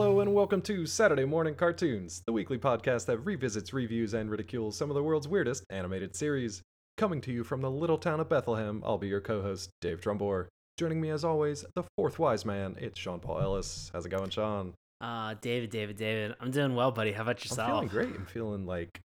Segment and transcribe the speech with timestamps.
[0.00, 4.74] Hello and welcome to Saturday Morning Cartoons, the weekly podcast that revisits, reviews, and ridicules
[4.74, 6.62] some of the world's weirdest animated series.
[6.96, 10.46] Coming to you from the little town of Bethlehem, I'll be your co-host, Dave Drumbore.
[10.78, 13.90] Joining me as always, the fourth wise man, it's Sean Paul Ellis.
[13.92, 14.72] How's it going, Sean?
[15.02, 16.34] Uh, David, David, David.
[16.40, 17.12] I'm doing well, buddy.
[17.12, 17.68] How about yourself?
[17.68, 18.18] I'm feeling great.
[18.18, 19.00] I'm feeling like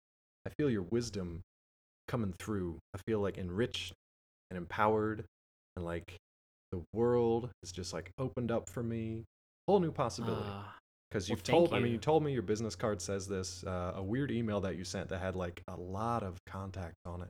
[0.47, 1.41] I feel your wisdom
[2.07, 2.79] coming through.
[2.95, 3.95] I feel like enriched
[4.49, 5.25] and empowered
[5.75, 6.15] and like
[6.71, 9.25] the world is just like opened up for me.
[9.67, 10.47] Whole new possibility.
[10.47, 10.63] Uh,
[11.15, 11.93] Because you've thank told, I mean, you.
[11.93, 13.63] you told me your business card says this.
[13.65, 17.23] Uh, a weird email that you sent that had like a lot of contacts on
[17.23, 17.29] it.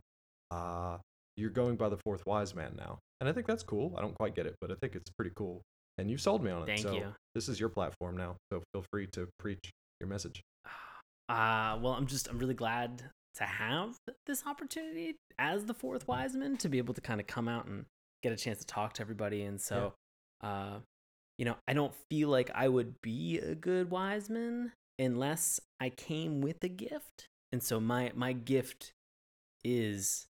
[0.51, 0.97] Uh,
[1.37, 3.95] you're going by the fourth wise man now, and I think that's cool.
[3.95, 5.61] I don't quite get it, but I think it's pretty cool.
[5.99, 6.67] And you sold me on it.
[6.67, 7.15] Thank so you.
[7.35, 9.71] This is your platform now, so feel free to preach
[10.01, 10.41] your message.
[11.29, 13.03] uh, well, I'm just, I'm really glad
[13.35, 17.27] to have this opportunity as the fourth wise man to be able to kind of
[17.27, 17.85] come out and
[18.23, 19.43] get a chance to talk to everybody.
[19.43, 19.93] And so,
[20.43, 20.79] uh,
[21.39, 25.91] you know, I don't feel like I would be a good wise man unless I
[25.91, 27.29] came with a gift.
[27.53, 28.93] And so my, my gift
[29.65, 30.27] is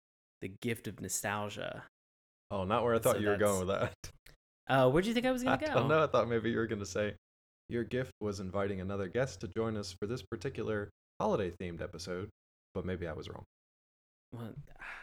[0.42, 1.84] the gift of nostalgia.
[2.52, 3.94] Oh, not where I thought So you were going with that.
[4.68, 5.66] Uh, where do you think I was gonna go?
[5.74, 6.04] don't know.
[6.04, 7.16] I thought maybe you were going to say
[7.70, 12.30] your gift was inviting another guest to join us for this particular holiday themed episode,
[12.76, 13.44] but maybe I was wrong.
[14.32, 14.54] Well,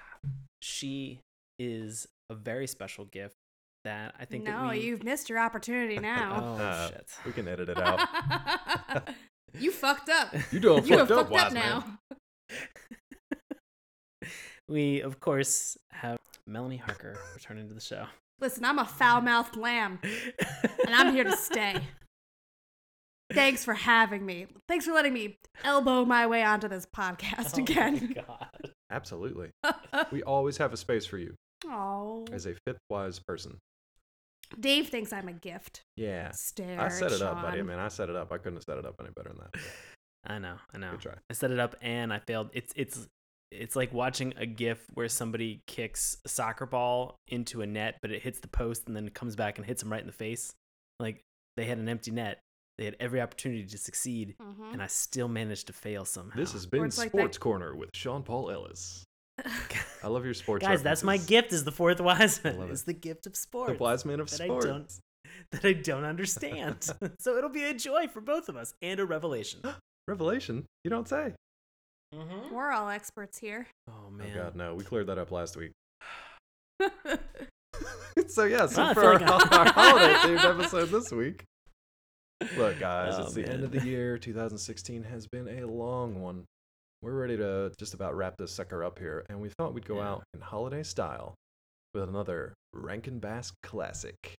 [0.63, 1.19] she
[1.59, 3.35] is a very special gift
[3.87, 4.81] that I think that no, we.
[4.81, 6.57] you've missed your opportunity now.
[6.59, 7.11] Oh Uh, shit!
[7.25, 8.01] We can edit it out.
[9.59, 10.35] you fucked up.
[10.53, 11.99] You doing You have fucked up, fucked up now.
[14.69, 18.07] we of course have Melanie Harker returning to the show,
[18.41, 21.81] Listen, I'm a foul mouthed lamb, and I'm here to stay.
[23.33, 24.47] Thanks for having me.
[24.69, 28.15] Thanks for letting me elbow my way onto this podcast Oh my again.
[28.29, 28.71] God.
[28.91, 29.51] Absolutely.
[30.13, 31.35] We always have a space for you
[31.67, 33.57] Oh, as a fifth wise person.
[34.61, 35.83] Dave thinks I'm a gift.
[35.97, 36.31] Yeah.
[36.33, 36.81] Stare.
[36.81, 37.61] I set it up, buddy.
[37.61, 38.33] I mean, I set it up.
[38.33, 39.61] I couldn't have set it up any better than that.
[40.29, 40.91] I know, I know.
[40.93, 41.15] Good try.
[41.31, 42.51] I set it up and I failed.
[42.53, 43.07] It's it's
[43.53, 48.11] it's like watching a GIF where somebody kicks a soccer ball into a net, but
[48.11, 50.13] it hits the post and then it comes back and hits them right in the
[50.13, 50.53] face.
[50.99, 51.21] Like
[51.57, 52.41] they had an empty net.
[52.79, 54.73] They had every opportunity to succeed, Mhm.
[54.75, 56.37] and I still managed to fail somehow.
[56.37, 59.05] This has been it's like Sports Corner with Sean Paul Ellis.
[60.07, 61.53] I love your sports Guys, that's my gift.
[61.53, 62.61] Is the fourth wise man?
[62.61, 62.75] love it.
[62.75, 63.73] It's the gift of sports.
[63.73, 64.65] The wise man of that I sports.
[64.65, 64.93] don't
[65.51, 66.89] that I don't understand.
[67.19, 69.63] so it'll be a joy for both of us and a revelation.
[70.07, 70.65] Revelation?
[70.85, 71.33] You don't say.
[72.15, 72.55] mm-hmm.
[72.55, 73.67] We're all experts here.
[73.91, 74.29] Oh man.
[74.33, 74.77] Oh, God, no.
[74.77, 75.73] We cleared that up last week.
[78.29, 81.43] so, yeah, so Well, I for our, like our holiday themed episode this week.
[82.57, 84.19] Look, guys, Oh, it's the end of the year.
[84.19, 86.45] 2016 has been a long one.
[87.03, 89.97] We're ready to just about wrap this sucker up here, and we thought we'd go
[89.97, 90.09] Yeah.
[90.11, 91.35] out in holiday style
[91.95, 94.35] with another Rankin Bass classic.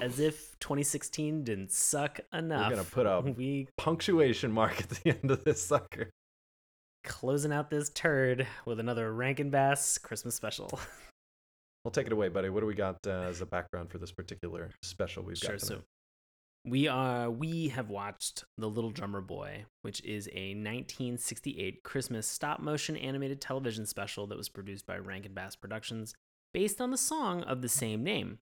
[0.00, 2.70] As if 2016 didn't suck enough.
[2.70, 6.10] We're gonna put a- we Punctuation mark at the end of this sucker.
[7.04, 10.78] closing out this turd with another Rankin Bass Christmas special.
[11.84, 12.50] Well, take it away, buddy.
[12.50, 15.52] What do we got uh, as a background for this particular special we've sure.
[15.52, 15.60] got?
[15.60, 15.84] So tonight?
[16.70, 22.60] We are we have watched The Little Drummer Boy, which is a 1968 Christmas stop
[22.60, 26.14] motion animated television special that was produced by Rankin Bass Productions,
[26.52, 28.38] based on the song of the same name.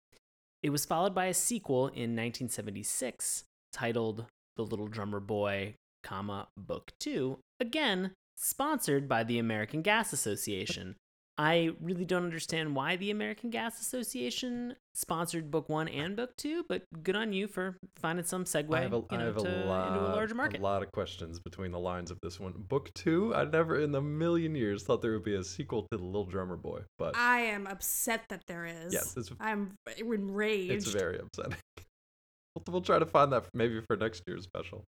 [0.64, 6.92] It was followed by a sequel in 1976 titled The Little Drummer Boy, comma Book
[7.00, 10.96] 2, again sponsored by the American Gas Association.
[11.42, 16.64] I really don't understand why the American Gas Association sponsored book one and book two,
[16.70, 19.38] but good on you for finding some segue I have a, you I know, have
[19.38, 20.60] a lot, into a larger market.
[20.60, 22.54] a lot of questions between the lines of this one.
[22.56, 25.98] Book two, I never in a million years thought there would be a sequel to
[25.98, 28.94] The Little Drummer Boy, but I am upset that there is.
[28.94, 30.72] yes, it's, I'm enraged.
[30.74, 31.58] it's very upsetting.
[32.56, 34.84] we'll, we'll try to find that maybe for next year's special,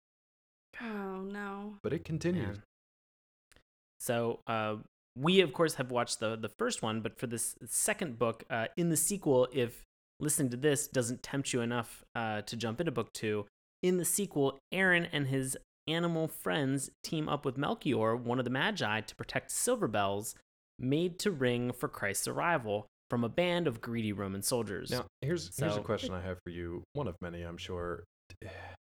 [0.83, 1.77] Oh no.
[1.83, 2.59] but it continues.
[2.59, 2.63] Man.
[4.01, 4.77] So uh,
[5.17, 8.67] we of course have watched the the first one, but for this second book, uh,
[8.77, 9.83] in the sequel, if
[10.21, 13.47] listening to this doesn't tempt you enough uh, to jump into book two,
[13.83, 15.57] in the sequel, Aaron and his
[15.89, 20.35] animal friends team up with Melchior, one of the Magi, to protect silver bells
[20.79, 24.91] made to ring for Christ's arrival from a band of greedy Roman soldiers.
[24.91, 26.83] Now, here's here's a question I have for you.
[26.95, 28.05] One of many, I'm sure.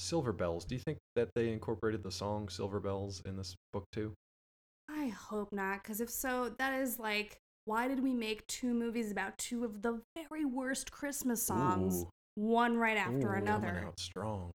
[0.00, 0.64] Silver Bells.
[0.64, 4.12] Do you think that they incorporated the song Silver Bells in this book too?
[5.06, 9.12] I hope not, because if so, that is like, why did we make two movies
[9.12, 12.08] about two of the very worst Christmas songs, Ooh.
[12.34, 13.84] one right after Ooh, Coming another?
[13.86, 14.50] out strong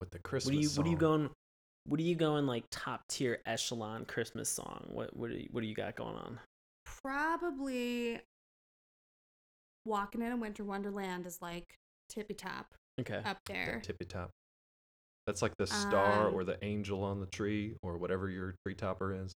[0.00, 0.52] with the Christmas.
[0.52, 1.30] what are you what are you going
[1.86, 4.84] what are you going like top tier echelon Christmas song?
[4.90, 6.40] What what do you, what do you got going on?
[7.02, 8.20] Probably
[9.86, 11.74] Walking in a Winter Wonderland is like
[12.08, 13.20] tippy top Okay.
[13.24, 13.80] up there.
[13.84, 14.30] Tippy top.
[15.26, 18.74] That's like the star Um, or the angel on the tree or whatever your tree
[18.74, 19.32] topper is.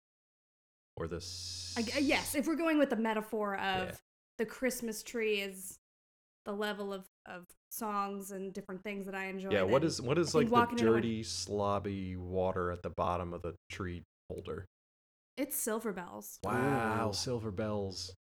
[0.96, 1.74] Or this.
[1.76, 3.94] I g yes, if we're going with the metaphor of Yeah.
[4.38, 5.78] the Christmas tree is
[6.44, 9.50] the level of, of songs and different things that I enjoy.
[9.50, 12.90] Yeah, what is what is like the walking into a- dirty, slobby water at the
[12.90, 14.66] bottom of the tree holder?
[15.36, 16.38] It's Silver Bells.
[16.44, 17.12] Wow, Ooh.
[17.12, 18.14] silver bells.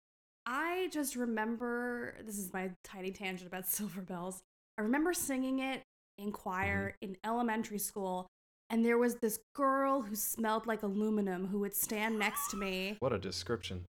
[0.46, 4.42] I just remember this is my tiny tangent about Silver Bells.
[4.78, 5.82] I remember singing it
[6.18, 7.12] in choir Mm-hmm.
[7.12, 8.28] in elementary school,
[8.72, 12.98] and there was this girl who smelled like aluminum who would stand next to me.
[13.00, 13.86] What a description.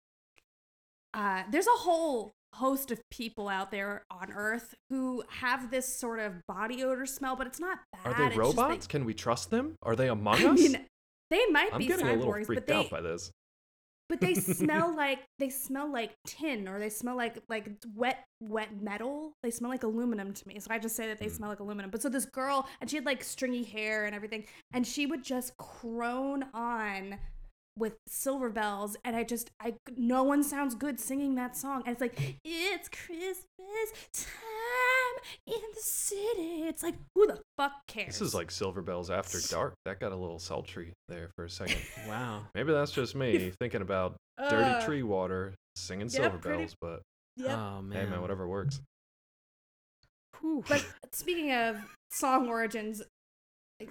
[1.14, 6.20] Uh, there's a whole host of people out there on Earth who have this sort
[6.20, 8.14] of body odor smell, but it's not bad.
[8.14, 8.88] Are they robots?
[8.88, 9.76] Can we trust them?
[9.84, 10.60] Are they among I us?
[10.60, 10.86] mean,
[11.30, 13.32] they might I'm be getting a little cyborgs, freaked but they out by this.
[14.12, 18.70] But they smell like they smell like tin or they smell like like wet wet
[18.82, 21.32] metal they smell like aluminum to me so i just say that they Mm.
[21.38, 24.44] smell like aluminum but so this girl and she had like stringy hair and everything
[24.74, 27.18] and she would just crone on
[27.78, 31.94] with silver bells and i just i no one sounds good singing that song and
[31.94, 34.28] it's like it's christmas time
[35.48, 39.40] in the city it's like who the fuck cares This is like Silver Bells After
[39.50, 39.74] Dark.
[39.86, 41.78] That got a little sultry there for a second.
[42.08, 42.42] Wow.
[42.56, 44.16] Maybe that's just me thinking about
[44.50, 47.02] dirty Uh, tree water, singing yep, Silver pretty- Bells, but
[47.38, 47.58] yep.
[47.58, 48.06] Oh man.
[48.06, 48.82] hey man, whatever works.
[50.40, 50.64] Whew.
[50.68, 51.78] But speaking of
[52.10, 53.02] song origins,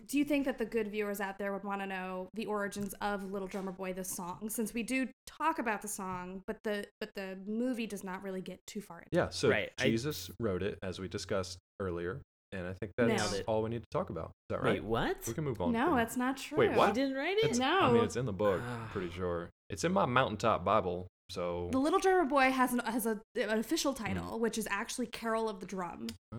[0.07, 2.95] do you think that the good viewers out there would want to know the origins
[3.01, 4.49] of Little Drummer Boy the song?
[4.51, 8.41] Since we do talk about the song, but the but the movie does not really
[8.43, 9.09] get too far into.
[9.13, 9.17] It.
[9.17, 12.21] Yeah, so Right, I- Jesus wrote it as we discussed earlier,
[12.53, 13.45] and I think Nailed that's it.
[13.47, 14.27] all we need to talk about.
[14.27, 14.75] Is that right?
[14.75, 15.17] Wait, what?
[15.27, 15.73] We can move on.
[15.73, 16.59] No, that's not true.
[16.59, 16.95] Wait, You what?
[16.95, 17.81] didn't write It's, no.
[17.81, 18.61] I mean, it's in the book.
[18.93, 21.07] Pretty sure it's in my mountaintop Bible.
[21.31, 24.03] So The Little Drummer Boy has an, has a an official Hmm.
[24.05, 26.09] title, which is actually Carol of the Drum.
[26.35, 26.39] Ah,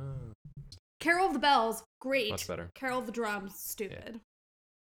[1.01, 2.30] Carol of the Bells, great.
[2.30, 2.71] much better.
[2.75, 4.21] Carol of the Drums, stupid.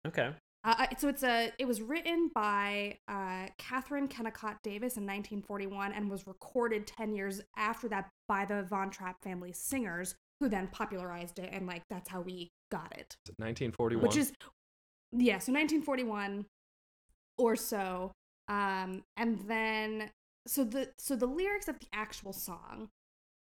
[0.06, 0.30] Okay.
[0.64, 6.10] Uh, so it's a it was written by uh, Katherine Kennicott Davis in 1941 and
[6.10, 11.38] was recorded 10 years after that by the Von Trapp family singers who then popularized
[11.38, 13.16] it and like that's how we got it.
[13.36, 14.02] 1941.
[14.02, 14.32] Which is
[15.12, 16.46] yeah, so 1941
[17.38, 18.10] or so.
[18.48, 20.10] Um and then
[20.48, 22.88] so the so the lyrics of the actual song,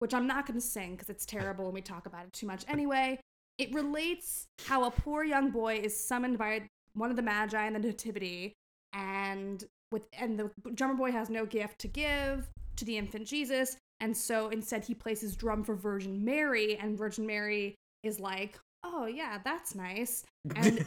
[0.02, 2.48] which I'm not going to sing because it's terrible and we talk about it too
[2.48, 3.20] much anyway.
[3.60, 6.64] It relates how a poor young boy is summoned by
[6.94, 8.54] one of the magi in the nativity
[8.94, 13.78] and with and the drummer boy has no gift to give to the infant Jesus
[14.00, 18.58] and so instead he plays his drum for Virgin Mary and Virgin Mary is like,
[18.84, 20.26] "Oh yeah, that's nice."
[20.56, 20.80] And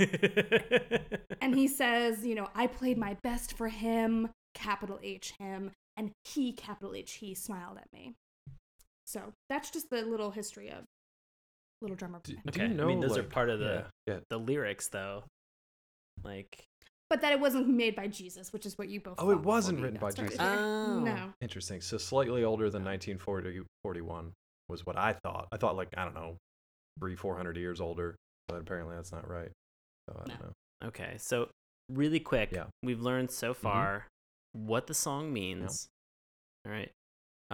[1.41, 6.11] and he says, you know, I played my best for him, capital H him, and
[6.25, 8.17] he, capital H he, smiled at me.
[9.07, 10.85] So that's just the little history of
[11.83, 12.23] Little Drummer Boy.
[12.25, 12.69] Do, do okay.
[12.69, 14.21] you know, I mean, those are part of the yeah, yeah.
[14.31, 15.25] the lyrics, though.
[16.23, 16.65] Like,
[17.11, 19.81] But that it wasn't made by Jesus, which is what you both Oh, it wasn't
[19.81, 20.37] written by Jesus.
[20.39, 21.01] Oh.
[21.01, 21.33] No.
[21.41, 21.81] Interesting.
[21.81, 24.33] So slightly older than 1940, 41
[24.69, 25.49] was what I thought.
[25.53, 26.37] I thought like I don't know,
[26.99, 28.17] three, four hundred years older,
[28.49, 29.51] but apparently that's not right.
[30.09, 30.47] So I don't No.
[30.47, 30.89] know.
[30.89, 31.49] okay, so
[31.91, 32.67] really quick, Yeah.
[32.83, 33.63] we've learned so mm-hmm.
[33.63, 34.07] far
[34.53, 35.89] what the song means.
[36.65, 36.91] All right.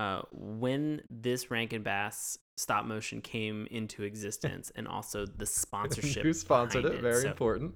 [0.00, 6.22] Uh, when this Rankin Bass stop motion came into existence, and also the sponsorship.
[6.22, 7.02] Who sponsored behind it?
[7.02, 7.74] Very So- important.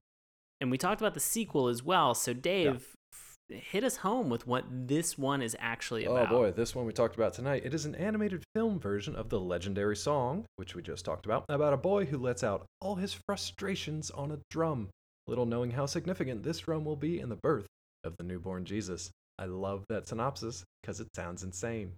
[0.62, 2.14] and we talked about the sequel as well.
[2.14, 6.28] So Dave, f- hit us home with what this one is actually about.
[6.32, 7.62] Oh boy, this one we talked about tonight.
[7.66, 11.44] It is an animated film version of the legendary song, which we just talked about,
[11.50, 14.88] about a boy who lets out all his frustrations on a drum,
[15.26, 17.66] little knowing how significant this drum will be in the birth
[18.02, 19.10] of the newborn Jesus.
[19.38, 21.96] I love that synopsis because it sounds insane.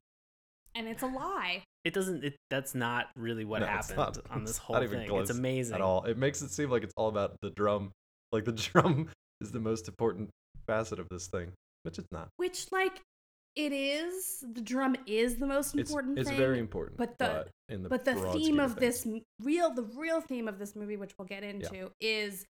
[0.76, 1.62] And it's a lie.
[1.84, 2.24] It doesn't.
[2.24, 5.08] It, that's not really what No, happened not- on this whole not even thing.
[5.08, 5.74] close It's amazing.
[5.74, 6.04] At all.
[6.04, 7.92] It makes it seem like it's all about the drum.
[8.32, 9.08] Like the drum
[9.40, 10.30] is the most important
[10.66, 11.52] facet of this thing,
[11.84, 12.28] which it's not.
[12.36, 13.00] Which, like,
[13.54, 14.44] it is.
[14.52, 16.36] The drum is the most important it's thing.
[16.38, 16.98] very important.
[16.98, 19.02] but the- in the but the theme scheme of things.
[19.04, 22.44] this real the real theme of this movie which we'll get into is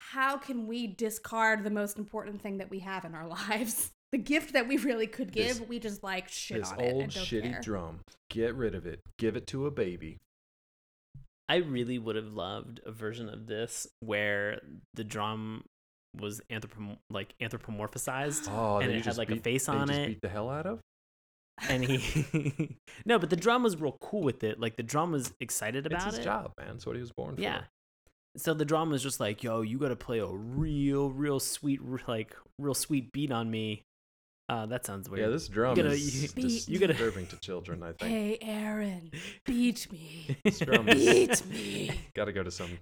[0.00, 4.18] how can we discard the most important thing that we have in our lives the
[4.18, 7.02] gift that we really could give This- we just like shit this on it old
[7.04, 7.60] and shitty care.
[7.62, 8.00] drum.
[8.30, 9.00] Get rid of it.
[9.18, 10.18] Give it to a baby.
[11.48, 14.60] I really would have loved a version of this where
[14.94, 15.64] the drum
[16.16, 20.06] was anthropom- like anthropomorphized, Oh, and it had just like a face on just it.
[20.08, 20.80] Beat the hell out of.
[21.68, 24.58] and he no, but the drum was real cool with it.
[24.60, 26.24] Like the drum was excited about It's about his it.
[26.24, 26.68] job, man.
[26.72, 27.42] That's what he was born for.
[27.42, 27.62] Yeah.
[28.36, 31.80] So the drum was just like, yo, you got to play a real, real sweet,
[32.06, 33.82] like real sweet beat on me.
[34.50, 35.20] Uh, that sounds weird.
[35.26, 37.82] Yeah, this drum gotta- is you- dis- you gotta- disturbing to children.
[37.84, 38.10] I think.
[38.10, 39.10] hey aaron
[39.46, 42.78] beat me This drum beat me Got to go to some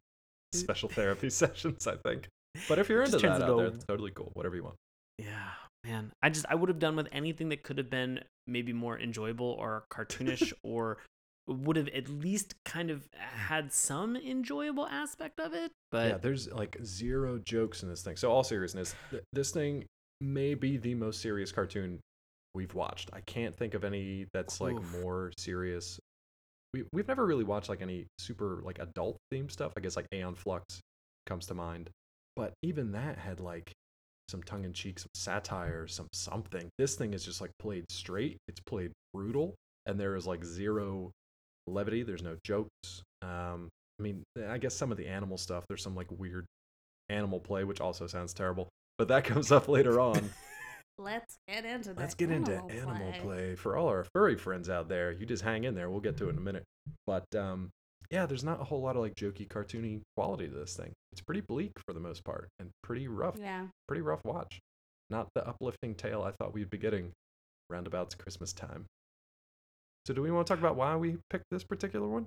[0.54, 2.28] special therapy sessions, I think.
[2.70, 4.30] But if you're into that out there, it's totally cool.
[4.32, 4.76] Whatever you want.
[5.18, 5.50] Yeah,
[5.84, 6.10] man.
[6.22, 9.50] I just I would have done with anything that could have been maybe more enjoyable
[9.58, 10.96] or cartoonish or
[11.46, 15.70] would have at least kind of had some enjoyable aspect of it.
[15.90, 18.16] But yeah, there's like zero jokes in this thing.
[18.16, 19.84] So all seriousness, th- this thing
[20.20, 22.00] may be the most serious cartoon
[22.54, 23.10] we've watched.
[23.12, 25.02] I can't think of any that's like Oof.
[25.02, 26.00] more serious.
[26.74, 29.72] We we've never really watched like any super like adult themed stuff.
[29.76, 30.80] I guess like Aeon Flux
[31.26, 31.90] comes to mind,
[32.36, 33.72] but even that had like
[34.28, 36.68] some tongue in cheek, some satire, some something.
[36.78, 38.36] This thing is just like played straight.
[38.48, 39.54] It's played brutal,
[39.86, 41.10] and there is like zero
[41.66, 42.02] levity.
[42.02, 43.02] There's no jokes.
[43.22, 45.64] Um, I mean, I guess some of the animal stuff.
[45.68, 46.44] There's some like weird
[47.08, 48.68] animal play, which also sounds terrible,
[48.98, 50.30] but that comes up later on.
[50.98, 53.54] Let's get into Let's get into animal play.
[53.54, 55.12] for all our furry friends out there.
[55.12, 55.88] You just hang in there.
[55.88, 56.64] We'll get to it in a minute.
[57.06, 57.70] But um,
[58.10, 60.92] yeah, there's not a whole lot of like jokey, cartoony quality to this thing.
[61.12, 63.36] It's pretty bleak for the most part and pretty rough.
[63.38, 63.66] Yeah.
[63.86, 64.58] Pretty rough watch.
[65.08, 67.12] Not the uplifting tale I thought we'd be getting
[67.70, 68.86] roundabouts Christmas time.
[70.06, 72.26] So do we want to talk about why we picked this particular one?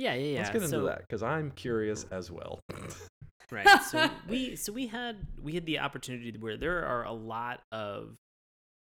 [0.00, 0.38] Yeah, yeah, yeah.
[0.38, 2.60] Let's get into so, that because I'm curious as well.
[3.52, 3.66] Right.
[3.90, 8.14] So we so we had we had the opportunity where there are a lot of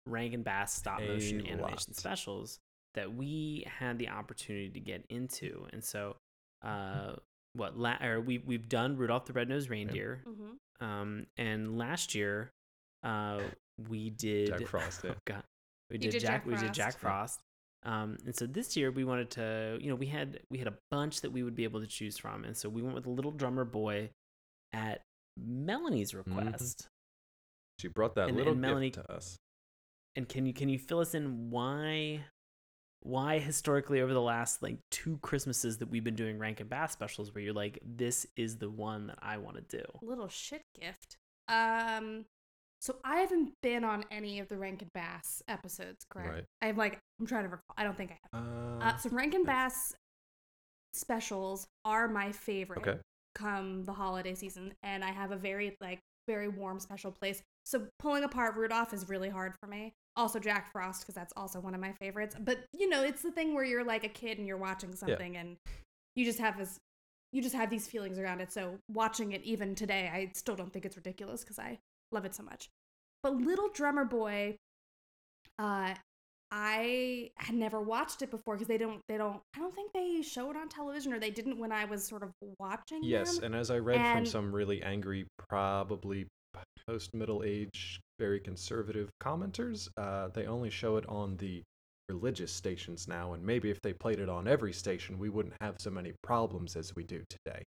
[0.07, 1.97] Rankin Bass stop A motion animation lot.
[1.97, 2.59] specials
[2.95, 6.17] that we had the opportunity to get into, and so
[6.65, 7.15] uh,
[7.55, 10.85] what la- or we we've done Rudolph the Red-Nosed Reindeer, Mm-hmm.
[10.87, 12.51] um, and last year
[13.03, 13.41] uh,
[13.89, 15.11] we did Jack Frost, yeah.
[15.17, 15.43] Oh God,
[15.91, 17.41] we did, did Jack, Jack we did Jack Frost.
[17.83, 17.95] Frost.
[18.03, 20.75] Um, and so this year we wanted to, you know, we had we had a
[20.91, 23.11] bunch that we would be able to choose from, and so we went with a
[23.11, 24.11] Little Drummer Boy
[24.73, 25.03] at
[25.37, 26.89] Melanie's request.
[27.81, 29.37] She brought that And- little and Melanie- gift to us.
[30.15, 32.25] And can you can you fill us in why
[33.01, 37.35] why historically over the last like two Christmases that we've been doing Rankin Bass specials
[37.35, 39.83] where you're like this is the one that I want to do.
[40.03, 41.17] Little shit gift.
[41.49, 42.27] Um,
[42.83, 46.31] so I haven't been on any of the Rankin Bass episodes, correct?
[46.33, 46.45] Right.
[46.61, 47.75] I'm like, I'm trying to recall.
[47.77, 48.45] I don't think I have.
[48.45, 49.95] Uh, Uh, so Rankin Bass
[50.93, 52.81] specials are my favorite.
[52.81, 52.99] okay.
[53.35, 57.43] come the holiday season and I have a very like very warm special place.
[57.65, 59.95] So pulling apart Rudolph is really hard for me.
[60.17, 62.37] Also Jack Frost because that's also one of my favorites.
[62.39, 65.37] But you know, it's the thing where you're like a kid and you're watching something
[65.37, 65.57] and
[66.17, 66.79] you just have this
[67.33, 68.53] you just have these feelings around it.
[68.53, 71.79] So watching it even today, I still don't think it's ridiculous because I
[72.13, 72.69] love it so much.
[73.23, 74.57] But Little Drummer Boy
[75.59, 75.95] uh
[76.55, 80.21] I had never watched it before because they don't they don't I don't think they
[80.23, 83.45] show it on television or they didn't when I was sort of watching Yes, them.
[83.47, 86.27] and as I read from some really angry, probably
[86.87, 91.63] post middle age, very conservative commenters, uh, they only show it on the
[92.11, 95.77] religious stations now, and maybe if they played it on every station, we wouldn't have
[95.79, 97.63] so many problems as we do today.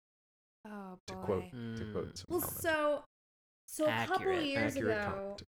[0.67, 1.15] Oh boy.
[1.15, 1.93] To quote, to Mm.
[1.93, 3.05] quote some Well, so
[3.75, 5.43] so a couple years ago, comment.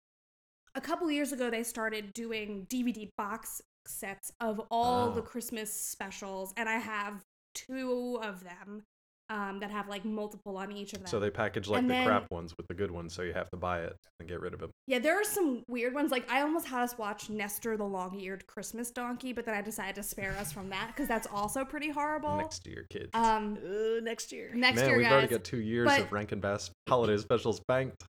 [0.75, 5.25] a couple years ago, they started doing DVD box sets of all the Oh.
[5.25, 7.21] Christmas specials, and I have
[7.53, 8.83] two of them
[9.31, 11.07] um, that have like multiple on each of them.
[11.07, 13.33] So they package like And the then- crap ones with the good ones, so you
[13.33, 14.69] have to buy it and get rid of them.
[14.85, 16.11] Yeah, there are some weird ones.
[16.11, 19.95] Like I almost had us watch Nestor the long-eared Christmas donkey, but then I decided
[19.95, 22.37] to spare us from that because that's also pretty horrible.
[22.37, 23.09] Next year, kids.
[23.15, 24.51] um, Uh, next year.
[24.53, 25.11] next Man, year, we've guys.
[25.13, 28.03] already got two years But- of Rankin Bass holiday specials banked.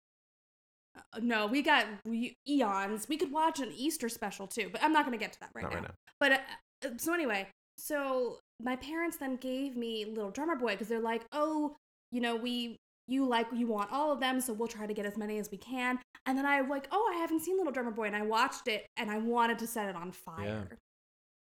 [1.20, 3.08] No, we got we, eons.
[3.08, 5.50] We could watch an Easter special too, but I'm not going to get to that
[5.54, 5.78] right Not now.
[5.78, 5.94] right now.
[6.20, 6.38] But uh,
[6.84, 11.24] uh, so anyway, so my parents then gave me Little Drummer Boy because they're like,
[11.32, 11.76] oh,
[12.12, 12.76] you know, we
[13.08, 15.50] you like you want all of them, so we'll try to get as many as
[15.50, 15.98] we can.
[16.26, 18.86] And then I like, oh, I haven't seen Little Drummer Boy, and I watched it,
[18.96, 20.78] and I wanted to set it on fire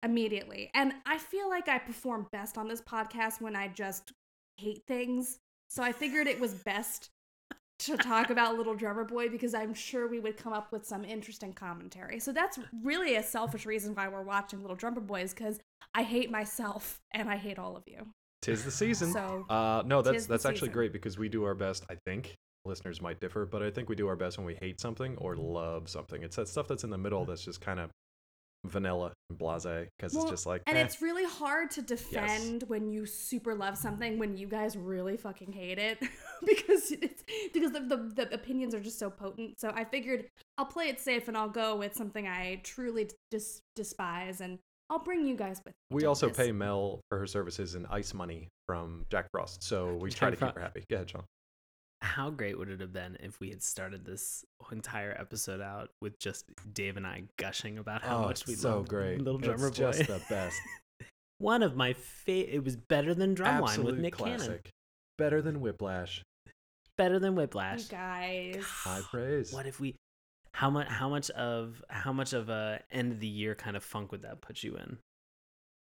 [0.04, 0.70] immediately.
[0.74, 4.12] And I feel like I perform best on this podcast when I just
[4.58, 5.40] hate things.
[5.70, 7.10] So I figured it was best
[7.80, 11.04] to talk about Little Drummer Boy because I'm sure we would come up with some
[11.04, 12.20] interesting commentary.
[12.20, 15.60] So that's really a selfish reason why we're watching Little Drummer Boy is because
[15.94, 18.08] I hate myself and I hate all of you.
[18.42, 19.12] Tis the season.
[19.12, 20.74] So Uh, no, that's that's actually season.
[20.74, 21.86] great because we do our best.
[21.90, 24.80] I think listeners might differ, but I think we do our best when we hate
[24.80, 26.24] something or love something.
[26.24, 27.90] It's that stuff that's in the middle that's just kind of
[28.66, 30.82] vanilla and blasé because Well, it's just like and eh.
[30.82, 35.52] it's really hard to defend when you super love something when you guys really fucking
[35.52, 36.00] hate it
[36.46, 39.60] because it's because the, the, the opinions are just so potent.
[39.60, 40.26] So I figured
[40.58, 45.00] I'll play it safe and I'll go with something I truly dis- despise and I'll
[45.00, 45.74] bring you guys with.
[45.90, 46.38] we also this.
[46.38, 50.36] pay Mel for her services in ice money from Jack Frost, so we try to
[50.36, 50.84] keep her happy.
[50.90, 51.24] Go ahead, Sean.
[52.04, 56.20] How great would it have been if we had started this entire episode out with
[56.20, 59.22] just Dave and I gushing about how oh, much it's we so loved great.
[59.22, 59.92] Little Drummer it's Boy?
[59.92, 60.60] just the best.
[61.38, 62.54] One of my favorite.
[62.54, 64.48] It was better than Drumline Absolute with Nick classic.
[64.48, 64.60] Cannon.
[65.18, 66.24] Better than Whiplash.
[66.98, 67.86] Better than You Whiplash.
[67.86, 68.64] guys.
[68.64, 69.54] High praise.
[69.54, 69.96] What if we?
[70.52, 70.88] How much?
[70.88, 74.24] How much of how much of a end of the year kind of funk would
[74.24, 74.98] that put you in?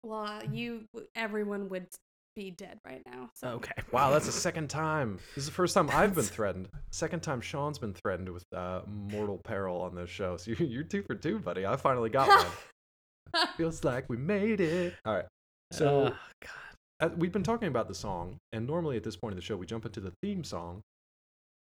[0.04, 0.84] Well, you,
[1.16, 1.88] everyone would
[2.34, 3.30] be dead right now.
[3.34, 3.48] So.
[3.48, 3.72] Okay.
[3.92, 5.18] Wow, that's the second time.
[5.34, 6.68] This is the first time I've been threatened.
[6.90, 10.36] Second time Sean's been threatened with uh, mortal peril on this show.
[10.36, 11.64] So you're, you're two for two, buddy.
[11.66, 13.46] I finally got one.
[13.56, 14.94] Feels like we made it.
[15.04, 15.26] All right.
[15.72, 16.50] So Oh, God.
[17.00, 19.56] uh, we've been talking about the song, and normally at this point in the show,
[19.56, 20.82] we jump into the theme song.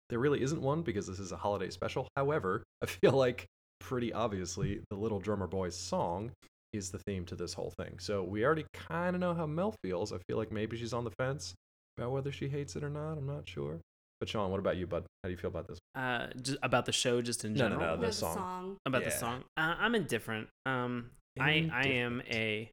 [0.09, 2.07] There really isn't one because this is a holiday special.
[2.15, 3.45] However, I feel like
[3.79, 6.31] pretty obviously the Little Drummer Boy's song
[6.75, 7.97] is the theme to this whole thing.
[7.99, 10.11] So we already kind of know how Mel feels.
[10.13, 11.53] I feel like maybe she's on the fence
[11.97, 13.13] about whether she hates it or not.
[13.13, 13.79] I'm not sure.
[14.19, 15.03] But Sean, what about you, bud?
[15.23, 15.77] How do you feel about this?
[15.93, 17.79] Uh, just about the show, just in general.
[17.79, 17.97] No, no, general.
[17.97, 18.77] no, The the song.
[18.85, 19.43] about the song.
[19.57, 20.47] Uh, I'm indifferent.
[20.65, 22.69] Um, I I am a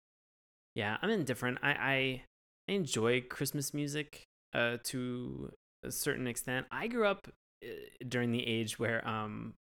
[0.77, 0.97] yeah.
[1.03, 1.59] I'm indifferent.
[1.63, 2.23] I I,
[2.69, 4.23] I enjoy Christmas music
[4.55, 5.51] uh to
[5.83, 6.67] a certain extent.
[6.71, 7.27] I grew up
[7.65, 7.69] uh,
[8.09, 9.55] during the age where um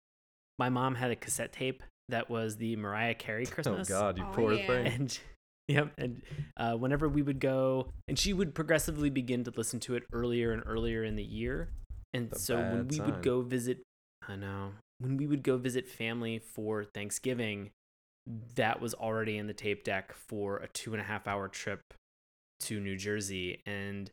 [0.58, 3.89] my mom had a cassette tape that was the Mariah Carey Christmas.
[3.89, 4.65] Oh God, you Oh, poor yeah.
[4.67, 4.87] thing.
[4.87, 5.19] And
[5.67, 6.21] yep, and
[6.57, 10.51] uh, whenever we would go, and she would progressively begin to listen to it earlier
[10.51, 11.69] and earlier in the year.
[12.13, 13.05] And The so when we sign.
[13.05, 13.79] would go visit,
[14.27, 17.69] I know when we would go visit family for Thanksgiving,
[18.55, 21.81] that was already in the tape deck for a two and a half hour trip
[22.61, 23.61] to New Jersey.
[23.65, 24.09] And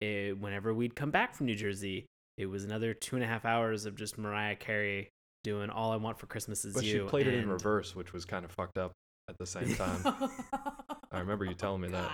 [0.00, 2.06] it, whenever we'd come back from New Jersey,
[2.38, 5.08] it was another two and a half hours of just Mariah Carey
[5.44, 8.12] doing "All I Want for Christmas Is But she You." played it in reverse, which
[8.12, 8.92] was kind of fucked up
[9.28, 10.02] at the same time.
[11.12, 12.10] I remember you telling me that.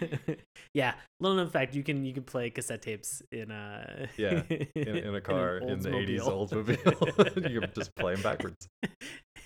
[0.74, 4.42] Yeah, little known fact: you can you can play cassette tapes in a Yeah,
[4.74, 6.82] in, in a car in, the 80s Oldsmobile.
[6.82, 7.50] Oldsmobile.
[7.50, 8.66] you can just play them backwards.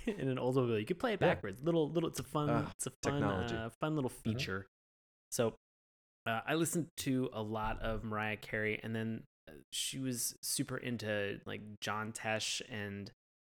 [0.06, 1.28] in an Oldsmobile, you could play it Yeah.
[1.34, 1.62] backwards.
[1.62, 4.66] Little little, it's a fun Ah, it's a fun uh, fun little feature.
[5.30, 5.54] So,
[6.26, 9.37] uh, I listened to a lot of Mariah Carey, and then uh,
[9.72, 13.10] she was super into like John Tesh and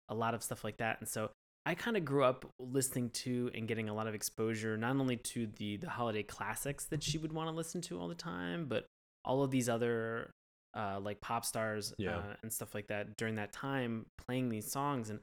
[0.09, 1.31] a lot of stuff like that, and so.
[1.69, 5.17] I kind of grew up listening to and getting a lot of exposure, not only
[5.17, 8.67] to the the holiday classics that she would want to listen to all the time,
[8.69, 8.87] but
[9.25, 10.31] all of these other
[10.77, 12.19] uh, like pop stars Yeah.
[12.19, 15.11] uh, and stuff like that during that time playing these songs.
[15.11, 15.19] And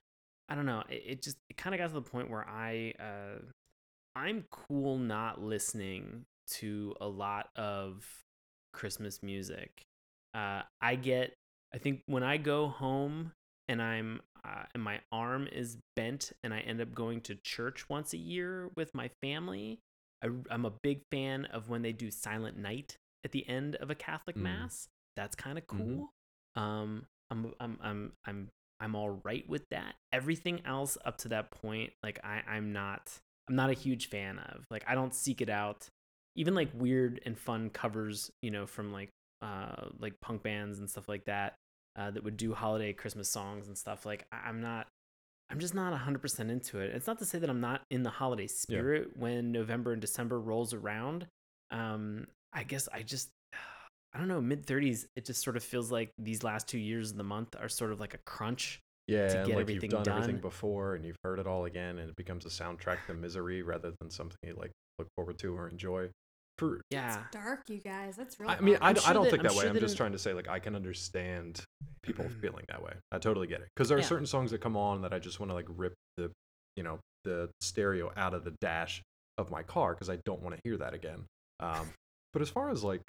[0.49, 2.93] I don't know, it, it just it kind of got to the point where I
[2.99, 3.39] uh,
[4.13, 8.05] I'm cool not listening to a lot of
[8.73, 9.83] Christmas music.
[10.33, 11.33] Uh, I get
[11.73, 13.31] I think when I go home
[13.67, 17.87] and I'm uh, and my arm is bent and I end up going to church
[17.89, 19.79] once a year with my family.
[20.23, 23.89] I, I'm a big fan of when they do Silent Night at the end of
[23.89, 24.41] a Catholic Mm.
[24.43, 24.87] mass.
[25.15, 25.77] That's kind of Mhm.
[25.77, 26.09] cool.
[26.55, 29.95] Um, I'm I'm I'm I'm I'm all right with that.
[30.11, 34.39] Everything else up to that point, like I I'm not I'm not a huge fan
[34.39, 34.65] of.
[34.69, 35.87] Like I don't seek it out.
[36.35, 39.09] Even like weird and fun covers, you know, from like
[39.43, 41.55] uh like punk bands and stuff like that
[41.95, 44.05] uh, that would do holiday Christmas songs and stuff.
[44.05, 44.87] Like I- I'm not,
[45.51, 46.89] I'm just not 100% into it.
[46.95, 50.39] It's not to say that I'm not in the holiday spirit when November and December
[50.39, 51.27] rolls around.
[51.69, 53.29] Um, I guess I just,
[54.13, 57.11] I don't know, mid 30s, it just sort of feels like these last two years
[57.11, 58.79] of the month are sort of like a crunch.
[59.07, 61.99] Yeah, to get like everything you've done, everything before and you've heard it all again,
[61.99, 65.53] and it becomes a soundtrack to misery rather than something you like look forward to
[65.57, 66.09] or enjoy.
[66.63, 67.19] For Yeah.
[67.21, 68.15] It's dark, you guys.
[68.15, 69.61] That's really I mean, I, I'm d- I sure don't that- think I'm that way.
[69.63, 71.61] sure I'm just in- trying to say like I can understand
[72.01, 72.93] people feeling that way.
[73.11, 74.07] I totally get it because there are Yeah.
[74.07, 76.31] certain songs that come on that I just want to like rip the,
[76.75, 79.01] you know, the stereo out of the dash
[79.37, 81.25] of my car because I don't want to hear that again.
[81.59, 81.89] Um,
[82.33, 83.01] but as far as like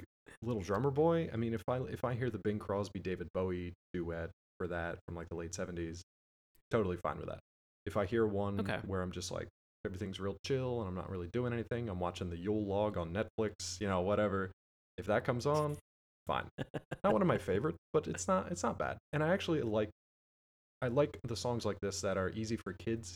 [0.43, 3.73] Little Drummer Boy, I mean, if I if I hear the Bing Crosby David Bowie
[3.93, 6.01] duet for that from like the late '70s,
[6.71, 7.39] totally fine with that.
[7.87, 8.79] If I hear one Okay.
[8.87, 9.49] where I'm just like
[9.85, 13.13] everything's real chill and I'm not really doing anything, I'm watching the Yule log on
[13.13, 14.51] Netflix, you know, whatever.
[14.97, 15.77] If that comes on,
[16.27, 16.45] fine.
[17.03, 18.97] Not one of my favorites, but it's not it's not bad.
[19.13, 19.91] And I actually like
[20.83, 23.15] I like the songs like this that are easy for kids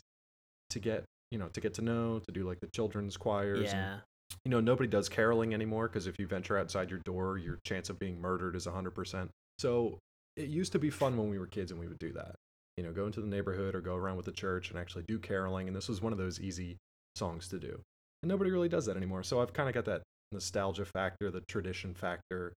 [0.71, 3.79] to get, you know, to get to know, to do like the children's choirs and
[3.79, 3.97] Yeah.
[4.45, 7.89] you know nobody does caroling anymore because if you venture outside your door your chance
[7.89, 9.27] of being murdered is 100%
[9.57, 9.97] so
[10.35, 12.35] it used to be fun when we were kids and we would do that
[12.79, 15.19] you know go into the neighborhood or go around with the church and actually do
[15.19, 16.77] caroling and this was one of those easy
[17.17, 17.77] songs to do
[18.23, 21.41] and nobody really does that anymore so i've kind of got that nostalgia factor the
[21.49, 22.53] tradition factor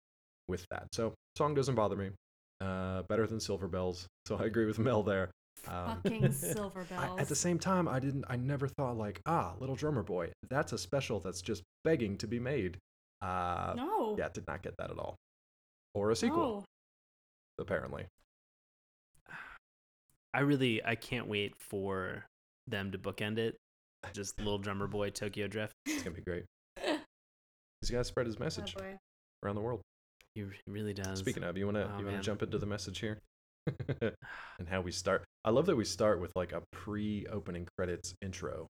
[0.46, 2.10] with that so song doesn't bother me
[2.60, 5.28] uh, better than silver bells so i agree with mel there
[5.66, 7.20] um, Fucking silver I, bells.
[7.20, 8.24] at the same time, I didn't.
[8.28, 10.32] I never thought like, ah, Little Drummer Boy.
[10.50, 12.78] That's a special that's just begging to be made.
[13.20, 14.16] Uh, no.
[14.18, 15.14] yeah, did not get that at all,
[15.94, 16.64] or a sequel
[17.58, 17.62] No.
[17.62, 18.06] apparently.
[20.34, 22.24] I really, I can't wait for
[22.66, 23.56] them to bookend it.
[24.12, 25.74] Just Little Drummer Boy, Tokyo Drift.
[25.86, 26.44] It's gonna be great.
[27.80, 28.96] He's got to spread his Oh, message boy.
[29.44, 29.80] around the world.
[30.34, 31.18] He really does.
[31.18, 32.22] Speaking of, you wanna Oh, you wanna man.
[32.22, 33.18] jump into the message here,
[34.58, 35.24] and how we start.
[35.44, 38.66] I love that we start with like a pre-opening credits intro,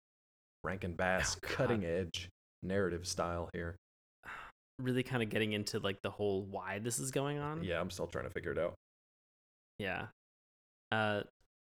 [0.63, 2.29] Rankin Bass, Oh, cutting edge
[2.61, 3.75] narrative style here.
[4.79, 7.63] really kind of getting into like the whole why this is going on.
[7.63, 8.75] Yeah, I'm still trying to figure it out.
[9.79, 10.07] Yeah.
[10.91, 11.23] Uh,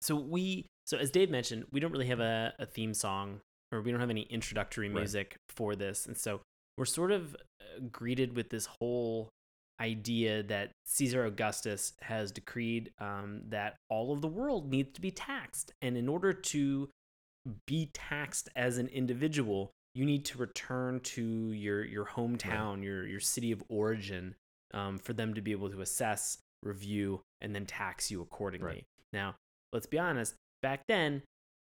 [0.02, 3.82] so we, so as Dave mentioned, we don't really have a, a theme song or
[3.82, 4.96] we don't have any introductory Right.
[4.96, 6.06] music for this.
[6.06, 6.42] And so
[6.78, 9.30] we're sort of uh, greeted with this whole
[9.82, 15.12] idea that Caesar Augustus has decreed um, that all of the world needs to be
[15.12, 15.72] taxed.
[15.82, 16.90] And in order to
[17.66, 23.20] be taxed as an individual, you need to return to your, your hometown, your, your
[23.20, 24.36] city of origin,
[24.74, 28.84] um, for them to be able to assess, review, and then tax you accordingly.
[29.14, 29.36] Now,
[29.74, 31.24] let's be honest, back then,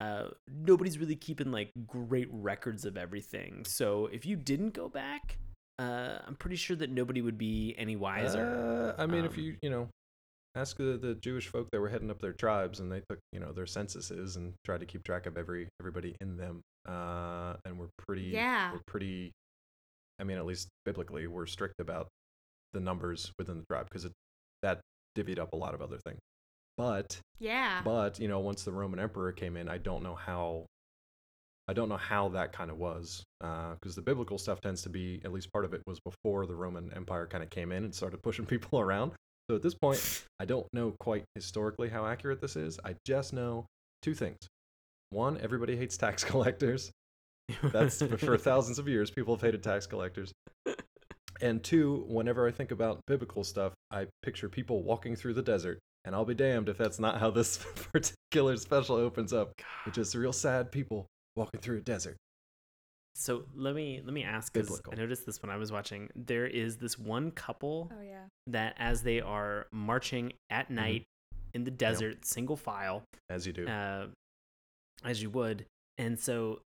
[0.00, 3.64] uh, nobody's really keeping like great records of everything.
[3.64, 5.38] So if you didn't go back,
[5.78, 8.94] uh, I'm pretty sure that nobody would be any wiser.
[8.96, 9.88] Uh, I mean, if Um, you you know,
[10.54, 13.40] ask the, the Jewish folk that were heading up their tribes, and they took you
[13.40, 16.60] know their censuses and tried to keep track of every everybody in them.
[16.88, 18.72] Uh, and we're pretty Yeah.
[18.72, 19.32] we're pretty.
[20.18, 22.08] I mean, at least biblically, we're strict about
[22.72, 24.08] the numbers within the tribe because
[24.62, 24.80] that
[25.16, 26.18] divvied up a lot of other things.
[26.76, 27.80] But Yeah.
[27.84, 30.66] but you know, once the Roman emperor came in, I don't know how.
[31.68, 34.88] I don't know how that kind of was, uh, because the biblical stuff tends to
[34.88, 37.82] be at least part of it was before the Roman Empire kind of came in
[37.82, 39.12] and started pushing people around.
[39.50, 42.78] So at this point, I don't know quite historically how accurate this is.
[42.84, 43.66] I just know
[44.00, 44.38] two things.
[45.10, 46.92] One, everybody hates tax collectors.
[47.62, 50.30] That's for thousands of years, people have hated tax collectors.
[51.40, 55.78] And two, whenever I think about biblical stuff, I picture people walking through the desert.
[56.06, 57.58] And I'll be damned if that's not how this
[57.92, 59.52] particular special opens up,
[59.84, 62.16] which is real sad people walking through a desert.
[63.16, 66.08] So let me let me ask because I noticed this when I was watching.
[66.14, 68.24] There is this one couple Oh yeah.
[68.46, 70.74] that, as they are marching at Mm-hmm.
[70.76, 71.04] night
[71.54, 73.66] in the desert, single file, As you do.
[73.66, 74.06] uh,
[75.02, 75.64] as you would.
[75.98, 76.60] And so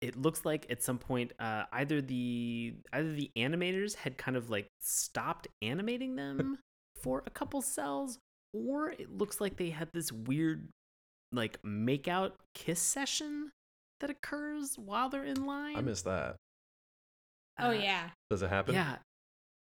[0.00, 4.48] it looks like at some point uh, either the either the animators had kind of
[4.50, 6.58] like stopped animating them
[7.02, 8.18] for a couple cells,
[8.52, 10.68] or it looks like they had this weird
[11.32, 13.50] like make out kiss session
[14.00, 15.76] that occurs while they're in line.
[15.76, 16.36] I missed that.
[17.60, 18.10] Oh Uh, yeah.
[18.30, 18.74] Does it happen?
[18.74, 18.96] Yeah.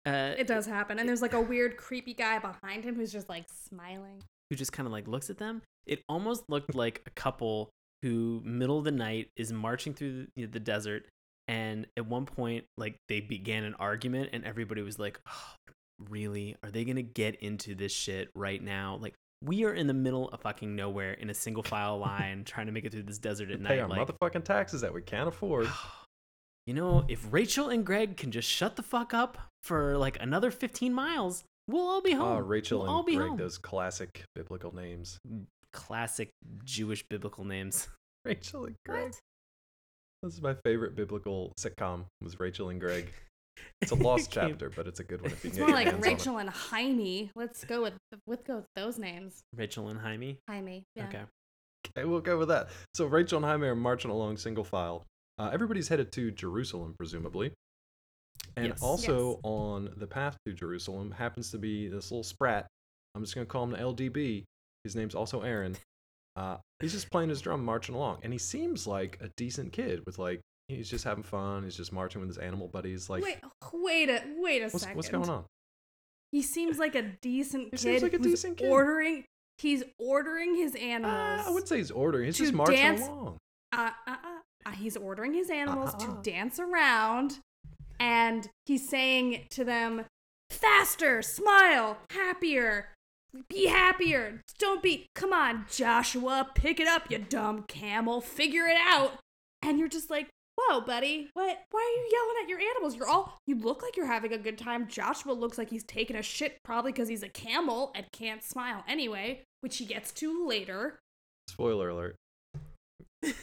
[0.05, 0.99] Uh, It does happen.
[0.99, 4.21] And there's like a weird creepy guy behind him who's just like smiling.
[4.49, 5.61] who just kind of like looks at them.
[5.85, 7.69] It almost looked like a couple
[8.03, 11.07] who, middle of the night, is marching through the, the desert,
[11.47, 15.53] and at one point, like they began an argument, and everybody was like, oh,
[16.09, 16.55] "Really?
[16.63, 20.29] Are they gonna get into this shit right now?" Like we are in the middle
[20.29, 23.51] of fucking nowhere in a single file line, trying to make it through this desert
[23.51, 23.69] at night.
[23.69, 25.67] Pay our Like, motherfucking taxes that we can't afford.
[26.65, 30.51] you know, if Rachel and Greg can just shut the fuck up for like another
[30.51, 32.27] 15 miles, we'll all be home.
[32.27, 33.37] Ah, Rachel we'll and Greg, home.
[33.37, 35.17] those classic biblical names.
[35.71, 36.29] classic
[36.63, 37.87] Jewish biblical names.
[38.25, 39.05] Rachel and Greg.
[39.05, 39.19] What?
[40.23, 42.03] This is my favorite biblical sitcom.
[42.21, 43.13] Was Rachel and Greg.
[43.81, 46.05] It's a lost chapter, but it's a good one if you It's more like hands
[46.05, 46.13] on it.
[46.13, 47.31] Rachel and Jaime.
[47.35, 47.93] Let's go with
[48.27, 49.41] let's go with those names.
[49.55, 50.37] Rachel and Jaime.
[50.49, 50.83] Jaime.
[50.95, 51.07] Yeah.
[51.07, 51.21] Okay.
[51.97, 52.69] Okay, we'll go with that.
[52.93, 55.05] So Rachel and Jaime are marching along single file.
[55.37, 57.53] Uh, everybody's headed to Jerusalem, presumably.
[58.57, 58.81] And Yes.
[58.81, 59.39] also Yes.
[59.43, 62.67] on the path to Jerusalem happens to be this little sprat.
[63.15, 64.43] I'm just going to call him the LDB.
[64.83, 65.77] His name's also Aaron.
[66.35, 68.19] Uh, he's just playing his drum, marching along.
[68.23, 71.63] And he seems like a decent kid with, like, he's just having fun.
[71.63, 73.09] He's just marching with his animal buddies.
[73.09, 73.37] Like, wait,
[73.73, 74.95] wait a wait a what's, second.
[74.95, 75.43] what's going on?
[76.31, 77.79] He seems like a decent He kid.
[77.79, 78.69] seems like a decent kid.
[78.69, 79.25] Ordering.
[79.57, 81.45] He's ordering his Uh, animals.
[81.45, 82.25] I wouldn't say he's ordering.
[82.27, 83.37] He's just marching dance- along.
[83.73, 86.21] uh, uh, uh, uh, he's ordering his animals Uh-uh.
[86.21, 87.39] to dance around
[87.99, 90.05] and he's saying to them
[90.49, 92.89] faster smile happier
[93.49, 98.77] be happier don't be come on joshua pick it up you dumb camel figure it
[98.79, 99.19] out
[99.61, 100.27] and you're just like
[100.59, 103.95] whoa buddy what why are you yelling at your animals you're all you look like
[103.95, 107.23] you're having a good time joshua looks like he's taking a shit probably because he's
[107.23, 110.99] a camel and can't smile anyway which he gets to later
[111.49, 112.15] Spoiler alert.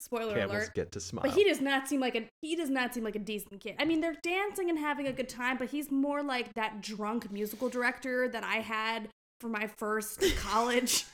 [0.00, 1.22] spoiler Camels alert get to smile.
[1.22, 3.74] But he does not seem like a he does not seem like a decent kid.
[3.78, 7.32] I mean, they're dancing and having a good time, but he's more like that drunk
[7.32, 9.08] musical director that I had
[9.40, 11.06] for my first college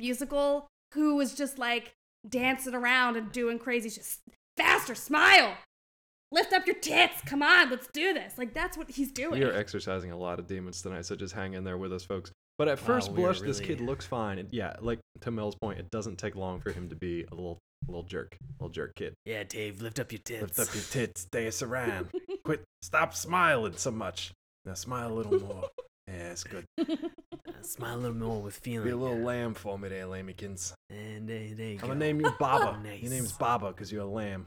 [0.00, 1.92] musical, who was just like
[2.28, 4.18] dancing around and doing crazy just
[4.56, 5.56] faster, smile.
[6.32, 7.22] Lift up your tits.
[7.24, 8.36] Come on, let's do this.
[8.36, 9.38] Like that's what he's doing.
[9.38, 12.04] We are exercising a lot of demons tonight, so just hang in there with us,
[12.04, 12.32] folks.
[12.58, 14.38] But at Wow, first we are blush, this kid looks fine.
[14.38, 17.34] And yeah, like to Mel's point, it doesn't take long for him to be a
[17.34, 19.14] little, little jerk, little jerk kid.
[19.24, 20.58] Yeah, Dave, lift up your tits.
[20.58, 22.08] Lift up your tits, dance around.
[22.44, 24.32] Quit, stop smiling so much.
[24.64, 25.64] Now smile a little more.
[26.08, 26.64] yeah, it's good.
[27.62, 28.84] Smile a little more with feeling.
[28.84, 29.24] Be a little yeah.
[29.24, 30.72] lamb for me there, lambykins.
[30.90, 31.86] And there, there you I'm go.
[31.88, 32.78] gonna name you Baba.
[32.84, 33.02] Nice.
[33.02, 34.46] Your name's Baba because you're a lamb.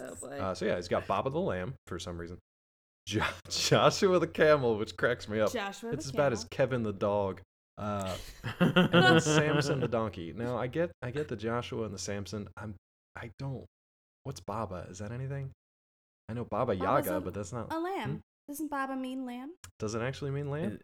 [0.00, 0.38] oh boy.
[0.38, 2.38] Uh, so yeah, he's got Baba the lamb for some reason.
[3.06, 5.52] Jo- Joshua the camel, which cracks me up.
[5.52, 6.44] Joshua it's the as bad as.
[6.50, 7.40] Kevin the dog.
[7.78, 8.16] Uh,
[8.60, 10.32] and then Samson the donkey.
[10.36, 12.48] Now I get I get the Joshua and the Samson.
[12.56, 12.74] I'm
[13.16, 13.64] I don't.
[14.24, 14.86] What's Baba?
[14.90, 15.50] Is that anything?
[16.28, 17.72] I know Baba Baba's Yaga, a- but that's not.
[17.72, 18.20] A lamb.
[18.48, 19.52] Doesn't Baba mean lamb?
[19.78, 20.78] Does it actually mean lamb?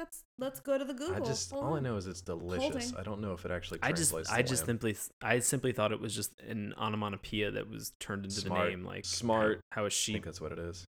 [0.00, 1.16] It- Let's let's go to the Google.
[1.16, 2.62] I just Hold all I know is it's delicious.
[2.62, 2.96] Holding.
[2.96, 4.30] I don't know if it actually I just, translates.
[4.30, 4.66] I just lamb.
[4.80, 8.64] simply, I simply thought it was just an onomatopoeia that was turned into Smart.
[8.64, 9.60] the name, like how- Smart.
[9.72, 10.84] How, a I think sheep, that's what it is.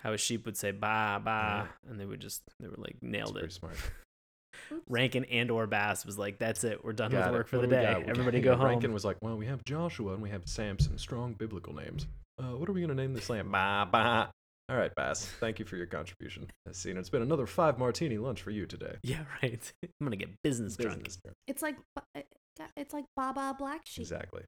[0.00, 3.34] how a sheep would say ba ba, and they would just, they were like nailed
[3.34, 3.52] pretty it.
[3.52, 3.76] smart.
[4.88, 7.32] Rankin and or Bass was like, that's it, we're done Got with it.
[7.32, 8.04] work for What the day.
[8.08, 8.66] Everybody go yeah, home.
[8.66, 12.06] Rankin was like, well, we have Joshua and we have Samson, strong biblical names.
[12.38, 13.50] Uh, what are we gonna name this lamb?
[13.52, 14.26] Bah, bah.
[14.68, 15.26] All right, Bass.
[15.40, 16.46] Thank you for your contribution.
[16.68, 18.96] I see, and it's been another five martini lunch for you today.
[19.02, 19.72] Yeah, right.
[19.82, 20.98] I'm gonna get business, drunk.
[21.04, 21.36] Business drunk.
[21.46, 22.20] It's like Ba- uh,
[22.56, 24.02] ga- it's like Baba Black Sheep.
[24.02, 24.42] Exactly.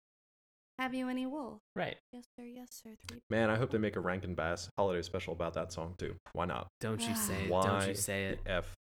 [0.79, 1.59] Have you any wool?
[1.77, 1.97] Right.
[2.13, 2.45] Yes sir.
[2.45, 2.91] Yes sir.
[3.09, 3.21] Three.
[3.31, 6.15] Man, I hope they make a Rankin Bass holiday special about that song too.
[6.33, 6.67] Why not?
[6.81, 7.51] Don't you say it.
[7.51, 8.45] Why Don't you say it.
[8.45, 8.75] the F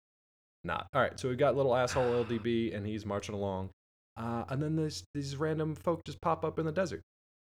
[0.63, 0.87] not.
[0.93, 3.71] All right, so we've got little asshole LDB and he's marching along.
[4.15, 7.01] Uh, and then these these random folk just pop up in the desert,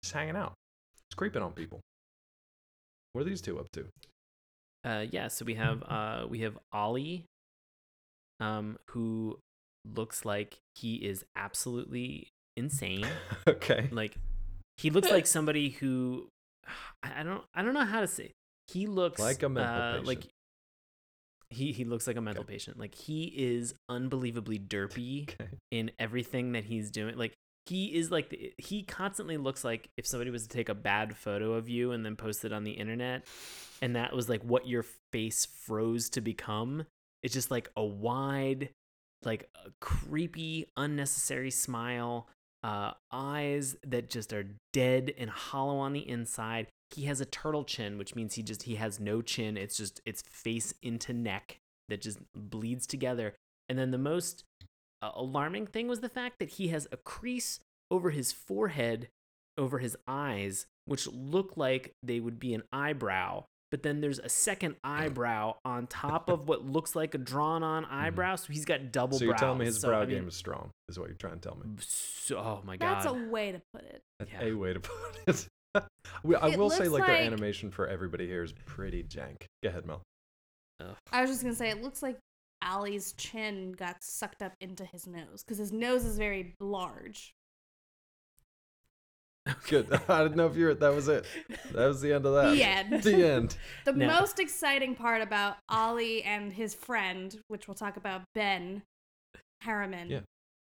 [0.03, 0.53] just hanging out.
[1.09, 1.79] It's creeping on people.
[3.15, 3.85] What are these two up to?
[4.83, 5.29] Uh, yeah.
[5.29, 7.23] So we have uh, we have Ali,
[8.41, 9.39] um, who
[9.85, 13.07] looks like he is absolutely insane.
[13.47, 13.87] okay.
[13.91, 14.17] like
[14.75, 16.27] he looks like somebody who
[17.01, 18.31] I, don't I don't know how to say.
[18.67, 20.31] He looks Like a mental uh, Like patient.
[21.51, 22.77] he he looks like a mental patient.
[22.77, 25.51] Like he is unbelievably derpy Okay.
[25.71, 27.17] in everything that he's doing.
[27.17, 27.33] Like
[27.65, 31.53] he is like he constantly looks like if somebody was to take a bad photo
[31.53, 33.25] of you and then post it on the internet,
[33.81, 36.85] and that was like what your face froze to become.
[37.23, 38.69] It's just like a wide,
[39.23, 42.27] like a creepy, unnecessary smile,
[42.63, 46.67] uh, eyes that just are dead and hollow on the inside.
[46.91, 49.57] He has a turtle chin, which means he just he has no chin.
[49.57, 51.57] It's just it's face into neck
[51.89, 53.33] that just bleeds together.
[53.69, 54.43] And then the most
[55.05, 57.59] uh, alarming thing was the fact that he has a crease
[57.91, 59.09] over his forehead,
[59.57, 63.43] over his eyes, which look like they would be an eyebrow.
[63.71, 67.83] But then there's a second eyebrow on top of what looks like a drawn on
[67.89, 68.35] eyebrow.
[68.37, 69.19] So he's got double Mm-hmm.
[69.19, 69.39] So you're brows.
[69.41, 71.49] telling me his So, brow I mean, game is strong, is what you're trying to
[71.49, 71.65] tell me.
[71.79, 72.95] so, oh my god.
[72.95, 74.01] That's a way to put it.
[74.19, 74.43] That's Yeah.
[74.45, 75.47] a way to put it.
[76.23, 79.03] We- I It will say, looks like, their like- animation for everybody here is pretty
[79.03, 79.43] jank.
[79.61, 80.01] Go ahead, Mel.
[80.79, 80.95] Ugh.
[81.11, 82.17] I was just gonna say it looks like
[82.63, 87.33] Ali's chin got sucked up into his nose because his nose is very large.
[89.67, 89.87] Good.
[90.09, 90.73] I didn't know if you were.
[90.73, 91.25] That was it.
[91.71, 92.51] That was the end of that.
[92.55, 92.93] The end.
[93.03, 93.57] The end.
[93.85, 98.81] The Now- most exciting part about Ali and his friend, which we'll talk about, Ben
[99.61, 100.09] Harriman.
[100.09, 100.19] Yeah.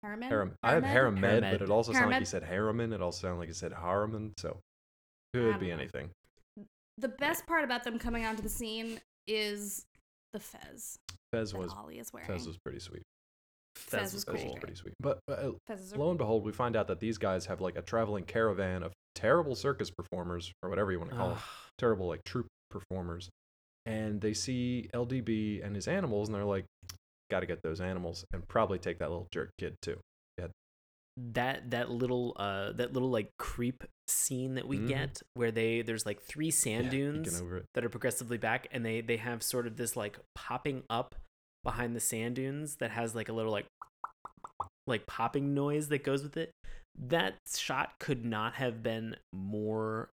[0.02, 0.30] Harriman.
[0.30, 0.54] Harem.
[0.64, 1.24] I have Harriman?
[1.24, 1.60] Haramed, Haramed.
[1.60, 2.92] but it also sounded like you said Harriman.
[2.92, 4.34] It also sounded like you said Harriman.
[4.38, 4.58] So
[5.34, 5.76] could be know.
[5.76, 6.10] anything.
[6.98, 9.86] The best part about them coming onto the scene is
[10.34, 10.98] the fez
[11.32, 12.28] Fez that was Ali is wearing.
[12.28, 13.04] Fez was pretty sweet.
[13.76, 14.94] Fez Fez was was Fez was pretty sweet.
[15.00, 17.82] But uh, Fezes lo and behold, we find out that these guys have like a
[17.82, 21.40] traveling caravan of terrible circus performers, or whatever you want to call them,
[21.78, 23.30] terrible like troupe performers.
[23.86, 26.66] And they see LDB and his animals, and they're like,
[27.32, 30.00] "Got to get those animals, and probably take that little jerk kid too."
[31.16, 34.88] That that little uh that little like creep scene that we Mhm.
[34.88, 37.42] get where they there's like three sand Yeah, dunes
[37.76, 41.16] that are progressively back and they they have sort of this like popping up
[41.64, 43.68] behind the sand dunes that has like a little like
[44.88, 46.52] like popping noise that goes with it
[46.98, 50.10] that shot could not have been more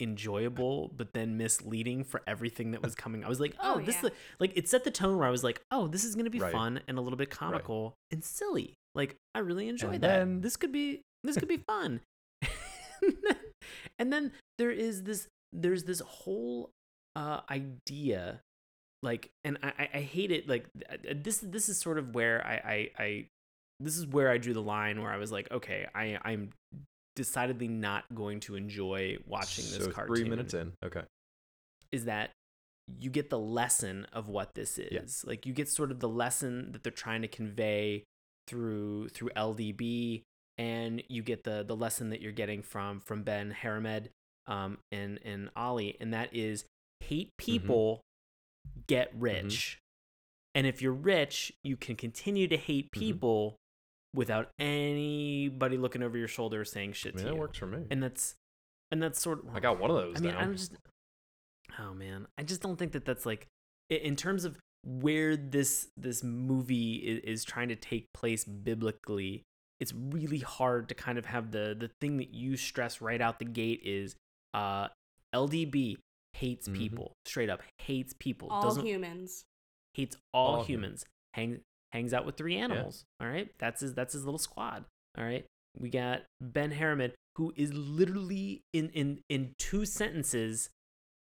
[0.00, 3.96] enjoyable but then misleading for everything that was coming i was like oh, Oh, this
[4.02, 4.06] yeah.
[4.10, 6.38] is like it set the tone where i was like oh this is gonna be
[6.38, 6.52] Right.
[6.52, 10.40] fun and a little bit comical and silly like i really enjoyed And that then-
[10.42, 12.00] this could be this could be fun
[13.98, 16.70] and then there is this there's this whole
[17.16, 18.40] uh idea
[19.02, 20.66] like and i I- i hate it like
[21.14, 22.54] this this is sort of where i
[22.98, 23.26] i, I
[23.80, 26.50] this is where i drew the line where i was like okay i i'm
[27.16, 30.72] decidedly not going to enjoy watching this so cartoon three minutes in.
[30.84, 31.02] Okay.
[31.90, 32.30] is that
[33.00, 34.92] you get the lesson of what this is.
[35.24, 35.28] Yeah.
[35.28, 38.04] Like you get sort of the lesson that they're trying to convey
[38.48, 40.22] through through LDB,
[40.56, 44.08] and you get the the lesson that you're getting from from Ben Haramed
[44.46, 46.64] um, and and Ali, and that is
[47.00, 48.00] hate people,
[48.88, 49.78] get rich,
[50.54, 52.98] and if you're rich, you can continue to hate Mhm.
[52.98, 53.56] people
[54.14, 57.40] without anybody looking over your shoulder saying shit I mean, to that you.
[57.40, 57.84] works for me.
[57.90, 58.34] And that's
[58.90, 60.42] and that's sort of I got one of those I mean, down.
[60.42, 60.72] I'm just
[61.78, 63.46] oh man, I just don't think that that's like
[63.90, 69.42] in terms of where this this movie is, is trying to take place biblically.
[69.80, 73.38] It's really hard to kind of have the the thing that you stress right out
[73.38, 74.16] the gate is
[74.54, 74.88] uh
[75.34, 75.98] LDB
[76.34, 76.74] hates Mhm.
[76.76, 79.44] people straight up hates people All doesn't humans.
[79.94, 81.04] hates all, All humans.
[81.34, 81.60] Hang,
[81.92, 83.04] hangs out with three animals.
[83.20, 84.84] All right, that's his that's his little squad.
[85.16, 85.44] All right,
[85.78, 90.70] we got Ben Haramed, who is literally in in in two sentences.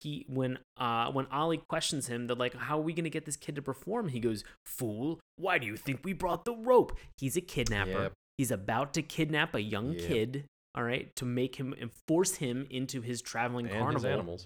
[0.02, 3.38] He when uh when Ali questions him, they're like, "How are we gonna get this
[3.38, 6.98] kid to perform?" He goes, "Fool, why do you think we brought the rope?
[7.18, 7.90] He's a kidnapper.
[8.04, 8.14] Yep.
[8.38, 10.02] He's about to kidnap a young Yep.
[10.08, 13.94] kid." All right, to make him and force him into his traveling and carnival.
[14.02, 14.46] his animals.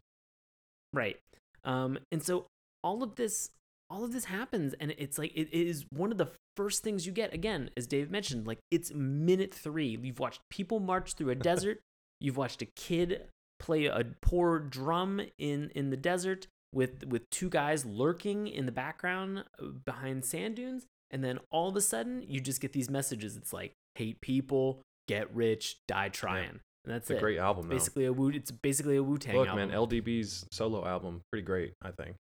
[0.93, 1.17] Right.
[1.63, 2.45] Um, and so
[2.83, 3.49] all of this,
[3.89, 7.11] all of this happens, and it's like it is one of the first things you
[7.11, 7.33] get.
[7.33, 9.97] Again, as Dave mentioned, like it's minute three.
[10.01, 11.79] You've watched people march through a desert.
[12.19, 13.27] You've watched a kid
[13.59, 18.71] play a poor drum in in the desert with with two guys lurking in the
[18.71, 22.89] background uh, behind sand dunes, and then all of a sudden you just get these
[22.89, 23.35] messages.
[23.37, 26.59] It's like hate people, get rich, die trying.
[26.85, 27.19] And that's It's a it.
[27.19, 27.75] great album, though.
[27.75, 28.29] Basically a Wu.
[28.29, 29.69] It's basically a Wu Tang Look, album.
[29.69, 31.73] man, LDB's solo album, pretty great.
[31.81, 32.15] I think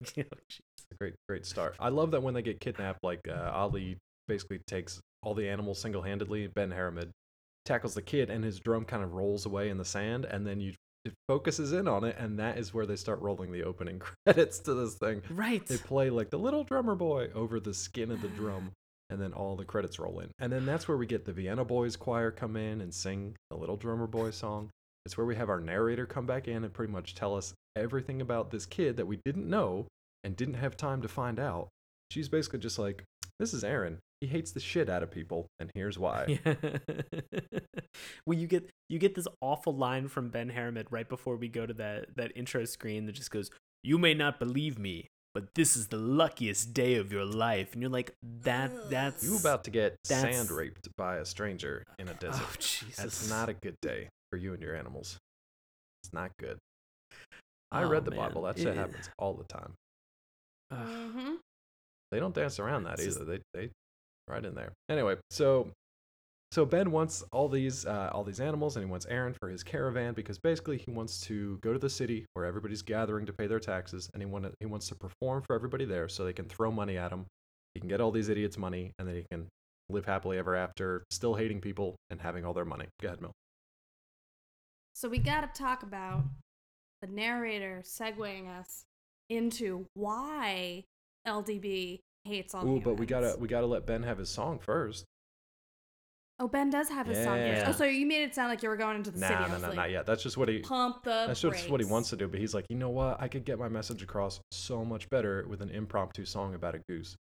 [0.16, 0.22] Oh,
[0.92, 1.74] a great, great start.
[1.80, 3.96] I love that when they get kidnapped, like uh, Ali
[4.28, 6.46] basically takes all the animals single handedly.
[6.46, 7.10] Ben Haramed
[7.68, 10.60] tackles the kid, and his drum kind of rolls away in the sand, and then
[10.60, 10.72] you
[11.04, 14.58] it focuses in on it, and that is where they start rolling the opening credits
[14.60, 15.22] to this thing.
[15.30, 15.64] Right.
[15.64, 18.72] They play like the little drummer boy over the skin of the drum,
[19.10, 20.30] and then all the credits roll in.
[20.38, 23.56] And then that's where we get the Vienna Boys choir come in and sing the
[23.56, 24.70] little drummer boy song.
[25.06, 28.20] It's where we have our narrator come back in and pretty much tell us everything
[28.20, 29.86] about this kid that we didn't know
[30.24, 31.68] and didn't have time to find out.
[32.10, 33.04] She's basically just like,
[33.38, 33.98] This is Aaron.
[34.20, 36.40] He hates the shit out of people, and here's why.
[36.44, 36.54] Yeah.
[38.26, 41.66] well, you get you get this awful line from Ben Haramed right before we go
[41.66, 43.50] to that that intro screen that just goes,
[43.84, 47.80] "You may not believe me, but this is the luckiest day of your life." And
[47.82, 52.14] you're like, "That that's You about to get sand raped by a stranger in a
[52.14, 52.42] desert.
[52.44, 55.16] Oh Jesus, That's not a good day for you and your animals.
[56.02, 56.58] It's not good.
[57.70, 58.20] I Oh, read the man.
[58.20, 58.42] Bible.
[58.42, 59.74] That It- shit happens all the time.
[60.72, 60.78] Ugh.
[60.88, 61.34] Mm-hmm.
[62.10, 63.38] They don't dance around that It's just- either.
[63.54, 63.70] They they
[64.28, 64.72] right in there.
[64.88, 65.70] Anyway, so
[66.50, 69.62] so Ben wants all these uh, all these animals, and he wants Aaron for his
[69.62, 73.46] caravan because basically he wants to go to the city where everybody's gathering to pay
[73.46, 76.46] their taxes, and he want he wants to perform for everybody there so they can
[76.46, 77.26] throw money at him.
[77.74, 79.48] He can get all these idiots money, and then he can
[79.90, 82.86] live happily ever after, still hating people and having all their money.
[83.00, 83.32] Go ahead, Mil.
[84.94, 86.24] So we got to talk about
[87.02, 88.84] the narrator segueing us
[89.28, 90.84] into why
[91.26, 95.04] LDB hates all Ooh, but we gotta we gotta let Ben have his song first.
[96.40, 97.36] Oh, Ben does have his song.
[97.36, 97.64] first.
[97.66, 99.34] Oh, so you made it sound like you were going into the city.
[99.34, 100.06] Nah, I no, was no, like, not yet.
[100.06, 100.60] That's just what he.
[100.60, 102.28] Pump the That's just what he wants to do.
[102.28, 103.20] But he's like, you know what?
[103.20, 106.80] I could get my message across so much better with an impromptu song about a
[106.88, 107.16] goose.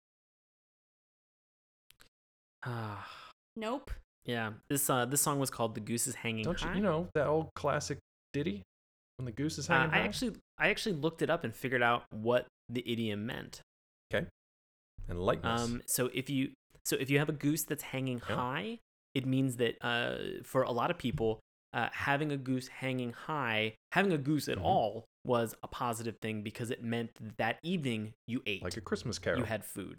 [2.65, 3.07] Ah,
[3.55, 3.89] Nope.
[4.25, 4.51] yeah.
[4.69, 6.67] This uh this song was called "The Goose Is Hanging Don't you?
[6.67, 7.97] High." You know that old classic
[8.33, 8.61] ditty
[9.17, 10.03] when the goose is Uh, hanging I high?
[10.05, 13.61] actually I actually looked it up and figured out what the idiom meant.
[15.07, 15.61] And lightness.
[15.61, 16.51] Um, so if you
[16.85, 18.35] so if you have a goose that's hanging Yeah.
[18.35, 18.79] high,
[19.13, 21.39] it means that uh, for a lot of people,
[21.73, 24.63] uh, having a goose hanging high, having a goose at Mhm.
[24.63, 28.81] all was a positive thing because it meant that, that evening you ate, like a
[28.81, 29.39] Christmas carol.
[29.39, 29.97] you had food,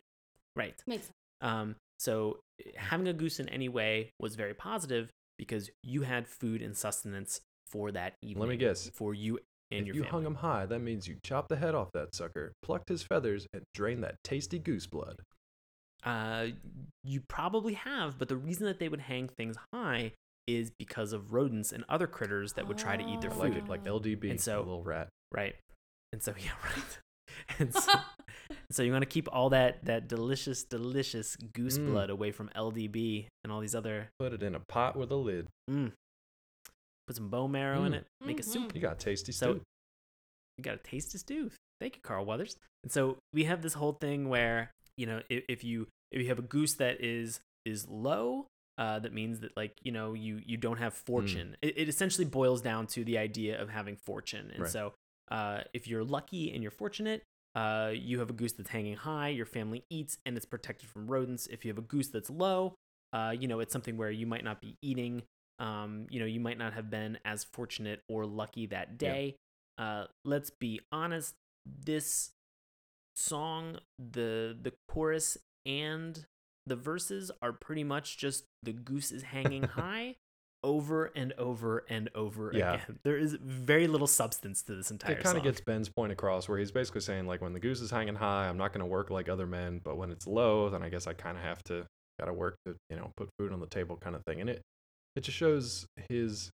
[0.56, 0.82] right?
[0.86, 1.14] Makes sense.
[1.42, 6.26] Um, so uh, having a goose in any way was very positive because you had
[6.26, 8.40] food and sustenance for that evening.
[8.40, 8.88] Let me guess.
[8.94, 9.38] for you
[9.70, 10.10] and if your you family.
[10.10, 13.46] hung him high, that means you chopped the head off that sucker, plucked his feathers,
[13.52, 15.16] and drained that tasty goose blood.
[16.04, 16.48] Uh,
[17.04, 20.12] you probably have, but the reason that they would hang things high
[20.46, 23.36] is because of rodents and other critters that would try to eat their Oh.
[23.38, 25.08] like food, like LDB, And so- a little rat.
[25.32, 25.56] right?
[26.12, 26.98] And so yeah, right.
[27.58, 27.92] And so,
[28.70, 31.86] so you want to keep all that that delicious, delicious goose Mm.
[31.90, 34.08] blood away from LDB and all these other.
[34.18, 35.48] Put it in a pot with a lid.
[35.70, 35.92] Mm,
[37.08, 37.96] put some bone marrow in Mm.
[37.96, 38.74] it, make a soup.
[38.74, 39.62] You got a tasty So- stew.
[40.56, 41.50] you got a tasty stew.
[41.80, 42.56] Thank you, Carl Weathers.
[42.84, 46.28] And so we have this whole thing where you know if, if you if you
[46.28, 48.46] have a goose that is is low,
[48.78, 51.56] uh, that means that like you know you you don't have fortune.
[51.62, 54.50] It, it essentially boils down to the idea of having fortune.
[54.52, 54.70] And Right.
[54.70, 54.94] so
[55.30, 57.22] uh, if you're lucky and you're fortunate.
[57.54, 61.08] Uh, you have a goose that's hanging high, your family eats, and it's protected from
[61.10, 61.46] rodents.
[61.48, 62.74] If you have a goose that's low,
[63.12, 65.22] uh, you know, it's something where you might not be eating.
[65.58, 69.10] Um, you know, you might not have been as fortunate or lucky that Yeah.
[69.10, 69.36] day.
[69.76, 71.34] Uh, let's be honest.
[71.66, 72.30] This
[73.16, 75.36] song, the the chorus
[75.66, 76.26] and
[76.66, 80.16] the verses are pretty much just the goose is hanging high,
[80.62, 82.74] over and over and over Yeah.
[82.74, 82.98] again.
[83.04, 86.48] There is very little substance to this entire it kind of gets Ben's point across
[86.48, 88.86] where he's basically saying like when the goose is hanging high, I'm not going to
[88.86, 91.62] work like other men, but when it's low, then I guess I kind of have
[91.64, 91.86] to
[92.18, 94.40] gotta work to you know put food on the table kind of thing.
[94.40, 94.62] And it
[95.18, 96.50] it just shows his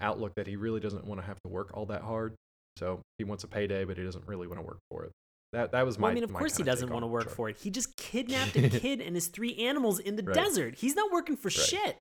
[0.00, 2.34] outlook that he really doesn't want to have to work all that hard.
[2.78, 5.12] So he wants a payday, but he doesn't really want to work for it.
[5.52, 6.06] That that was my.
[6.08, 7.56] Well, I mean, of course he doesn't want to work for it.
[7.56, 10.34] He just kidnapped a kid and his three animals in the Right.
[10.34, 10.74] desert.
[10.76, 11.96] He's not working for shit.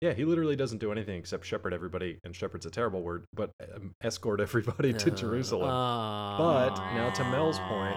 [0.00, 3.50] Yeah, he literally doesn't do anything except shepherd everybody, and shepherd's a terrible word, but
[3.74, 5.68] um, escort everybody to Uh, Jerusalem.
[5.68, 7.96] But now to Mel's point,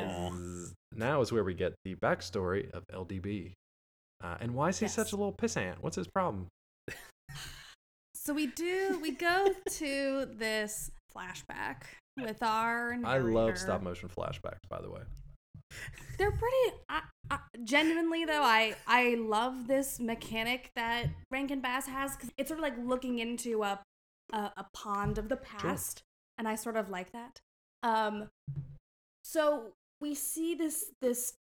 [0.00, 3.52] is now is where we get the backstory of LDB.
[4.22, 5.76] Uh, and why is he such a little pissant?
[5.80, 6.48] What's his problem?
[8.22, 9.48] So we do we go
[9.78, 11.84] to this flashback
[12.18, 15.00] with our I love stop motion flashbacks, by the way.
[16.18, 16.76] They're pretty.
[16.90, 17.00] I,
[17.30, 22.58] I, genuinely though, I I love this mechanic that Rankin Bass has because it's sort
[22.58, 23.80] of like looking into a,
[24.32, 26.02] a a pond of the past,
[26.36, 27.40] and I sort of like that.
[27.82, 28.28] Um,
[29.24, 31.32] so we see this this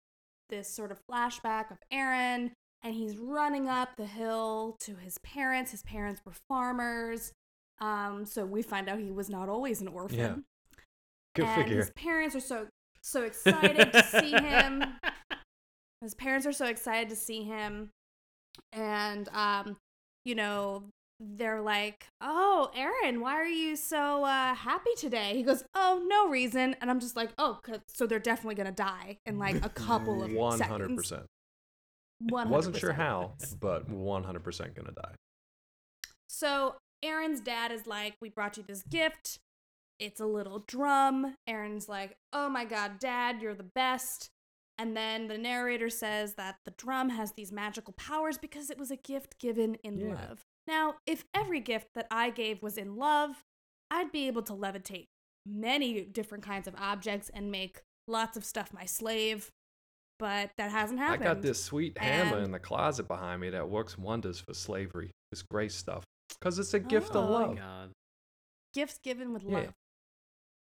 [0.48, 2.52] this sort of flashback of Aaron,
[2.82, 5.70] and he's running up the hill to his parents.
[5.72, 7.32] His parents were farmers.
[7.80, 10.34] Um, so we find out he was not always an orphan Yeah.
[11.36, 11.76] Good and figure.
[11.78, 12.66] his parents are so
[13.02, 14.82] so excited to see him.
[16.02, 17.90] His parents are so excited to see him,
[18.72, 19.76] and um,
[20.24, 20.84] you know,
[21.20, 26.28] they're like, "Oh, Aaron, why are you so uh, happy today?" He goes, "Oh, no
[26.28, 27.58] reason," and I'm just like, "Oh,
[27.88, 31.26] so they're definitely gonna die in like a couple of One seconds." hundred percent.
[32.20, 35.14] One Wasn't sure how, but one hundred percent gonna die.
[36.28, 39.38] So Aaron's dad is like, We brought you this gift.
[39.98, 41.36] It's a little drum.
[41.46, 44.30] Aaron's like, Oh my god, dad, you're the best.
[44.80, 48.90] And then the narrator says that the drum has these magical powers because it was
[48.90, 50.14] a gift given in Yeah.
[50.14, 50.44] love.
[50.68, 53.42] Now, if every gift that I gave was in love,
[53.90, 55.06] I'd be able to levitate
[55.46, 59.50] many different kinds of objects and make lots of stuff my slave.
[60.18, 61.22] But that hasn't happened.
[61.24, 64.52] I got this sweet hammer And- in the closet behind me that works wonders for
[64.54, 65.10] slavery.
[65.30, 66.04] This great stuff.
[66.38, 67.56] Because it's a gift Oh of Oh my love.
[67.56, 67.90] god.
[68.74, 69.58] gifts given with Yeah.
[69.58, 69.72] love.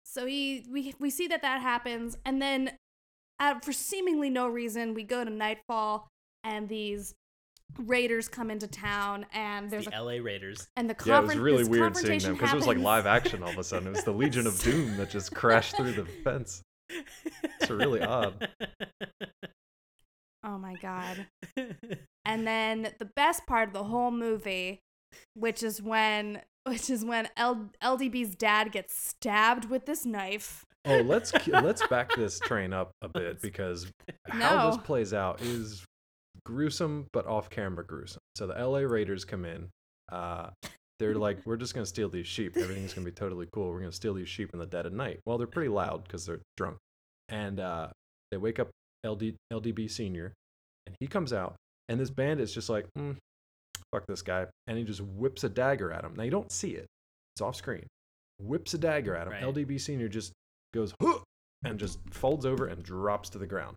[0.04, 2.76] So he we we see that that happens, and then
[3.38, 6.08] uh, for seemingly no reason, we go to Nightfall,
[6.44, 7.14] and these
[7.78, 10.68] raiders come into town, and there's the a LA Raiders.
[10.76, 13.42] and the Yeah, it was really weird seeing them because it was like live action
[13.42, 13.88] all of a sudden.
[13.88, 16.62] It was the Legion of Doom that just crashed through the fence.
[17.60, 18.48] It's really odd.
[20.44, 21.26] Oh my god!
[22.24, 24.80] And then the best part of the whole movie,
[25.34, 30.64] which is when which is when L- LDB's dad gets stabbed with this knife.
[30.84, 33.86] Oh, let's let's back this train up a bit because
[34.28, 35.84] how this plays out is
[36.44, 38.20] gruesome but off camera gruesome.
[38.36, 39.68] So the LA Raiders come in.
[40.10, 40.50] Uh,
[40.98, 42.56] they're like, we're just gonna steal these sheep.
[42.56, 43.70] Everything's gonna be totally cool.
[43.70, 45.18] We're gonna steal these sheep in the dead of night.
[45.26, 46.76] Well, they're pretty loud because they're drunk,
[47.28, 47.88] and uh,
[48.30, 48.68] they wake up
[49.06, 50.32] LD LDB Senior,
[50.86, 51.54] and he comes out,
[51.88, 53.16] and this bandit's just like, mm,
[53.92, 56.14] fuck this guy, and he just whips a dagger at him.
[56.16, 56.86] Now you don't see it;
[57.34, 57.86] it's off screen.
[58.40, 59.32] Whips a dagger at him.
[59.34, 59.42] Right.
[59.42, 60.32] LDB Senior just
[60.74, 61.18] goes huh,
[61.64, 63.76] and just folds over and drops to the ground.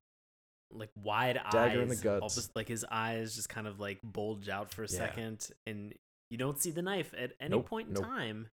[0.74, 1.84] like wide Dagger eyes.
[1.84, 2.22] in the guts.
[2.22, 4.98] almost like his eyes just kind of like bulge out for a Yeah.
[4.98, 5.94] second, and
[6.32, 8.04] you don't see the knife at any Nope, point in nope.
[8.06, 8.48] time.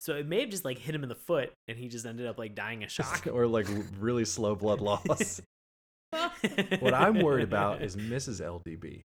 [0.00, 2.26] So it may have just like hit him in the foot, and he just ended
[2.26, 3.26] up like dying of shock.
[3.32, 3.66] or like
[3.98, 5.40] really slow blood loss.
[6.80, 8.40] What I'm worried about is Mrs.
[8.40, 9.02] LDB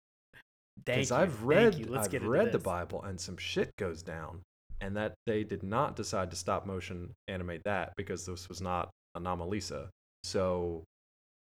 [0.84, 1.86] because I've thank read you.
[1.86, 2.60] Let's I've get read the.
[2.60, 4.42] Bible and some shit goes down,
[4.82, 8.90] and that they did not decide to stop motion animate that because this was not
[9.18, 9.90] Anomalisa.
[10.24, 10.84] So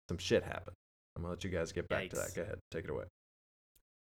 [0.08, 0.76] some shit happened.
[1.16, 2.34] I'm gonna let you guys get back to that.
[2.34, 3.04] Go ahead, take it away.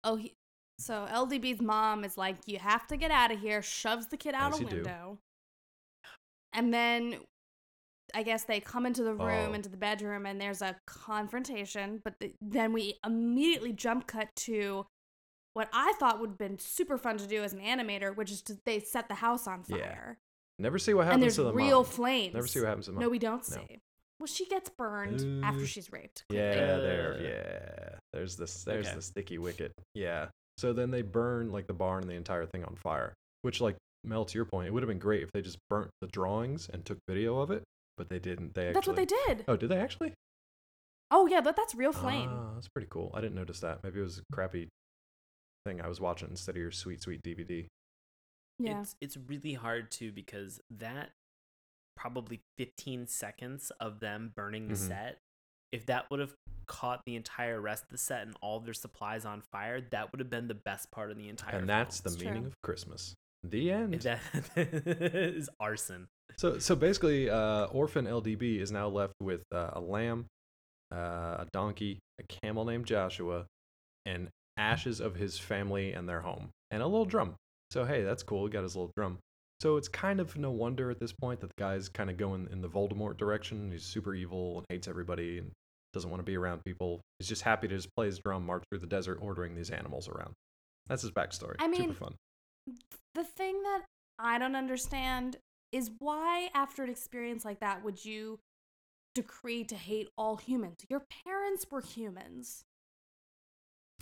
[0.04, 0.34] Oh, he,
[0.80, 4.34] so LDB's mom is like, "You have to get out of here." Shoves the kid
[4.34, 4.76] out As a you do.
[4.78, 5.18] window,
[6.54, 7.18] and then
[8.14, 9.54] I guess they come into the room, Oh.
[9.54, 12.02] into the bedroom, and there's a confrontation.
[12.04, 14.86] But th- then we immediately jump cut to
[15.54, 18.42] what I thought would have been super fun to do as an animator, which is
[18.44, 19.78] to they set the house on Yeah.
[19.78, 20.18] fire,
[20.60, 21.92] Never see what and happens there's to the real mom.
[21.92, 22.34] flames.
[22.34, 23.04] Never see what happens to the mom.
[23.04, 23.56] No, we don't No.
[23.68, 23.80] see.
[24.20, 26.24] Well, she gets burned after Uh, she's raped.
[26.30, 27.22] Yeah, there.
[27.22, 28.64] Yeah, there's this.
[28.64, 28.96] There's okay.
[28.96, 29.72] the sticky wicket.
[29.96, 30.30] Yeah.
[30.58, 33.14] So then they burn like the barn and the entire thing on fire.
[33.42, 35.90] Which, like Mel, to your point, it would have been great if they just burnt
[36.02, 37.64] the drawings and took video of it,
[38.02, 38.56] but they didn't.
[38.56, 38.74] They actually...
[38.74, 39.46] That's what they did.
[39.48, 40.14] Oh, did they actually?
[41.12, 42.32] Oh yeah, but that's real flame.
[42.34, 43.12] Ah, that's pretty cool.
[43.14, 43.84] I didn't notice that.
[43.84, 44.70] Maybe it was a crappy
[45.66, 47.68] thing I was watching instead of your sweet, sweet DVD.
[48.58, 48.82] yeah.
[48.82, 51.12] It's it's really hard too because that
[51.96, 54.88] probably 15 seconds of them burning the Mhm.
[54.88, 55.18] set
[55.72, 56.34] if that would have
[56.66, 60.20] caught the entire rest of the set and all their supplies on fire, that would
[60.20, 61.60] have been the best part of the entire.
[61.60, 62.10] and that's the.
[62.10, 62.48] It's meaning true.
[62.48, 63.14] of Christmas.
[63.44, 63.96] The end.
[63.96, 64.02] If
[64.56, 64.58] that
[65.36, 66.08] is arson.
[66.38, 70.26] So so basically, uh, orphan LDB is now left with uh, a lamb,
[70.94, 73.46] uh, a donkey, a camel named Joshua,
[74.06, 77.36] and ashes of his family and their home, and a little drum.
[77.72, 78.46] So hey, that's cool.
[78.46, 79.20] He got his little drum.
[79.62, 82.48] So it's kind of no wonder at this point that the guy's kind of going
[82.52, 83.72] in the Voldemort direction.
[83.72, 85.52] He's super evil and hates everybody and
[85.94, 87.02] doesn't want to be around people.
[87.20, 90.10] He's just happy to just play his drum, march through the desert, ordering these animals
[90.10, 90.34] around.
[90.88, 91.58] That's his backstory.
[91.60, 92.16] I mean, super fun.
[93.14, 93.84] The thing that
[94.18, 95.38] I don't understand
[95.72, 98.40] is why, after an experience like that, would you
[99.16, 100.78] decree to hate all humans?
[100.90, 102.64] Your parents were humans.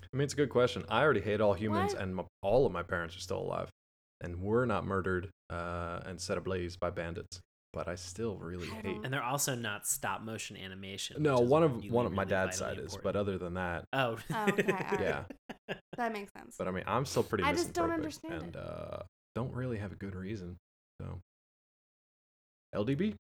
[0.02, 0.84] I mean, it's a good question.
[0.90, 2.02] I already hate all humans, What?
[2.02, 3.70] and m all of my parents are still alive,
[4.22, 7.42] and were not murdered uh, and set ablaze by bandits.
[7.72, 8.98] But I still really I hate.
[9.04, 11.22] And they're also not stop motion animation.
[11.22, 13.54] No, one of really, one of my really dad's vitally side is, but other than
[13.56, 14.18] that, Oh.
[14.34, 15.00] Oh, okay, alright.
[15.00, 15.24] yeah.
[15.96, 16.56] That makes sense.
[16.58, 17.44] But I mean, I'm still pretty.
[17.44, 18.60] I just don't understand and it.
[18.60, 19.04] uh,
[19.36, 20.58] don't really have a good reason.
[21.00, 21.20] So,
[22.76, 23.16] LDB,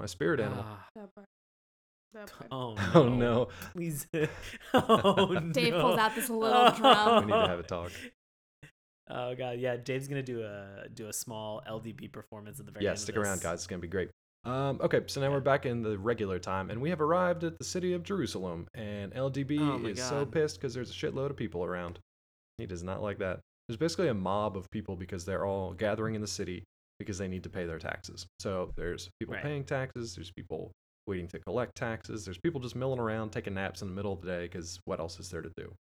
[0.00, 0.64] my spirit animal.
[0.66, 1.26] Ah, That part.
[2.14, 2.48] That part.
[2.50, 4.06] oh, Oh no, Please.
[4.74, 5.80] oh, Dave no.
[5.80, 7.26] pulls out this little drum.
[7.26, 7.90] we need to have a talk.
[9.10, 9.76] Oh god, yeah.
[9.76, 12.96] Dave's gonna do a do a small LDB performance at the very Yeah, end.
[12.96, 13.42] of stick around, this.
[13.42, 13.54] guys.
[13.58, 14.10] It's gonna be great.
[14.44, 15.32] Um, okay, so now Yeah.
[15.34, 18.68] we're back in the regular time, and we have arrived at the city of Jerusalem.
[18.74, 20.32] And LDB Oh my is so God.
[20.32, 21.98] pissed because there's a shitload of people around.
[22.58, 23.40] He does not like that.
[23.68, 26.62] There's basically a mob of people because they're all gathering in the city
[27.02, 28.26] because they need to pay their taxes.
[28.40, 29.42] So there's people Right.
[29.42, 30.14] paying taxes.
[30.14, 30.72] There's people
[31.06, 32.24] waiting to collect taxes.
[32.24, 35.00] There's people just milling around, taking naps in the middle of the day because what
[35.00, 35.74] else is there to do?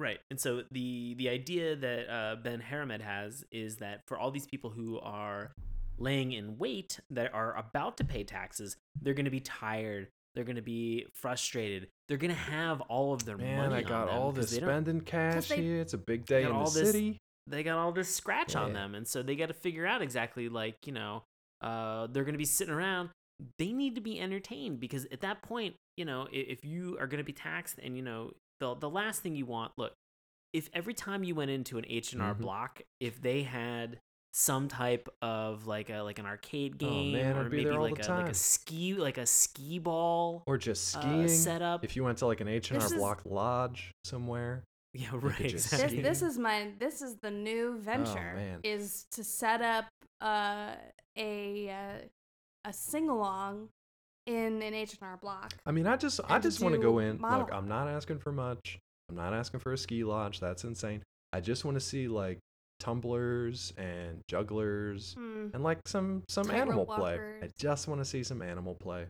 [0.00, 0.18] Right.
[0.30, 4.46] And so the the idea that uh, Ben Haramed has is that for all these
[4.46, 5.52] people who are
[5.98, 10.08] laying in wait that are about to pay taxes, they're going to be tired.
[10.34, 11.88] They're going to be frustrated.
[12.08, 15.50] They're going to have all of their Man, money I got all this spending cash
[15.52, 15.80] here.
[15.80, 17.18] It's a big day in the this- city.
[17.52, 20.48] They got all this scratch on them and so they got to figure out exactly
[20.48, 21.22] like you know
[21.60, 23.10] uh, they're going to be sitting around
[23.58, 27.18] they need to be entertained because at that point you know if you are going
[27.18, 28.30] to be taxed and you know
[28.60, 29.92] the, the last thing you want look
[30.52, 32.38] if every time you went into an h&r Mhm.
[32.38, 33.98] block if they had
[34.34, 38.10] some type of like a like an arcade Oh, game man, or maybe like a
[38.12, 41.28] like a ski like a ski ball Or just uh, skiing.
[41.28, 44.64] setup If you went to like an H and R This is- Block lodge somewhere,
[44.94, 48.60] yeah right just this this is my this is the new venture Oh, man.
[48.64, 49.86] is to set up
[50.20, 50.74] uh,
[51.16, 52.06] a uh,
[52.68, 53.68] a sing along
[54.26, 55.52] in an H and R block.
[55.66, 57.18] I mean, I just I just want to go do in.
[57.20, 57.50] Look.
[57.52, 58.78] I'm not asking for much.
[59.08, 60.38] I'm not asking for a ski lodge.
[60.38, 61.02] That's insane.
[61.32, 62.38] I just want to see like
[62.78, 65.48] tumblers and jugglers Hmm.
[65.54, 67.18] and like some some Tightrope animal play.
[67.42, 69.06] I just want to see some animal play.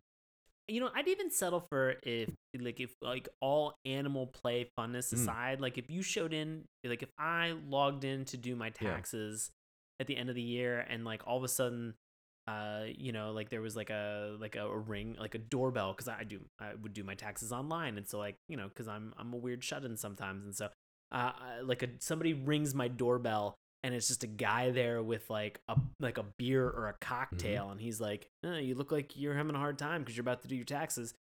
[0.69, 2.29] You know i'd even settle for if
[2.61, 5.15] like if like all animal play funness Mm.
[5.15, 8.95] aside like if you showed in like if i logged in to do my Yeah.
[8.95, 9.51] taxes
[10.01, 11.95] at the end of the year and like all of a sudden
[12.49, 15.93] uh you know like there was like a like a, a ring like a doorbell
[15.93, 18.89] because I do i would do my taxes online and so like you know because
[18.89, 20.69] i'm i'm a weird shut-in sometimes and so
[21.13, 21.33] uh
[21.63, 23.55] like a somebody rings my doorbell
[23.85, 27.71] and it's just a guy there with like a like a beer or a cocktail
[27.71, 30.43] and he's like "Uh, you look like you're having a hard time because you're about
[30.43, 31.15] to do your taxes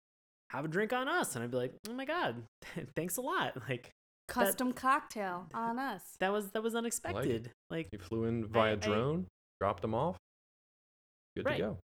[0.51, 2.43] have a drink on us and i'd be like oh my god
[2.95, 3.91] thanks a lot like
[4.27, 6.03] Custom cocktail on us.
[6.19, 9.25] that was that was unexpected like You flew in via I- drone,
[9.59, 10.17] dropped them off.
[11.35, 11.57] Good Right.
[11.57, 11.77] to go.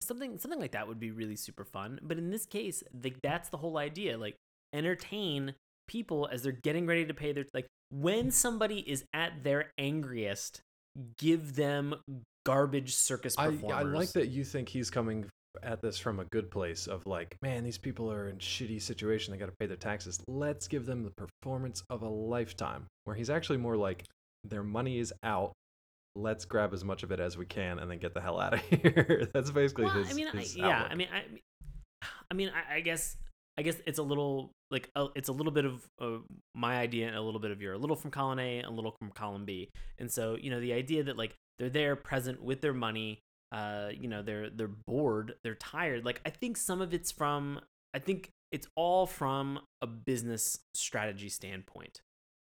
[0.00, 3.48] something something like that would be really super fun but in this case like that's
[3.48, 4.36] the whole idea like
[4.72, 5.54] entertain
[5.90, 10.60] people as they're getting ready to pay their like when somebody is at their angriest
[11.18, 11.94] give them
[12.46, 15.26] garbage circus I, performers I like that you think he's coming
[15.62, 19.32] at this from a good place of like, man, these people are in shitty situation.
[19.32, 20.20] They got to pay their taxes.
[20.28, 22.86] Let's give them the performance of a lifetime.
[23.04, 24.04] Where he's actually more like,
[24.44, 25.52] their money is out.
[26.16, 28.54] Let's grab as much of it as we can and then get the hell out
[28.54, 29.28] of here.
[29.32, 30.10] That's basically well, his.
[30.10, 30.88] I mean, I, yeah.
[30.88, 33.16] I mean, I, I mean, I, I guess,
[33.58, 36.18] I guess it's a little like uh, it's a little bit of uh,
[36.54, 38.94] my idea and a little bit of your, a little from column A, a little
[38.98, 42.60] from column B, and so you know the idea that like they're there, present with
[42.60, 43.20] their money,
[43.52, 46.04] uh, you know, they're they're bored, they're tired.
[46.04, 47.60] Like I think some of it's from,
[47.94, 52.00] I think it's all from a business strategy standpoint,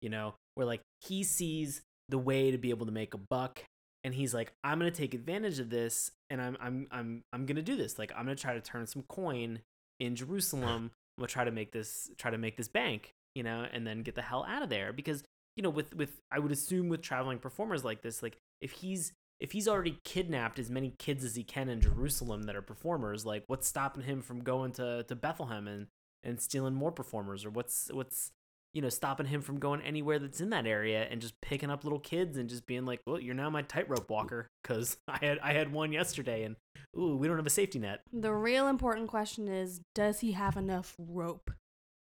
[0.01, 3.65] you know, where like he sees the way to be able to make a buck
[4.03, 7.63] and he's like i'm gonna take advantage of this and i'm i'm i'm, I'm gonna
[7.63, 9.61] do this like i'm gonna try to turn some coin
[10.01, 10.91] in jerusalem
[11.21, 14.03] i'm gonna try to make this try to make this bank you know and then
[14.03, 15.23] get the hell out of there because
[15.57, 19.13] you know with with i would assume with traveling performers like this like if he's
[19.41, 23.25] if he's already kidnapped as many kids as he can in Jerusalem that are performers,
[23.25, 25.87] like what's stopping him from going to, to Bethlehem and,
[26.23, 27.47] and stealing more performers?
[27.47, 28.33] Or what's what's
[28.73, 31.85] you know stopping him from going anywhere that's in that area and just picking up
[31.85, 35.39] little kids and just being like, well, you're now my tightrope walker because I had
[35.41, 36.57] I had one yesterday and
[36.97, 38.01] ooh, we don't have a safety net.
[38.13, 41.51] The real important question is does he have enough rope?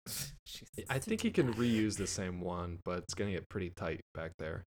[0.90, 4.32] I think he can reuse the same one, but it's gonna get pretty tight back
[4.38, 4.64] there.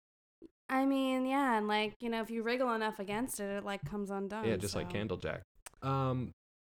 [0.70, 3.80] I mean, yeah, and like, you know, if you wriggle enough against it, it like
[3.84, 4.44] comes undone.
[4.44, 5.40] yeah, just like Candlejack.
[5.82, 6.32] Um,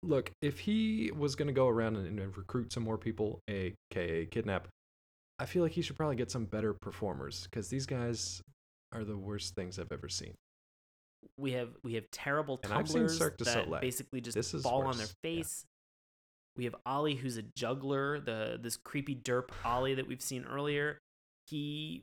[0.03, 4.69] look, if he was gonna go around and, and recruit some more people, aka kidnap,
[5.39, 8.43] I feel like he should probably get some better performers because these guys
[8.93, 10.35] are the worst things I've ever seen.
[11.37, 13.81] we have we have terrible And I've seen tumblers that Soleil.
[13.81, 15.15] basically just This is fall on their worse.
[15.23, 15.31] Yeah.
[15.43, 15.65] face.
[16.57, 20.99] We have Ali, who's a juggler, the this creepy derp Ali that we've seen earlier.
[21.47, 22.03] He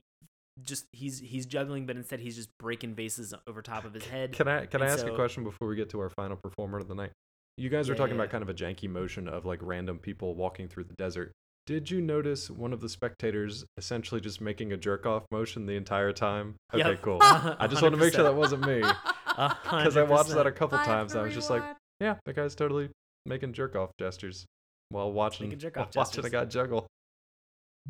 [0.63, 4.31] just he's he's juggling, but instead he's just breaking vases over top of his head.
[4.31, 6.77] Can I can I And ask a question before we get to our final performer
[6.77, 7.11] of the night?
[7.57, 10.35] You guys were talking yeah, about kind of a janky motion of like random people
[10.35, 11.33] walking through the desert.
[11.65, 15.75] Did you notice one of the spectators essentially just making a jerk off motion the
[15.75, 16.55] entire time?
[16.73, 17.01] Okay, Yep.
[17.01, 17.17] cool.
[17.21, 18.81] I just want to make sure that wasn't me
[19.27, 20.55] because I watched that a 100%.
[20.55, 21.15] couple I have times.
[21.15, 21.63] I was just like,
[21.99, 22.89] yeah, that guy's totally
[23.25, 24.45] making jerk off gestures
[24.89, 26.85] while watching Making jerk while off watching a guy juggle.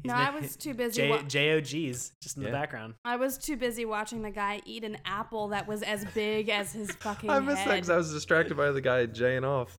[0.04, 1.02] He's No, I was too busy.
[1.04, 2.50] J- wa- JOGs just in Yeah.
[2.50, 2.94] the background.
[3.04, 6.72] I was too busy watching the guy eat an apple that was as big as
[6.72, 9.76] his fucking I missed that because I was distracted by the guy jaying off.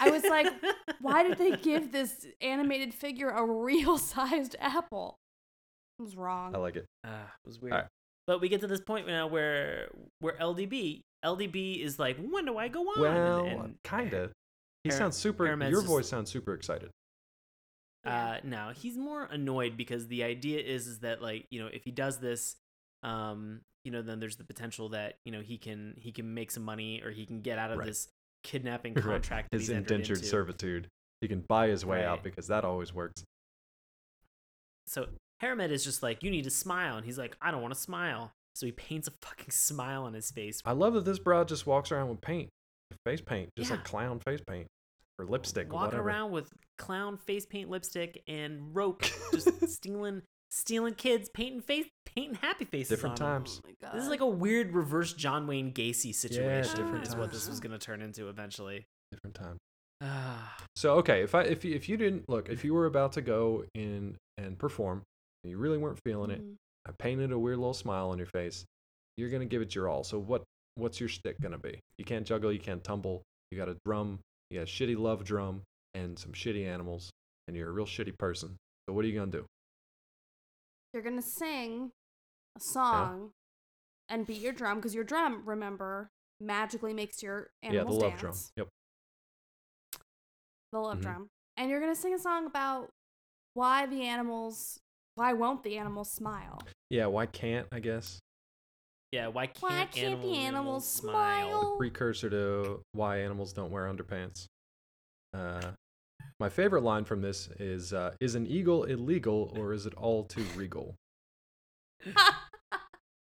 [0.00, 0.46] I was like,
[1.00, 5.16] Why did they give this animated figure a real sized apple?
[5.98, 6.54] It was wrong.
[6.54, 6.86] I like it.
[7.04, 7.72] Ah, it was weird.
[7.74, 7.88] Alright.
[8.26, 9.88] But we get to this point now where
[10.20, 13.00] where LDB LDB is like, when do I go on?
[13.00, 14.30] Well, And- and, kinda.
[14.82, 15.46] He Par- sounds super.
[15.46, 16.90] Paramed's Your just- voice sounds super excited.
[18.04, 21.84] Uh, no, he's more annoyed because the idea is is that like you know if
[21.84, 22.56] he does this,
[23.02, 26.50] um, you know then there's the potential that you know he can he can make
[26.50, 27.86] some money or he can get out of Right.
[27.86, 28.08] this
[28.44, 30.28] kidnapping contract His indentured into.
[30.28, 30.86] servitude.
[31.20, 33.24] He can buy his way out because that always works.
[34.86, 35.06] So
[35.40, 37.80] Paramed is just like, you need to smile, and he's like, I don't want to
[37.80, 38.30] smile.
[38.54, 40.60] So he paints a fucking smile on his face.
[40.64, 42.50] I love that this broad just walks around with paint,
[43.04, 44.66] face paint, just like clown face paint
[45.18, 50.22] or lipstick walking around with clown face paint lipstick and rope, just stealing
[50.54, 52.90] stealing kids, painting face painting happy faces.
[52.90, 53.38] Different on 'em.
[53.42, 53.60] times.
[53.64, 53.96] Oh my God.
[53.96, 56.44] This is like a weird reverse John Wayne Gacy situation.
[56.78, 58.84] Yeah, different is what this was gonna turn into eventually.
[59.10, 59.58] Different time.
[60.00, 63.12] Ah, So okay, if I if you, if you didn't look, if you were about
[63.12, 65.02] to go in and perform,
[65.42, 66.56] and you really weren't feeling it, Mhm.
[66.86, 68.64] I painted a weird little smile on your face.
[69.16, 70.04] You're gonna give it your all.
[70.04, 70.44] So what
[70.76, 71.80] what's your stick gonna be?
[71.98, 73.22] You can't juggle, you can't tumble.
[73.50, 74.18] You got a drum,
[74.50, 75.62] you got a shitty love drum,
[75.94, 77.10] and some shitty animals,
[77.48, 78.56] and you're a real shitty person.
[78.88, 79.46] So what are you gonna do?
[80.94, 81.90] You're gonna sing
[82.56, 83.32] a song
[84.08, 86.08] and beat your drum because your drum, remember,
[86.40, 88.20] magically makes your animals yeah, the love dance.
[88.20, 88.34] drum.
[88.56, 88.68] Yep.
[90.70, 91.02] The love Mhm.
[91.02, 91.30] drum.
[91.56, 92.92] And you're gonna sing a song about
[93.54, 94.78] why the animals,
[95.16, 96.60] why won't the animals smile?
[96.90, 98.20] Yeah, why can't I guess?
[99.10, 99.28] yeah.
[99.28, 101.76] Why can't, Why can't the animals smile?
[101.76, 104.46] Precursor to why animals don't wear underpants.
[105.32, 105.72] Uh,
[106.40, 110.24] my favorite line from this is uh, Is an eagle illegal or is it all
[110.24, 110.94] too regal?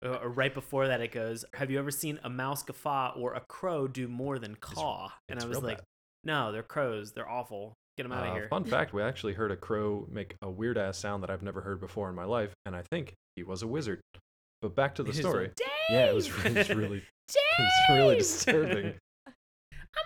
[0.04, 3.40] Uh, right before that, it goes, "Have you ever seen a mouse guffaw or a
[3.40, 5.86] crow do more than caw?" and it's I was like, bad.
[6.24, 7.12] "No, they're crows.
[7.12, 7.76] They're awful.
[7.96, 10.50] Get them out Uh, of here." Fun fact: We actually heard a crow make a
[10.50, 13.44] weird ass sound that I've never heard before in my life, and I think he
[13.44, 14.00] was a wizard.
[14.60, 15.44] But back to the story.
[15.44, 15.58] like,
[15.88, 18.94] yeah, it was, it was really, it was really disturbing.
[19.26, 19.32] I'm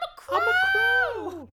[0.02, 0.38] a crow.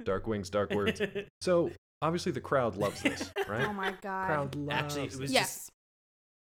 [0.03, 1.01] Dark wings, dark words.
[1.41, 3.65] So obviously the crowd loves this, right?
[3.67, 4.27] oh my god.
[4.27, 5.31] crowd loves Actually, it was this.
[5.31, 5.69] yes.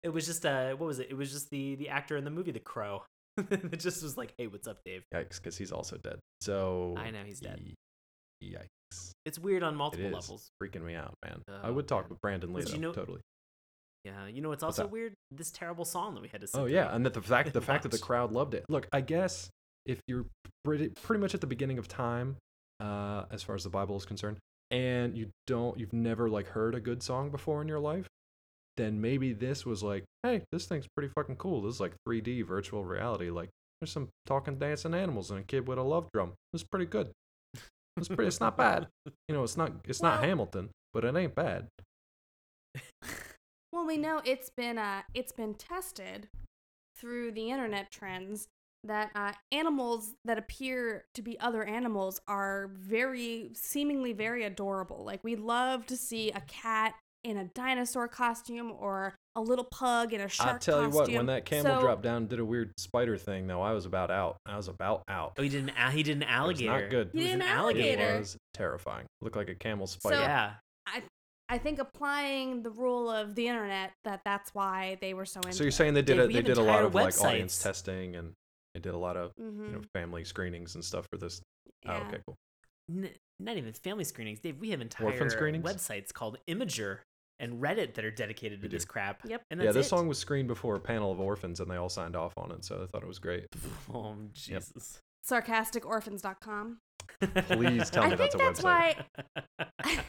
[0.02, 1.08] It was just uh, what was it?
[1.10, 3.04] It was just the the actor in the movie The Crow.
[3.50, 6.18] it just was like, "Hey, what's up, Dave?" Yikes, because he's also dead.
[6.40, 7.60] So I know he's dead.
[7.64, 7.74] y-
[8.44, 9.10] Yikes.
[9.24, 10.48] It's weird on multiple is levels.
[10.62, 11.40] freaking me out, man.
[11.62, 12.10] I Oh, would talk man.
[12.10, 13.20] with Brandon Lee, But though, you know- totally.
[14.04, 14.92] Yeah, you know what's What's also that?
[14.92, 15.14] weird?
[15.30, 16.60] This terrible song that we had to sing.
[16.60, 18.64] Oh yeah, and that the fact the fact that the crowd loved it.
[18.68, 19.48] Look, I guess
[19.86, 20.26] if you're
[20.64, 22.36] pretty pretty much at the beginning of time,
[22.82, 24.38] uh, as far as the Bible is concerned,
[24.70, 28.06] and you don't you've never like heard a good song before in your life,
[28.76, 31.62] then maybe this was like, hey, this thing's pretty fucking cool.
[31.62, 33.30] This is like 3D virtual reality.
[33.30, 36.32] Like there's some talking dancing animals and a kid with a love drum.
[36.52, 37.10] It's pretty good.
[37.98, 38.26] It's pretty.
[38.26, 38.88] It's not bad.
[39.28, 41.68] You know, it's not it's not Hamilton, but it ain't bad.
[43.72, 46.28] Well, we know it's been uh, it's been tested
[46.94, 48.48] through the internet trends
[48.84, 55.04] that uh, animals that appear to be other animals are very seemingly very adorable.
[55.04, 60.12] Like we love to see a cat in a dinosaur costume or a little pug
[60.12, 62.40] in a shark I tell you what, when that camel So- dropped down and did
[62.40, 64.36] a weird spider thing, though, I was about out.
[64.44, 65.34] I was about out.
[65.38, 66.72] Oh, he did an he did an It was alligator.
[66.82, 67.06] not good.
[67.08, 67.88] It was He did an an alligator.
[68.02, 68.16] alligator.
[68.16, 69.06] It was terrifying.
[69.20, 70.16] Looked like a camel spider.
[70.16, 70.52] So- Yeah.
[70.86, 71.02] I
[71.48, 75.52] I think applying the rule of the internet that that's why they were so into.
[75.52, 77.62] So you're saying they did Dave, a, they did a lot entire of like audience
[77.62, 78.32] testing and
[78.74, 81.40] they did a lot of hmm you know family screenings and stuff for this.
[81.86, 82.36] Oh, okay, cool.
[82.90, 83.10] N-
[83.40, 84.58] not even family screenings, Dave.
[84.58, 85.64] We have entire Orphan screenings?
[85.64, 86.98] websites called Imgur
[87.40, 88.76] and Reddit that are dedicated to do.
[88.76, 89.20] this crap.
[89.28, 89.42] Yep.
[89.50, 89.88] And Yeah, this it.
[89.88, 92.64] song was screened before a panel of orphans and they all signed off on it,
[92.64, 93.46] so I thought it was great.
[93.92, 95.00] Oh Jesus!
[95.28, 96.78] Sarcasticorphans.com.
[97.20, 98.96] Please tell I me think that's a that's website.
[99.84, 100.06] why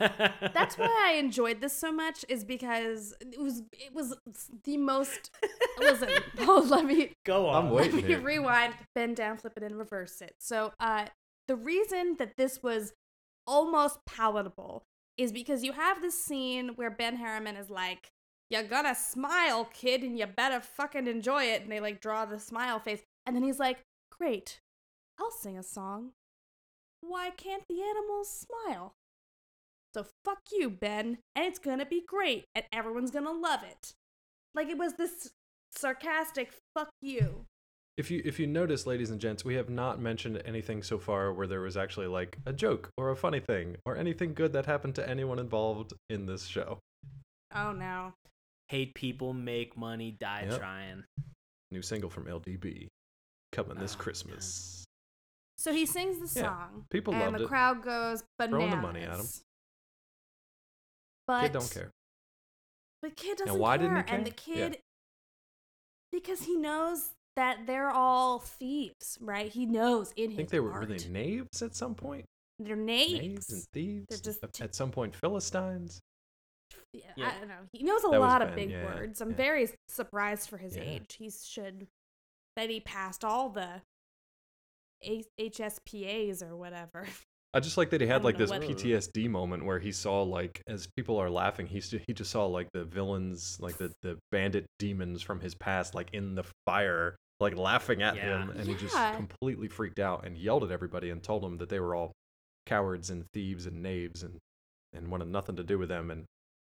[0.54, 4.14] that's why I enjoyed this so much is because it was it was
[4.64, 5.30] the most
[5.78, 6.08] listen
[6.40, 7.66] hold let me Go on.
[7.66, 8.20] I'm waiting let me here.
[8.20, 11.06] rewind bend down flip it and reverse it so uh
[11.48, 12.92] the reason that this was
[13.46, 14.82] almost palatable
[15.16, 18.08] is because you have this scene where Ben Haramed is like
[18.50, 22.38] you're gonna smile kid and you better fucking enjoy it and they like draw the
[22.38, 23.78] smile face and then he's like
[24.18, 24.58] great
[25.18, 26.10] I'll sing a song
[27.00, 28.94] why can't the animals smile
[29.94, 33.92] so fuck you, Ben, and it's gonna be great, and everyone's gonna love it.
[34.52, 35.30] Like it was this
[35.70, 37.44] sarcastic fuck you.
[37.96, 41.32] If you if you notice, ladies and gents, we have not mentioned anything so far
[41.32, 44.66] where there was actually like a joke or a funny thing or anything good that
[44.66, 46.80] happened to anyone involved in this show.
[47.54, 48.14] Oh no.
[48.70, 50.58] Hate people, make money, die Yep.
[50.58, 51.04] trying.
[51.70, 52.88] New single from LDB
[53.54, 54.02] coming this Oh, man.
[54.04, 54.84] Christmas.
[55.56, 57.48] So he sings the Yeah, song, people and loved the it.
[57.48, 58.58] crowd goes bananas.
[58.58, 59.26] Throwing the money at him.
[61.26, 61.90] But Kid don't care.
[63.00, 64.16] But kid doesn't Now, why care, didn't he care.
[64.16, 64.56] and the care?
[64.56, 64.68] Yeah.
[64.70, 64.78] kid
[66.12, 69.50] because he knows that they're all thieves, right?
[69.50, 70.88] He knows in I his think they were heart.
[70.88, 72.24] were they knaves at some point.
[72.60, 73.50] They're Knaves knaves.
[73.52, 74.06] and thieves.
[74.08, 76.00] They're just At- t- at some point Philistines.
[76.92, 77.32] Yeah, Yeah.
[77.34, 77.68] I don't know.
[77.72, 79.20] He knows a That lot of Ben, big yeah, words.
[79.20, 79.36] I'm yeah.
[79.36, 80.82] very surprised for his Yeah.
[80.84, 81.14] age.
[81.18, 81.88] He should
[82.56, 83.82] that he passed all the
[85.04, 87.06] A- HSPAs or whatever.
[87.52, 90.60] I just like that he had like this what- PTSD moment where he saw like
[90.66, 94.18] as people are laughing, he st- he just saw like the villains, like the the
[94.32, 98.42] bandit demons from his past, like in the fire, like laughing at Yeah.
[98.42, 101.68] him, and he just completely freaked out and yelled at everybody and told them that
[101.68, 102.10] they were all
[102.66, 104.38] cowards and thieves and knaves and
[104.92, 106.24] and wanted nothing to do with them and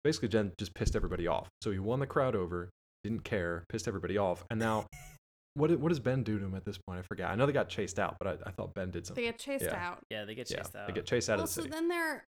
[0.04, 1.48] basically Jen just pissed everybody off.
[1.60, 2.70] So he won the crowd over,
[3.04, 4.86] didn't care, pissed everybody off, and now.
[5.54, 6.98] What, did- what does Ben do to him at this point?
[6.98, 7.28] I forget.
[7.30, 9.22] I know they got chased out, but I, I thought Ben did something.
[9.22, 9.86] They get chased Yeah.
[9.88, 9.98] out.
[10.10, 10.86] Yeah, they get Yeah, chased out.
[10.86, 11.70] they get chased out well, of the so city.
[11.72, 12.24] then they're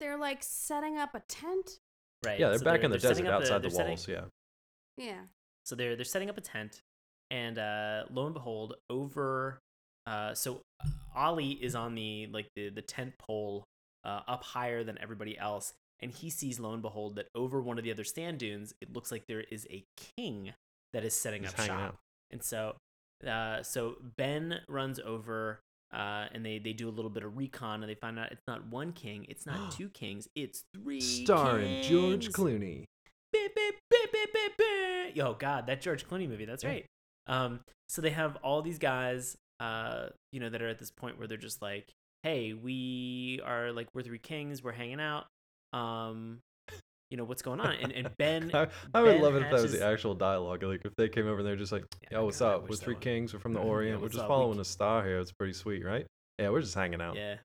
[0.00, 1.78] they're like setting up a tent.
[2.26, 2.38] right.
[2.38, 4.08] Yeah, they're so back in the they're setting desert outside the they're setting- walls.
[4.08, 4.24] Yeah.
[4.98, 5.20] Yeah.
[5.64, 6.80] So they're they're setting up a tent,
[7.30, 9.60] and uh, lo and behold, over
[10.06, 10.60] uh, so
[11.14, 13.64] Ali is on the like the the tent pole
[14.04, 17.78] uh, up higher than everybody else, and he sees lo and behold that over one
[17.78, 19.84] of the other sand dunes, it looks like there is a
[20.18, 20.52] king
[20.94, 21.78] that is setting Just up shop.
[21.80, 21.96] out.
[22.30, 22.76] And so,
[23.28, 25.60] uh, so Ben runs over,
[25.92, 28.42] uh, and they they do a little bit of recon, and they find out it's
[28.48, 31.00] not one king, it's not two kings, it's three.
[31.00, 32.30] Starring George.
[32.32, 32.84] Clooney.
[33.32, 35.16] Beep, beep, beep, beep, beep, beep.
[35.16, 36.44] Yo, God, that George Clooney movie.
[36.44, 36.70] That's Yeah.
[36.70, 36.86] right.
[37.26, 41.18] Um, so they have all these guys, uh, you know, that are at this point
[41.18, 41.88] where they're just like,
[42.22, 44.62] "Hey, we are like we're three kings.
[44.62, 45.26] We're hanging out.
[45.72, 46.40] Um,
[47.10, 49.50] you know what's going on?" And and Ben, I, I would Ben love it if
[49.50, 50.62] that was hatches- the actual dialogue.
[50.62, 52.68] Like if they came over and they're just like, Yeah, "Yo, what's God, up?
[52.70, 53.32] We're three kings.
[53.32, 54.02] We're from the Yeah, Orient.
[54.02, 54.26] We're just up?
[54.28, 55.18] We following c- a star here.
[55.18, 56.06] It's pretty sweet, right?
[56.38, 57.14] Yeah, we're just hanging out.
[57.16, 57.36] yeah,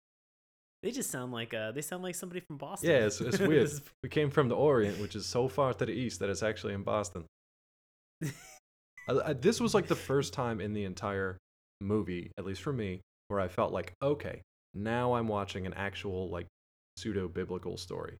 [0.83, 2.89] they just sound like uh, they sound like somebody from Boston.
[2.89, 3.69] Yeah, it's, it's weird.
[4.03, 6.73] we came from the Orient, which is so far to the east that it's actually
[6.73, 7.25] in Boston.
[8.23, 11.37] I, I, this was like the first time in the entire
[11.81, 14.41] movie, at least for me, where I felt like, okay,
[14.73, 16.47] now I'm watching an actual like
[16.97, 18.17] pseudo biblical story.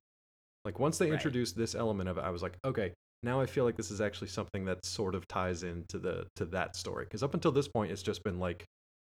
[0.64, 1.14] Like once they Right.
[1.14, 2.92] introduced this element of it, I was like, okay,
[3.22, 6.44] now I feel like this is actually something that sort of ties into the to
[6.46, 7.04] that story.
[7.04, 8.64] Because up until this point, it's just been like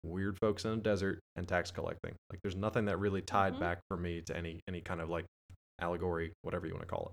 [0.02, 2.14] weird folks in a desert and tax collecting.
[2.30, 3.60] Like there's nothing that really tied Mhm.
[3.60, 5.26] back for me to any any kind of like
[5.78, 7.12] allegory, whatever you want to call it.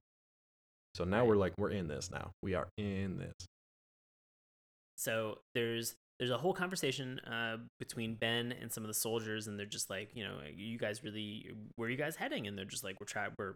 [0.97, 1.27] So now Right.
[1.27, 2.31] we're like we're in this now.
[2.41, 3.33] We are in this.
[4.97, 9.59] So there's there's a whole conversation uh, between Ben and some of the soldiers, and
[9.59, 12.47] they're just like, you know, you guys really, where are you guys heading?
[12.47, 13.53] And they're just like, we're trying, we're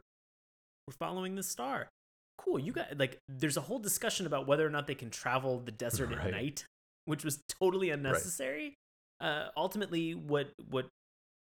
[0.88, 1.90] we're following the star.
[2.38, 5.60] Cool, you got like, there's a whole discussion about whether or not they can travel
[5.60, 6.66] the desert at night,
[7.06, 8.76] which was totally unnecessary.
[9.20, 10.88] Uh, ultimately, what what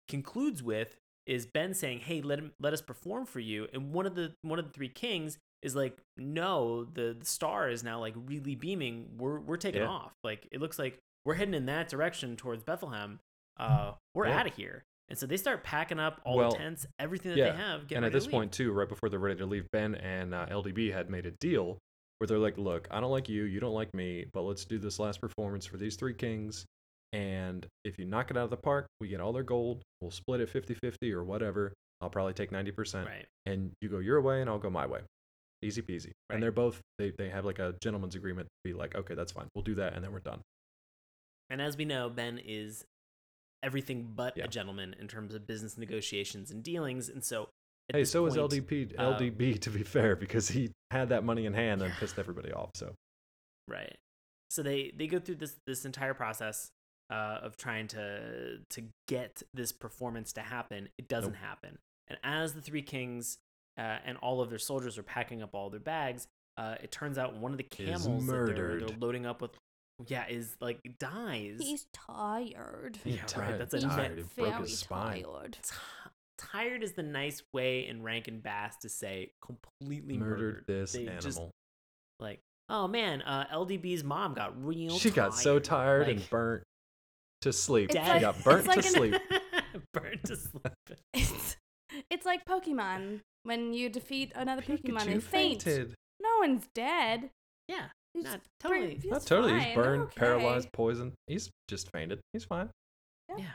[0.09, 4.05] concludes with is Ben saying, "Hey, let him let us perform for you." And one
[4.05, 7.99] of the one of the three kings is like, "No, the, the star is now
[7.99, 9.11] like really beaming.
[9.17, 9.87] We're we're taking Yeah.
[9.87, 10.11] off.
[10.23, 13.19] Like it looks like we're heading in that direction towards Bethlehem.
[13.57, 14.39] Uh, we're Yeah.
[14.39, 17.37] out of here." And so they start packing up all Well, the tents, everything that
[17.37, 17.81] yeah, they have.
[17.91, 20.45] And at to this point too, right before they're ready to leave, Ben and uh,
[20.45, 21.77] LDB had made a deal
[22.17, 24.79] where they're like, "Look, I don't like you, you don't like me, but let's do
[24.79, 26.63] this last performance for these three kings.
[27.11, 29.81] And if you knock it out of the park, we get all their gold.
[29.99, 31.73] We'll split it 50-50 or whatever.
[31.99, 33.25] I'll probably take ninety percent, right.
[33.45, 35.01] and you go your way, and I'll go my way.
[35.61, 36.05] Easy peasy.
[36.29, 36.35] Right.
[36.35, 39.33] And they're both they they have like a gentleman's agreement to be like, okay, that's
[39.33, 40.39] fine, we'll do that, and then we're done.
[41.49, 42.85] And as we know, Ben is
[43.63, 44.45] everything but Yeah.
[44.45, 47.09] a gentleman in terms of business negotiations and dealings.
[47.09, 47.49] And so,
[47.93, 51.45] Hey, so is point- LDP uh, LDB to be fair because he had that money
[51.45, 52.71] in hand and pissed everybody off.
[52.75, 52.93] So
[53.67, 53.95] Right.
[54.49, 56.69] So they they go through this this entire process
[57.09, 60.89] uh, of trying to to get this performance to happen.
[60.97, 61.41] It doesn't Nope.
[61.41, 61.77] happen.
[62.07, 63.37] And as the three kings
[63.77, 67.17] uh, and all of their soldiers are packing up all their bags, uh, it turns
[67.17, 69.51] out one of the camels that they're, they're loading up with,
[70.07, 71.57] yeah, is like dies.
[71.61, 72.97] He's tired.
[73.03, 74.17] He Yeah, right, that's a He's net- tired.
[74.17, 75.23] He broke very his spine.
[75.23, 75.57] tired.
[75.63, 75.75] T-
[76.37, 80.63] tired is the nice way in Rankin Bass to say completely Murdered murdered.
[80.67, 81.21] this They animal.
[81.21, 81.41] just
[82.19, 82.39] like,
[82.69, 84.97] oh man, uh, LDB's mom got real.
[84.97, 86.63] she got so tired like, and burnt
[87.41, 87.89] to sleep.
[87.91, 89.15] It's she like- got burnt it's like to an- sleep.
[89.93, 90.67] burnt to sleep.
[91.13, 91.57] It's,
[92.09, 93.21] it's like Pokemon.
[93.43, 95.95] When you defeat another Pokemon Pikachu and faint, fainted.
[96.21, 97.31] no one's dead.
[97.67, 98.87] Yeah, He's not totally.
[98.91, 99.59] burnt- he's Not totally.
[99.59, 100.13] He's burned, okay.
[100.19, 101.13] paralyzed, poisoned.
[101.27, 102.19] He's just fainted.
[102.33, 102.69] He's fine.
[103.37, 103.45] Yeah.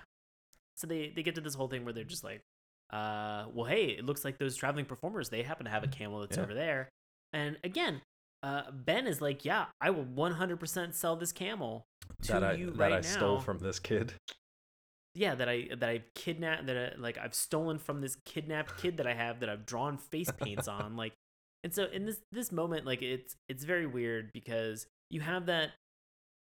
[0.77, 2.41] So they they get to this whole thing where they're just like,
[2.93, 6.21] uh, well, hey, it looks like those traveling performers they happen to have a camel
[6.21, 6.43] that's Yeah.
[6.43, 6.89] over there,
[7.33, 8.01] and again.
[8.43, 11.85] Uh, ben is like, yeah, I will 100% sell this camel
[12.23, 13.03] to that I you that right I now.
[13.03, 14.13] stole from this kid.
[15.15, 18.99] yeah that i that i've kidnapped that I, like i've stolen from this kidnapped kid
[18.99, 21.15] that i have that i've drawn face paints on like
[21.65, 25.71] and so in this this moment like it's it's very weird because you have that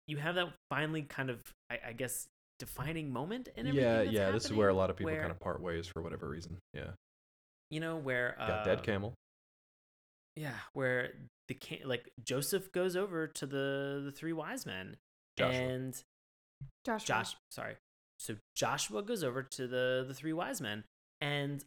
[0.08, 1.40] you have that finally kind of
[1.70, 2.28] i, I guess
[2.60, 4.32] defining moment and Yeah, yeah.
[4.32, 6.58] This is where a lot of people where, kind of part ways for whatever reason.
[6.74, 6.92] Yeah.
[7.72, 9.14] you know where uh, Got dead camel.
[10.36, 11.10] yeah where
[11.48, 14.96] the ca- like joseph goes over to the the three wise men
[15.38, 15.60] Joshua.
[15.60, 16.04] and
[16.86, 17.06] Joshua.
[17.08, 17.76] Josh, sorry.
[18.20, 20.84] So Joshua goes over to the the three wise men,
[21.20, 21.64] and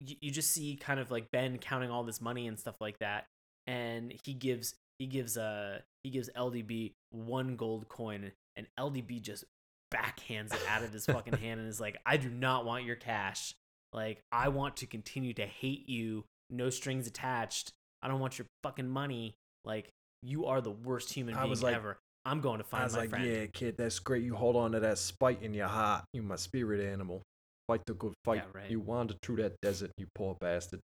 [0.00, 2.98] you, you just see kind of like Ben counting all this money and stuff like
[3.00, 3.26] that,
[3.66, 9.44] and he gives he gives uh he gives LDB one gold coin, and LDB just
[9.92, 12.96] backhands it out of his fucking hand and is like, I do not want your
[12.96, 13.54] cash.
[13.92, 17.70] Like I want to continue to hate you, no strings attached.
[18.02, 19.34] I don't want your fucking money.
[19.64, 19.88] Like
[20.22, 21.98] you are the worst human I being was like- ever.
[22.24, 23.24] I'm going to find my friend.
[23.24, 24.22] Yeah, kid, that's great.
[24.22, 26.04] You hold on to that spite in your heart.
[26.12, 27.22] You my spirit animal.
[27.68, 28.42] Fight the good fight.
[28.54, 28.70] right.
[28.70, 30.80] You wander through that desert, you poor bastard.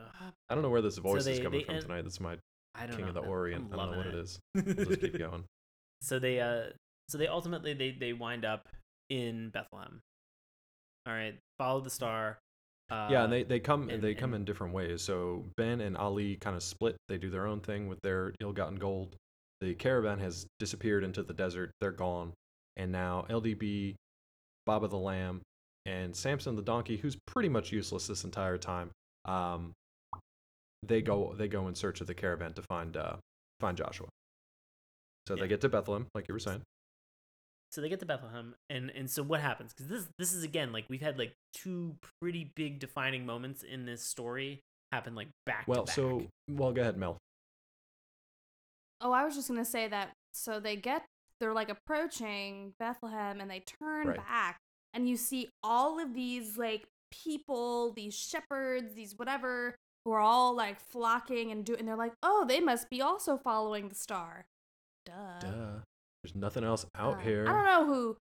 [0.00, 2.02] I don't know where this voice is they- coming they from end- tonight.
[2.02, 2.36] That's my
[2.74, 3.08] I don't King know.
[3.08, 3.20] of the.
[3.20, 3.66] Orient.
[3.72, 4.38] I don't know what loving it is.
[4.54, 5.44] We'll just keep going.
[6.02, 6.64] so they uh
[7.08, 8.68] so they ultimately they they wind up
[9.08, 10.00] in Bethlehem.
[11.06, 12.38] All right, follow the star.
[12.90, 15.02] Uh, yeah, and they, they come and- they come and- in different ways.
[15.02, 16.96] So Ben and Ali kind of split.
[17.08, 19.14] They do their own thing with their ill-gotten gold.
[19.60, 21.70] The caravan has disappeared into the desert.
[21.80, 22.32] They're gone,
[22.76, 23.94] and now LDB,
[24.66, 25.42] Baba the Lamb,
[25.86, 28.90] and Samson the donkey, who's pretty much useless this entire time.
[29.24, 29.72] Um,
[30.82, 33.16] they go they go in search of the caravan to find uh
[33.60, 34.08] find Joshua.
[35.28, 35.42] So Yeah.
[35.42, 36.62] they get to Bethlehem, like you were saying.
[37.70, 39.72] so they get to Bethlehem, and and so what happens?
[39.72, 43.84] Because this this is again like we've had like two pretty big defining moments in
[43.86, 44.60] this story
[44.92, 45.68] happen like back.
[45.68, 45.94] Well, to back.
[45.94, 47.16] so well, go ahead, Mel.
[49.00, 50.12] Oh, I was just gonna say that.
[50.32, 51.04] So they get,
[51.40, 54.16] they're like approaching Bethlehem, and they turn Right.
[54.16, 54.58] back,
[54.94, 56.84] and you see all of these like
[57.24, 59.74] people, these shepherds, these whatever,
[60.04, 63.36] who are all like flocking and do, and they're like, oh, they must be also
[63.36, 64.44] following the star.
[65.06, 65.40] Duh.
[65.40, 65.80] Duh.
[66.22, 67.46] There's nothing else out Uh, here.
[67.48, 68.16] I don't know who.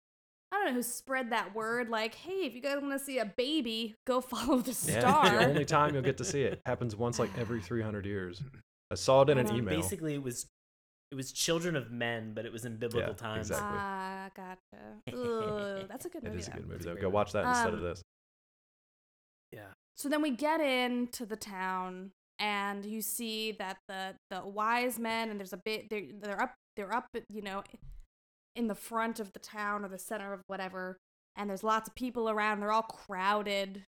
[0.52, 1.90] I don't know who spread that word.
[1.90, 5.30] Like, hey, if you guys want to see a baby, go follow the Yeah, star.
[5.30, 8.42] the only time you'll get to see it happens once like every 300 years.
[8.90, 9.76] I saw it in an email.
[9.80, 10.48] basically it was
[11.12, 13.49] it was children of men, but it was in biblical Yeah, times.
[13.49, 13.78] exactly.
[13.80, 15.18] Ah, gotcha.
[15.82, 16.39] Ugh, that's a good It movie.
[16.39, 16.95] is a good movie though.
[16.95, 18.01] Go watch that instead of Um, this.
[19.51, 19.68] Yeah.
[19.97, 25.30] So then we get into the town, and you see that the the wise men,
[25.30, 27.64] and there's a bit they're they're up they're up you know
[28.55, 30.97] in the front of the town or the center of whatever,
[31.36, 32.60] and there's lots of people around.
[32.60, 33.84] They're all crowded.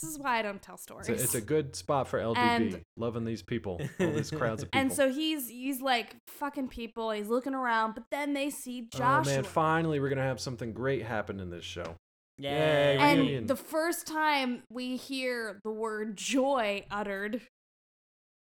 [0.00, 1.08] This is why I don't tell stories.
[1.08, 2.36] It's a, it's a good spot for LDB.
[2.36, 4.80] And- Loving these people, all these crowds of people.
[4.80, 7.10] and so he's he's like fucking people.
[7.10, 9.32] He's looking around, but then they see Joshua.
[9.32, 11.96] oh man, finally we're gonna have something great happen in this show.
[12.38, 12.50] Yay.
[12.50, 13.46] Yay, and reunion.
[13.46, 17.40] the first time we hear the word joy uttered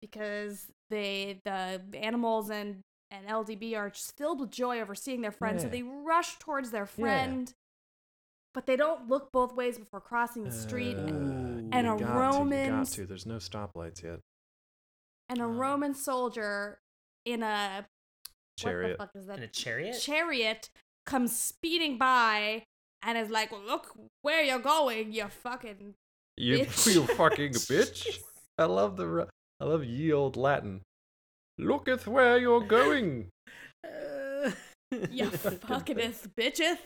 [0.03, 2.81] because they the animals and
[3.11, 6.71] and LDB are just filled with joy over seeing their friend so they rush towards
[6.71, 7.55] their friend
[8.55, 10.97] but they don't look both ways before crossing the street.
[10.97, 11.38] Uh, Ooh.
[11.73, 13.07] And you a got to, got to.
[13.07, 14.21] There's no stoplights yet.
[15.29, 15.49] and a Oh.
[15.49, 16.79] Roman soldier
[17.25, 17.87] in a
[18.59, 18.99] Chariot.
[18.99, 19.39] What the fuck is that?
[19.39, 20.01] In a chariot?
[20.01, 20.71] chariot
[21.07, 22.65] comes speeding by
[23.03, 25.95] and is like, "Look where you're going, you fucking."
[26.37, 26.95] You, Bitch.
[26.95, 28.19] you fucking bitch.
[28.59, 29.29] I love the
[29.61, 30.83] I love ye old Latin.
[31.61, 33.29] Looketh where you're going.
[33.85, 34.51] Uh,
[35.11, 36.79] You fuckingest bitcheth.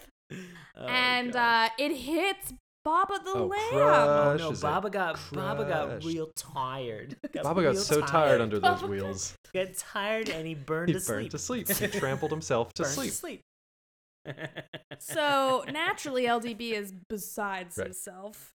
[0.76, 2.52] Oh, and uh, it hits
[2.84, 3.60] Baba the Oh, Lamb.
[3.72, 4.62] Oh no, crushes it.
[4.62, 7.16] Baba got Baba got real tired.
[7.42, 9.34] Baba got so tired under those Baba got- wheels.
[9.54, 11.16] Got tired and he burned He to sleep.
[11.16, 11.68] burned to sleep.
[11.72, 13.10] He trampled himself to Burned sleep.
[13.10, 13.40] To sleep.
[14.98, 17.86] So naturally, LDB is besides Right.
[17.88, 18.50] himself.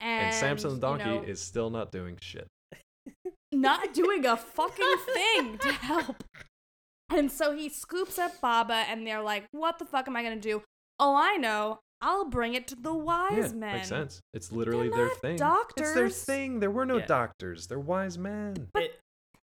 [0.00, 2.48] And, And Samson the you donkey know, is still not doing shit.
[3.52, 6.24] not doing a fucking thing to help.
[7.10, 10.36] And so he scoops up Baba, and they're like, "What the fuck am I gonna
[10.40, 10.62] do?
[10.98, 11.78] Oh, I know.
[12.02, 13.76] I'll bring it to the wise yeah, men.
[13.76, 14.20] makes sense.
[14.34, 15.36] It's They're literally their not thing.
[15.36, 15.86] Doctors.
[15.86, 16.60] It's their thing.
[16.60, 17.06] There were no Yeah.
[17.06, 17.68] doctors.
[17.68, 18.68] They're wise men.
[18.74, 18.98] It-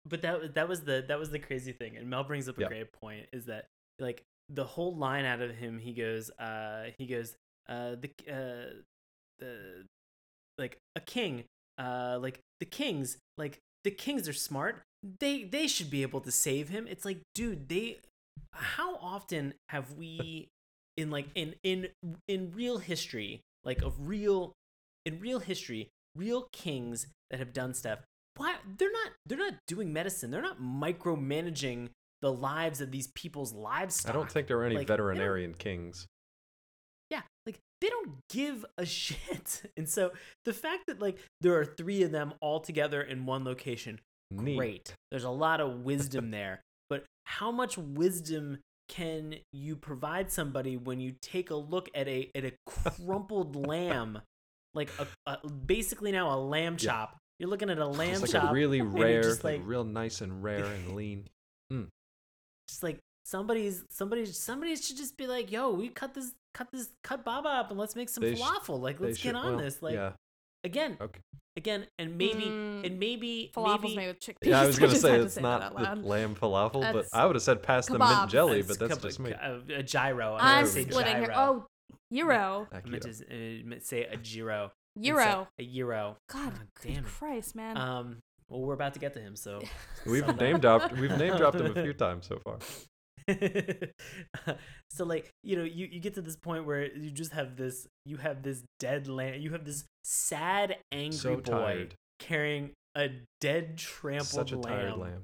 [0.07, 2.57] but that was- that was the that was the crazy thing, and Mel brings up
[2.59, 2.69] a Yeah.
[2.69, 3.27] great point.
[3.33, 3.67] Is that
[3.99, 5.79] like the whole line out of him?
[5.79, 7.35] He goes, uh, he goes,
[7.69, 8.83] uh, the uh,
[9.39, 9.87] the
[10.59, 11.45] like a king,
[11.79, 14.83] uh, like the kings, like the kings are smart.
[15.21, 16.87] They they should be able to save him.
[16.87, 18.01] It's like, dude, they.
[18.53, 20.49] How often have we,
[20.97, 21.89] in like in in
[22.29, 24.53] in real history, like of real,
[25.05, 28.01] in real history, real kings that have done stuff.
[28.37, 30.31] Why they're not they're not doing medicine.
[30.31, 31.91] They're not micromanaging
[32.23, 34.11] the lives of these people's livestock.
[34.11, 36.07] I don't think there are any Like, veterinarian kings.
[37.11, 39.63] yeah like they don't give a shit.
[39.77, 40.13] And so
[40.45, 44.57] the fact that like there are three of them all together in one location Neat.
[44.57, 44.95] great.
[45.11, 46.63] There's a lot of wisdom there.
[46.89, 52.31] But how much wisdom can you provide somebody when you take a look at a
[52.35, 54.21] at a crumpled lamb
[54.75, 56.91] like a, a basically now a lamb Yeah.
[56.91, 59.85] chop you're looking at a lamb It's like chop a really rare, like, like- real
[59.85, 61.27] nice and rare and lean.
[61.73, 61.89] Mm.
[62.69, 66.91] just like somebody's somebody somebody should just be like, "Yo, we cut this cut this
[67.03, 68.81] cut Baba up and let's make some They sh- falafel.
[68.81, 69.83] like, let's should- get on well, this.
[69.83, 70.13] Like, yeah.
[70.65, 71.21] Again, Okay.
[71.57, 74.47] again, and maybe Mm, and maybe Falafels maybe made with chickpeas.
[74.49, 77.07] Yeah, I was gonna just say had to it's that not the lamb falafel, but
[77.13, 79.31] I would have said pass the mint jelly, That's but that's cup- just me.
[79.33, 80.35] a, a gyro.
[80.35, 81.27] I I'm to say splitting here.
[81.27, 81.37] gyro.
[81.37, 81.67] Oh,
[82.11, 82.69] Euro.
[82.73, 84.71] I meant to uh, say a gyro.
[84.97, 85.49] and Euro.
[85.59, 86.17] A gyro.
[86.31, 87.05] God, God damn it.
[87.05, 87.77] Christ, man.
[87.77, 88.19] Um.
[88.49, 89.61] Well, we're about to get to him, so
[90.07, 90.93] We've Some- name dropped.
[90.97, 92.59] We've name dropped him a few times so far.
[94.91, 97.87] so like you know you, you get to this point where you just have this
[98.05, 101.95] you have this dead lamb you have this sad angry So boy tired.
[102.19, 103.09] carrying a
[103.41, 105.23] dead trampled Such a tired lamb, lamb.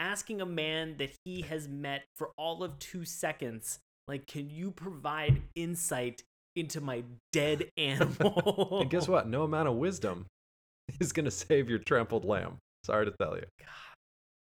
[0.00, 4.70] asking a man that he has met for all of two seconds like can you
[4.70, 6.22] provide insight
[6.56, 7.02] into my
[7.32, 9.28] dead animal And guess what?
[9.28, 10.26] No amount of wisdom
[11.00, 12.58] is gonna save your trampled lamb.
[12.84, 13.44] Sorry to tell you.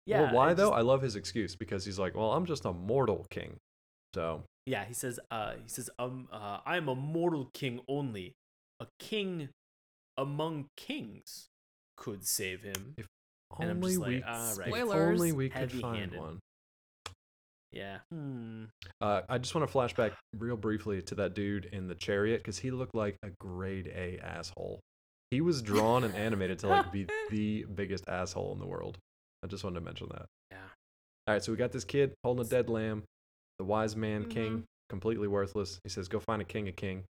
[0.07, 0.71] Yeah well, why it though?
[0.71, 3.57] just- I love his excuse because he's like, well, I'm just a mortal king.
[4.15, 8.33] So Yeah, he says, uh, he says, um, uh, I'm a mortal king only.
[8.81, 9.49] A king
[10.17, 11.47] among kings
[11.97, 12.95] could save him.
[12.97, 13.07] If
[13.61, 15.21] And I'm only just like, we, "Ah, right." if Spoilers.
[15.21, 16.39] only we could find one.
[17.73, 17.99] Yeah.
[18.13, 18.65] Hmm.
[19.01, 22.39] Uh, I just want to flash back real briefly to that dude in the chariot
[22.39, 24.79] because he looked like a grade A asshole.
[25.31, 28.99] He was drawn and animated to like be the biggest asshole in the world.
[29.45, 30.27] I just wanted to mention that.
[30.51, 30.57] Yeah.
[31.27, 33.05] All right, so we got this kid holding a dead lamb.
[33.59, 34.65] The wise man king, Mhm.
[34.89, 35.79] completely worthless.
[35.85, 37.05] He says, "Go find a king, a king."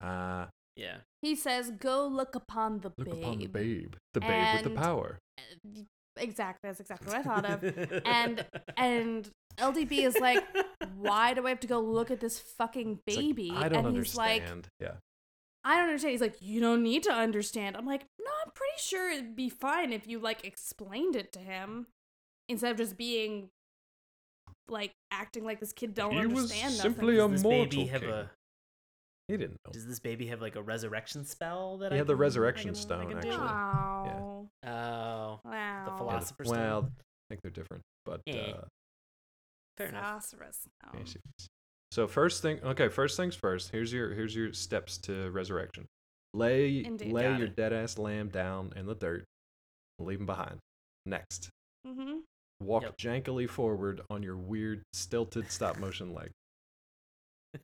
[0.00, 0.98] Uh, Yeah.
[1.20, 4.80] he says, "Go look upon the look babe." upon the babe, the babe with the
[4.80, 5.18] power.
[5.38, 5.82] Uh,
[6.18, 6.68] Exactly.
[6.68, 7.64] That's exactly what I thought of.
[8.04, 8.44] And
[8.76, 10.44] and LDB is like,
[10.96, 13.86] "Why do I have to go look at this fucking It's like, baby?" I don't
[13.86, 14.68] and he's like, understand.
[14.78, 14.96] yeah,
[15.64, 16.12] I don't understand.
[16.12, 17.76] He's like, you don't need to understand.
[17.76, 21.38] I'm like, no, I'm pretty sure it'd be fine if you like explained it to
[21.38, 21.86] him
[22.48, 23.48] instead of just being
[24.68, 26.60] like acting like this kid don't understand.
[26.60, 27.20] He was simply nothing.
[27.20, 28.30] a Does this mortal baby have a?
[29.28, 29.72] he didn't know.
[29.72, 32.22] Does this baby have like a resurrection spell that He I had the can- I
[32.22, 33.28] resurrection can- stone, can do?
[33.28, 33.36] actually.
[33.46, 34.48] Wow.
[34.64, 35.40] Oh, Wow.
[35.44, 36.88] the Yeah, the- philosopher's well.
[36.90, 36.94] I
[37.30, 38.50] think they're different, but Eh.
[38.52, 38.64] uh,
[39.76, 40.22] fair enough.
[40.24, 40.66] Phosphorus.
[40.92, 41.04] yeah, No.
[41.04, 41.18] she-
[41.92, 43.70] So first thing, okay, first things first.
[43.70, 45.84] Here's your here's your steps to resurrection.
[46.32, 47.12] Lay Indeed.
[47.12, 47.56] lay Got your it.
[47.56, 49.24] dead ass lamb down in the dirt.
[49.98, 50.56] Leave him behind.
[51.04, 51.50] Next,
[51.86, 52.20] Mm-hmm.
[52.60, 52.96] walk Yep.
[52.96, 56.30] jankily forward on your weird stilted stop motion leg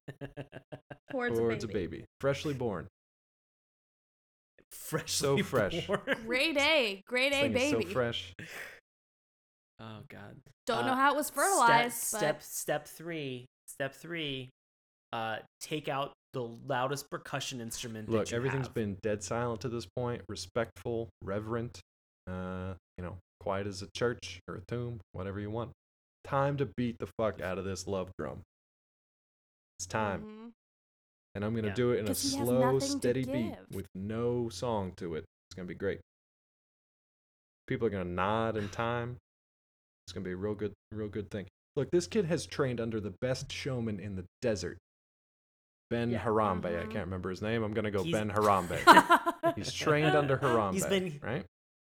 [1.10, 2.04] Towards, towards a, baby.
[2.20, 2.86] freshly born.
[4.70, 5.86] fresh, So fresh.
[5.86, 6.00] born.
[6.26, 7.02] Grade A.
[7.06, 7.84] Grade This A thing is baby.
[7.84, 8.34] so fresh.
[9.80, 10.36] Oh God.
[10.66, 11.96] Don't Uh, know how it was fertilized.
[11.96, 13.46] Step but step three.
[13.80, 14.48] Step three.
[15.12, 18.08] Uh, take out the loudest percussion instrument.
[18.08, 18.74] Look, that you everything's have.
[18.74, 21.80] been dead silent to this point, respectful, reverent,
[22.26, 25.70] uh, you know, quiet as a church or a tomb, whatever you want.
[26.24, 28.42] Time to beat the fuck out of this love drum.
[29.78, 30.22] It's time.
[30.24, 30.52] Mhm.
[31.36, 31.74] And I'm going to Yeah.
[31.74, 35.24] do it in a slow, steady beat with no song to it.
[35.48, 36.00] It's going to be great.
[37.68, 39.18] People are going to nod in time.
[40.04, 41.46] It's going to be a real good, real good thing.
[41.78, 44.78] Look, this kid has trained under the best showman in the desert,
[45.90, 46.24] Ben Yeah.
[46.24, 46.66] Harambe.
[46.66, 46.90] I Mhm.
[46.90, 47.62] can't remember his name.
[47.62, 49.54] I'm going to go He's- Ben Harambe.
[49.54, 50.72] He's trained under Harambe.
[50.74, 51.46] He's been right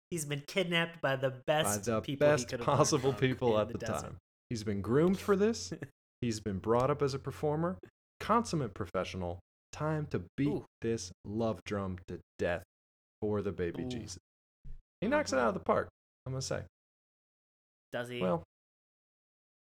[0.09, 3.77] he's been kidnapped by the by best the people best could possible people at the,
[3.77, 4.01] desert.
[4.01, 4.17] time.
[4.49, 5.71] He's been groomed for this.
[6.21, 7.77] He's been brought up as a performer,
[8.19, 9.39] consummate professional.
[9.71, 10.65] Time to beat Ooh.
[10.81, 12.63] this love drum to death
[13.21, 13.89] for the baby Ooh.
[13.89, 14.19] Jesus.
[15.01, 15.89] He knocks it out of the park.
[16.25, 16.63] I'm gonna say.
[17.91, 18.21] Does he?
[18.21, 18.43] Well,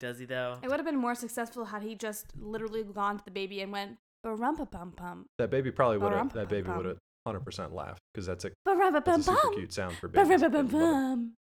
[0.03, 0.59] Does he though?
[0.63, 3.71] It would have been more successful had he just literally gone to the baby and
[3.71, 5.27] went barumpa pum pum.
[5.39, 6.33] that baby probably would have.
[6.33, 9.73] That baby would have 100 percent laughed because that's a Barumpa that's a super cute
[9.73, 10.43] sound for babies.
[10.43, 11.35] Barumpa They pum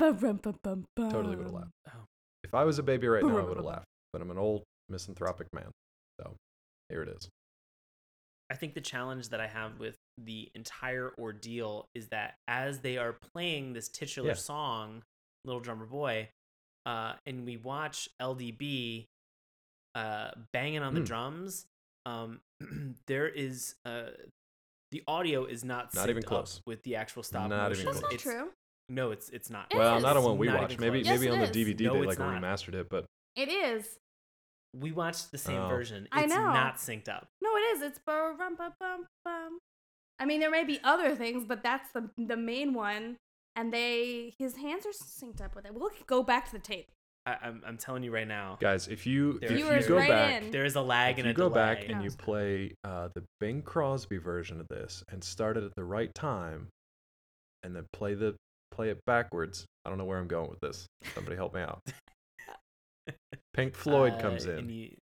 [0.00, 0.22] love it.
[0.22, 1.10] Barumpa pum pum.
[1.10, 1.70] Totally would have laughed.
[1.88, 2.04] Oh.
[2.42, 3.84] If I was a baby right now, I would have laughed.
[4.14, 5.70] But I'm an old misanthropic man,
[6.18, 6.36] so
[6.88, 7.28] here it is.
[8.48, 12.96] I think the challenge that I have with the entire ordeal is that as they
[12.96, 14.34] are playing this titular Yeah.
[14.34, 15.02] song,
[15.44, 16.30] Little Drummer Boy,
[16.86, 19.04] uh, and we watch LDB
[19.94, 21.06] uh, banging on the Hmm.
[21.06, 21.66] drums,
[22.06, 22.40] um,
[23.06, 24.10] there is uh,
[24.92, 26.62] the audio is not Not even synced close.
[26.66, 27.82] with the actual stop Not motion.
[27.82, 28.50] even That's not It's- true.
[28.88, 29.66] No, it's it's not.
[29.72, 30.02] It well, is.
[30.04, 30.78] not on what we Not watched.
[30.78, 31.00] Maybe.
[31.00, 31.64] Yes, maybe on it the.
[31.74, 32.40] DVD No, they like not.
[32.40, 33.98] remastered it, but It is.
[34.76, 35.68] We watched the same Oh.
[35.68, 36.06] version.
[36.12, 36.44] I It's know.
[36.52, 37.26] not synced up.
[37.42, 37.82] No, it is.
[37.82, 39.58] It's barumpa pum pum.
[40.20, 43.16] I mean, there may be other things, but that's the the main one.
[43.56, 45.74] And they his hands are synced up with it.
[45.74, 46.88] We'll go back to the tape.
[47.24, 48.58] I, I'm I'm telling you right now.
[48.60, 50.50] guys, if you if is- you go write back, in.
[50.52, 51.60] There is a lag if and you a go delay.
[51.60, 55.74] back and you play uh, the Bing Crosby version of this and start it at
[55.74, 56.68] the right time,
[57.64, 58.36] and then play the
[58.70, 59.64] play it backwards.
[59.84, 60.86] I don't know where I'm going with this.
[61.14, 61.80] Somebody help me out.
[63.54, 64.68] Pink Floyd Uh, comes and in.
[64.70, 64.96] you-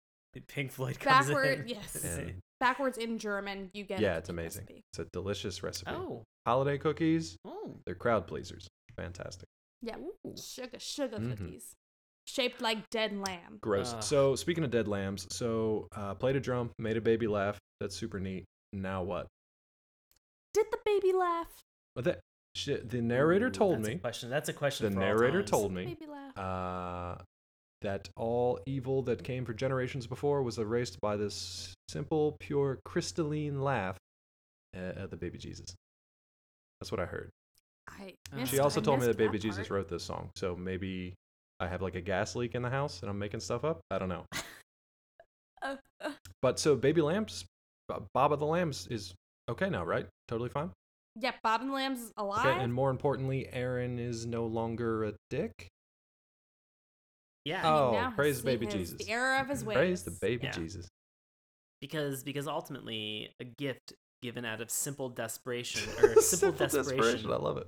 [0.49, 1.69] Pink Floyd comes Backward, in.
[1.69, 2.05] yes.
[2.05, 2.35] And
[2.65, 4.01] Backwards in German, you get.
[4.01, 4.63] yeah, a it's amazing.
[4.63, 4.83] recipe.
[4.93, 5.91] It's a delicious recipe.
[5.91, 6.23] Oh.
[6.47, 7.77] Holiday cookies, Oh.
[7.85, 8.67] they're crowd pleasers.
[8.97, 9.47] Fantastic.
[9.83, 10.35] Yeah, Ooh.
[10.37, 11.37] sugar sugar Mhm.
[11.37, 11.75] cookies,
[12.27, 13.59] shaped like dead lamb.
[13.61, 13.93] Gross.
[13.93, 14.03] Ugh.
[14.03, 17.59] So speaking of dead lambs, so uh, played a drum, made a baby laugh.
[17.81, 18.45] That's super neat.
[18.73, 19.27] Now what?
[20.55, 21.49] Did the baby laugh?
[21.95, 22.21] But that
[22.55, 23.95] shit, the narrator Ooh, told that's me.
[23.97, 24.31] A question.
[24.31, 24.87] That's a question.
[24.87, 25.51] The for narrator times.
[25.51, 26.39] told me baby laugh.
[26.39, 27.23] uh,
[27.83, 33.61] that all evil that came for generations before was erased by this simple, pure, crystalline
[33.63, 33.97] laugh
[34.77, 35.75] uh, at the baby Jesus.
[36.81, 37.31] That's what I heard.
[37.89, 41.15] I missed- She also I told me that Baby Jesus wrote this song, so maybe
[41.61, 43.81] I have like a gas leak in the house and I'm making stuff up.
[43.91, 44.25] I don't know.
[45.63, 46.11] Uh, uh,
[46.43, 47.45] But so Baby Lambs,
[47.89, 49.15] Bob of the Lambs is
[49.49, 50.07] okay now, right?
[50.29, 50.71] Totally fine.
[51.21, 52.47] yeah, Bob and the Lambs is alive.
[52.47, 55.53] Okay, and more importantly, Aaron is no longer a dick.
[57.45, 57.61] Yeah.
[57.65, 58.97] Oh, Now has praise seen baby Jesus.
[59.05, 59.77] The error of his ways.
[59.77, 60.53] Praise the baby Yeah.
[60.53, 60.89] Jesus.
[61.85, 67.31] Because because ultimately a gift given out of simple desperation or simple, desperation.
[67.31, 67.63] I love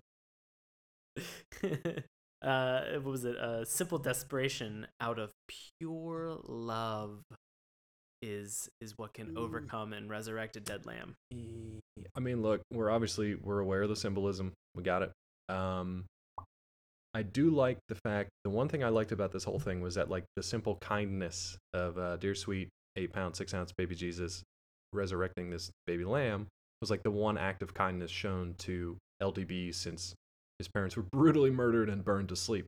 [1.62, 2.04] it.
[2.42, 3.36] uh, what was it?
[3.36, 5.32] Uh, simple desperation out of
[5.78, 7.20] pure love
[8.22, 11.14] is is what can overcome and resurrect a dead lamb.
[12.16, 14.54] I mean, look, we're obviously we're aware of the symbolism.
[14.74, 15.12] We got it.
[15.50, 16.06] Um,
[17.12, 18.30] I do like the fact.
[18.44, 21.58] The one thing I liked about this whole thing was that like the simple kindness
[21.74, 24.42] of uh, dear sweet eight pound six ounce baby Jesus
[24.92, 26.46] resurrecting this baby lamb
[26.80, 30.14] was like the one act of kindness shown to LDB since
[30.58, 32.66] his parents were brutally murdered and burned to sleep.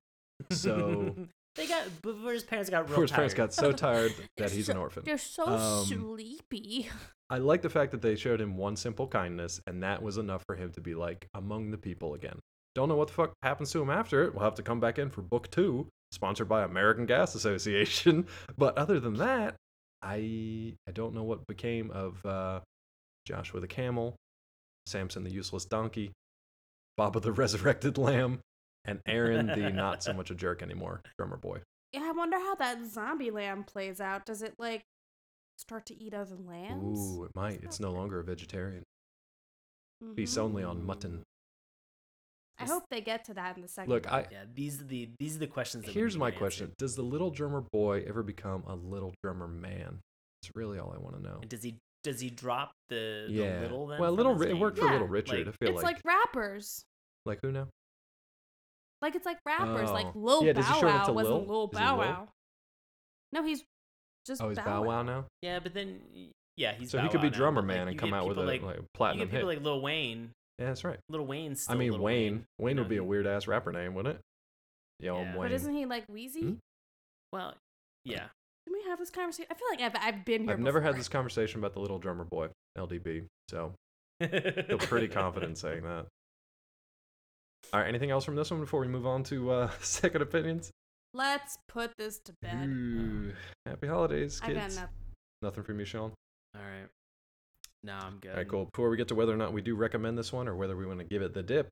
[0.50, 1.14] So
[1.56, 4.66] they got before his parents got real before his parents got so tired that he's
[4.66, 5.02] so- an orphan.
[5.06, 6.88] You're so Um, sleepy.
[7.30, 10.42] I like the fact that they showed him one simple kindness, and that was enough
[10.46, 12.38] for him to be like among the people again.
[12.74, 14.34] Don't know what the fuck happens to him after it.
[14.34, 18.26] We'll have to come back in for book two, sponsored by American Gas Association.
[18.56, 19.56] But other than that,
[20.02, 22.60] I I don't know what became of uh,
[23.26, 24.16] Joshua the camel,
[24.86, 26.12] Samson the useless donkey,
[26.96, 28.40] Baba the resurrected lamb,
[28.84, 31.60] and Aaron the not so much a jerk anymore drummer boy.
[31.92, 34.26] Yeah, I wonder how that zombie lamb plays out.
[34.26, 34.82] Does it like
[35.56, 36.98] start to eat other lambs?
[37.00, 37.60] Ooh, it might.
[37.62, 38.84] It's no longer a vegetarian.
[40.04, 40.14] Mhm.
[40.14, 41.22] Feasts only on mutton.
[42.60, 43.90] I hope they get to that in the second.
[43.92, 44.10] Look.
[44.12, 45.84] I Yeah, these are the these are the questions.
[45.84, 46.38] That Here's need my answered.
[46.38, 50.00] question: Does the little drummer boy ever become a little drummer man?
[50.42, 51.38] It's really all I want to know.
[51.42, 53.56] And does he does he drop the, Yeah.
[53.56, 54.00] the little then?
[54.00, 54.60] well, little it name?
[54.60, 55.46] worked for Little Richard.
[55.46, 56.82] Like, I feel it's like like rappers.
[57.26, 57.66] like who now?
[59.02, 59.90] Like it's like rappers.
[59.90, 59.92] Oh.
[59.92, 61.46] Like Lil Yeah, Bow Wow wasn't Lil?
[61.46, 62.06] Lil Bow Lil?
[62.08, 62.28] Wow.
[63.32, 63.62] No, he's
[64.26, 65.24] just Oh, he's Bow Wow now.
[65.42, 66.00] Yeah, but then
[66.56, 66.90] Yeah, he's.
[66.90, 68.38] so he could be Wow now, drummer but, man like, and you come out with
[68.38, 69.56] a people like, like, you platinum get people hit.
[69.58, 70.30] like Lil Wayne.
[70.58, 70.98] Yeah, that's right.
[71.08, 71.66] Little Wayne's.
[71.68, 72.32] I mean, Lil Wayne.
[72.32, 72.44] Wayne.
[72.58, 74.20] Wayne would be a weird ass rapper name, wouldn't it?
[75.00, 75.32] Yo, I'm Yeah.
[75.36, 75.42] Wayne.
[75.42, 76.40] But isn't he like Weezy?
[76.42, 76.52] Hmm?
[77.32, 77.54] Well,
[78.04, 78.26] yeah.
[78.66, 79.46] Can we have this conversation?
[79.50, 80.52] I feel like I've, I've been here.
[80.52, 83.24] I've never had this conversation about the little drummer boy, LDB.
[83.48, 83.72] So
[84.20, 84.26] I
[84.68, 86.06] feel pretty confident saying that.
[87.72, 90.70] All right, anything else from this one before we move on to uh, second opinions?
[91.14, 92.66] Let's put this to bed.
[92.68, 93.32] Ooh,
[93.66, 94.76] happy holidays, I got kids.
[94.76, 94.94] nothing.
[95.42, 96.12] Nothing from you, Sean.
[96.54, 96.88] All right.
[97.84, 98.32] No, I'm good.
[98.32, 98.64] All right, cool.
[98.66, 100.84] Before we get to whether or not we do recommend this one or whether we
[100.86, 101.68] want to give it the dip,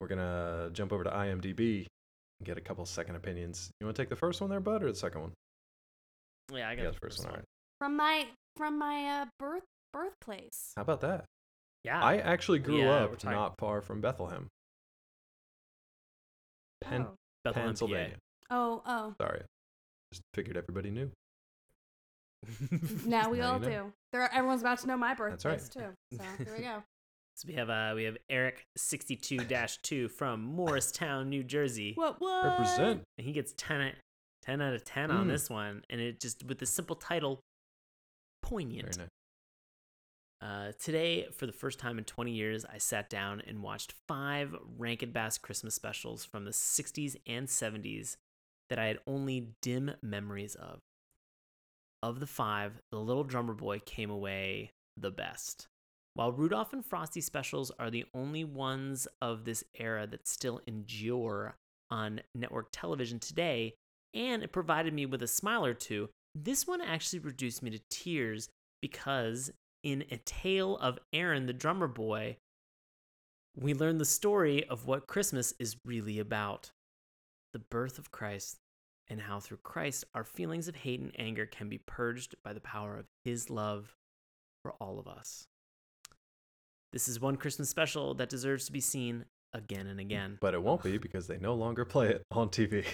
[0.00, 1.86] we're gonna jump over to IMDb
[2.40, 3.70] and get a couple second opinions.
[3.80, 5.32] You want to take the first one there, Bud, or the second one?
[6.52, 7.28] Yeah, I got Yeah, the the first one.
[7.28, 7.44] All right.
[7.80, 8.26] From my
[8.56, 10.72] from my uh, birth birthplace.
[10.76, 11.24] How about that?
[11.84, 12.02] Yeah.
[12.02, 14.48] I actually grew Yeah, up not far from Bethlehem,
[16.80, 17.14] Pen- oh.
[17.44, 18.16] Bethlehem, Pennsylvania.
[18.50, 19.14] oh, oh.
[19.20, 19.42] Sorry,
[20.12, 21.10] just figured everybody knew.
[22.46, 22.76] PA.
[23.06, 23.84] Now we Now all you know.
[23.86, 23.92] do.
[24.12, 25.58] There, everyone's about to know my That's right.
[25.58, 25.80] too.
[26.16, 26.82] So here we go.
[27.36, 29.38] So we have uh we have Eric sixty two
[29.82, 31.92] two from Morristown, New Jersey.
[31.94, 32.20] What?
[32.20, 32.44] What?
[32.44, 33.02] Represent.
[33.16, 33.92] And he gets 10, out-
[34.42, 35.30] 10 out of 10 on Mm.
[35.30, 35.82] this one.
[35.90, 37.40] And it just, with the simple title,
[38.42, 38.94] Poignant.
[38.96, 39.08] Very nice.
[40.40, 44.54] Uh, today, for the first time in 20 years, I sat down and watched five
[44.78, 48.16] Rankin Bass Christmas specials from the 60s and 70s
[48.70, 50.78] that I had only dim memories of.
[52.02, 55.66] Of the five, The Little Drummer Boy came away the best.
[56.14, 61.56] While Rudolph and Frosty specials are the only ones of this era that still endure
[61.90, 63.74] on network television today,
[64.14, 67.80] and it provided me with a smile or two, this one actually reduced me to
[67.90, 68.48] tears
[68.80, 69.50] because
[69.82, 72.36] in A Tale of Aaron the Drummer Boy,
[73.56, 76.70] we learn the story of what Christmas is really about
[77.52, 78.58] the birth of Christ,
[79.10, 82.60] and how through Christ our feelings of hate and anger can be purged by the
[82.60, 83.94] power of His love
[84.62, 85.46] for all of us.
[86.92, 90.38] This is one Christmas special that deserves to be seen again and again.
[90.40, 92.84] But it won't be because they no longer play it on TV.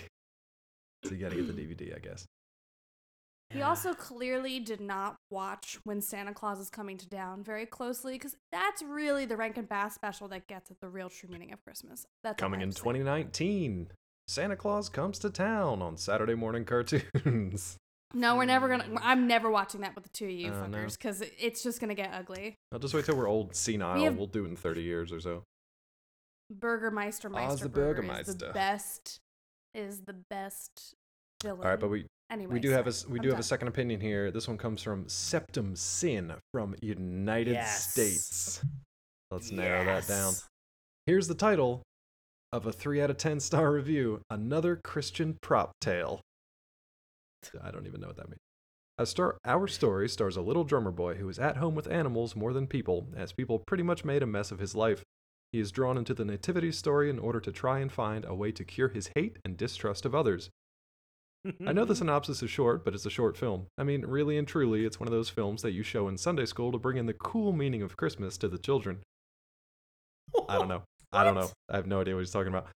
[1.04, 2.26] so you got to get the DVD, I guess.
[3.50, 3.68] He Yeah.
[3.68, 8.34] also clearly did not watch when Santa Claus is coming to town very closely because
[8.50, 12.04] that's really the Rankin Bass special that gets at the real true meaning of Christmas.
[12.24, 12.84] That's Coming in have to say.
[12.84, 13.88] 2019,
[14.26, 17.76] Santa Claus comes to town on Saturday morning cartoons.
[18.16, 18.86] No, we're never gonna.
[19.02, 21.96] I'm never watching that with the two of you Uh, fuckers because it's just gonna
[21.96, 22.54] get ugly.
[22.70, 24.00] I'll just wait till we're old senile.
[24.04, 25.42] have- We'll do it in 30 years or so.
[26.48, 28.32] Burgermeister Oz Meister the Burger is Burgermeister.
[28.34, 29.18] the best.
[29.74, 30.94] Is the best
[31.42, 31.62] villain.
[31.64, 33.66] All right, but we anyway, we do have a we I'm do have a second
[33.66, 34.30] opinion here.
[34.30, 37.90] This one comes from Septum Sin from United Yes.
[37.90, 38.64] States.
[39.32, 40.34] Let's narrow that down.
[41.06, 41.82] Here's the title
[42.54, 46.20] of a 3 out of 10 star review Another Christian Prop Tale.
[47.60, 48.38] I don't even know what that means.
[48.96, 52.36] A star- our story stars a little drummer boy who is at home with animals
[52.36, 55.02] more than people, as people pretty much made a mess of his life.
[55.50, 58.52] He is drawn into the nativity story in order to try and find a way
[58.52, 60.48] to cure his hate and distrust of others.
[61.66, 63.66] I know the synopsis is short, but it's a short film.
[63.76, 66.46] I mean, really and truly, it's one of those films that you show in Sunday
[66.46, 69.00] school to bring in the cool meaning of Christmas to the children.
[70.48, 70.84] I don't know.
[71.14, 71.50] I don't know.
[71.68, 72.66] I have no idea what he's talking about.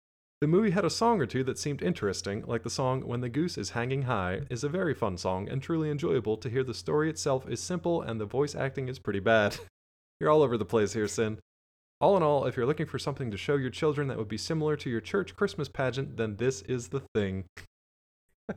[0.40, 3.28] The movie had a song or two that seemed interesting, like the song When the
[3.28, 6.74] Goose is Hanging High is a very fun song and truly enjoyable to hear the
[6.74, 9.56] story itself is simple and the voice acting is pretty bad.
[10.20, 11.38] You're all over the place here, Sin.
[12.00, 14.38] All in all, if you're looking for something to show your children that would be
[14.38, 17.44] similar to your church Christmas pageant, then this is the thing.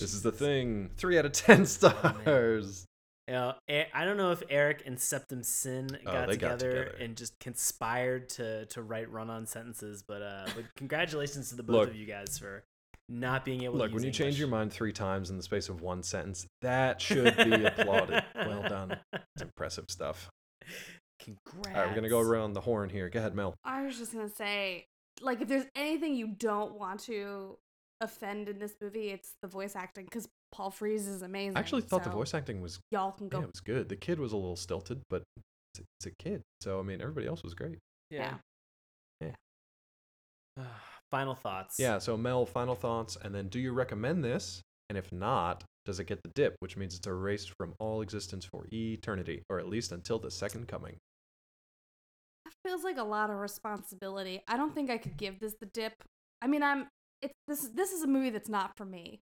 [0.00, 0.90] This is the thing.
[0.96, 2.86] Three out of ten stars.
[3.28, 6.96] Yeah, E- I don't know if Eric and Septum Sin Oh, got, got together together.
[7.04, 11.74] and just conspired to to write run-on sentences, but uh, but congratulations to the both
[11.74, 11.88] Look.
[11.90, 12.62] of you guys for
[13.08, 13.78] not being able.
[13.78, 16.02] Look, to when you use change your mind three times in the space of one
[16.04, 18.22] sentence, that should be applauded.
[18.36, 18.96] Well done.
[19.12, 20.28] It's impressive stuff.
[21.20, 21.68] Congrats.
[21.68, 23.08] All right, we're gonna go around the horn here.
[23.08, 23.54] Go ahead, Mel.
[23.64, 24.86] I was just gonna say,
[25.20, 27.58] like, if there's anything you don't want to
[28.00, 31.56] offend in this movie, it's the voice acting because Paul Frees is amazing.
[31.56, 33.40] I actually thought the voice acting was Y'all can yeah, go.
[33.40, 33.88] it was good.
[33.88, 36.42] The kid was a little stilted, but it's it's a kid.
[36.60, 37.78] So I mean, everybody else was great.
[38.10, 38.34] Yeah.
[39.20, 39.32] Yeah.
[41.10, 41.76] Final thoughts.
[41.78, 41.98] Yeah.
[41.98, 44.60] So Mel, final thoughts, and then do you recommend this?
[44.88, 48.44] And if not, does it get the dip, which means it's erased from all existence
[48.44, 50.96] for eternity, or at least until the second coming?
[52.44, 54.42] That feels like a lot of responsibility.
[54.48, 55.92] I don't think I could give this the dip.
[56.42, 56.86] I mean, I'm.
[57.22, 57.64] It's this.
[57.64, 59.20] is This is a movie that's not for me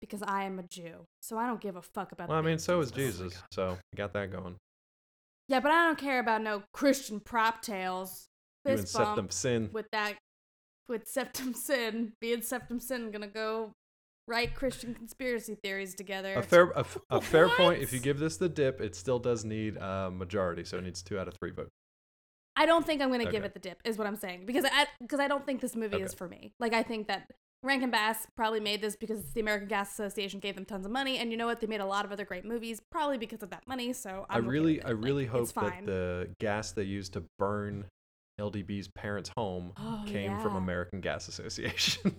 [0.00, 2.28] because I am a Jew, so I don't give a fuck about.
[2.28, 3.32] Well, I mean, so is Jesus.
[3.32, 3.42] Jesus.
[3.52, 4.56] So you got that going.
[5.48, 8.26] Yeah, but I don't care about no Christian prop tales.
[8.64, 9.70] You and Septum Sin.
[9.72, 10.14] with that,
[10.88, 13.72] with Septum Sin being Septum Sin, gonna go
[14.26, 16.34] write Christian conspiracy theories together.
[16.34, 17.80] A fair a, a fair point.
[17.80, 21.02] If you give this the dip, it still does need a majority, so it needs
[21.02, 21.70] two out of three votes.
[22.56, 24.86] I don't think I'm gonna give it the dip, is what I'm saying, because I
[25.00, 26.52] because I don't think this movie is for me.
[26.58, 27.30] Like I think that
[27.62, 31.18] Rankin Bass probably made this because the American Gas Association gave them tons of money,
[31.18, 31.60] and you know what?
[31.60, 33.92] They made a lot of other great movies, probably because of that money.
[33.92, 34.84] So I'm i really, it.
[34.86, 37.86] I really Like, hope that the gas they used to burn
[38.40, 40.56] LDB's parents' home Oh, came from.
[40.56, 42.16] American Gas Association.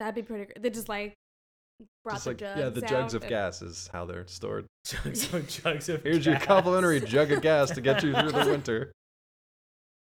[0.00, 0.62] That'd be pretty great.
[0.62, 1.14] They just like
[2.04, 4.66] brought Just the like jugs yeah, the jugs of and- gas is how they're stored.
[4.86, 8.46] Jugs of jugs of Here's your complimentary jug of gas to get you through the
[8.50, 8.92] winter.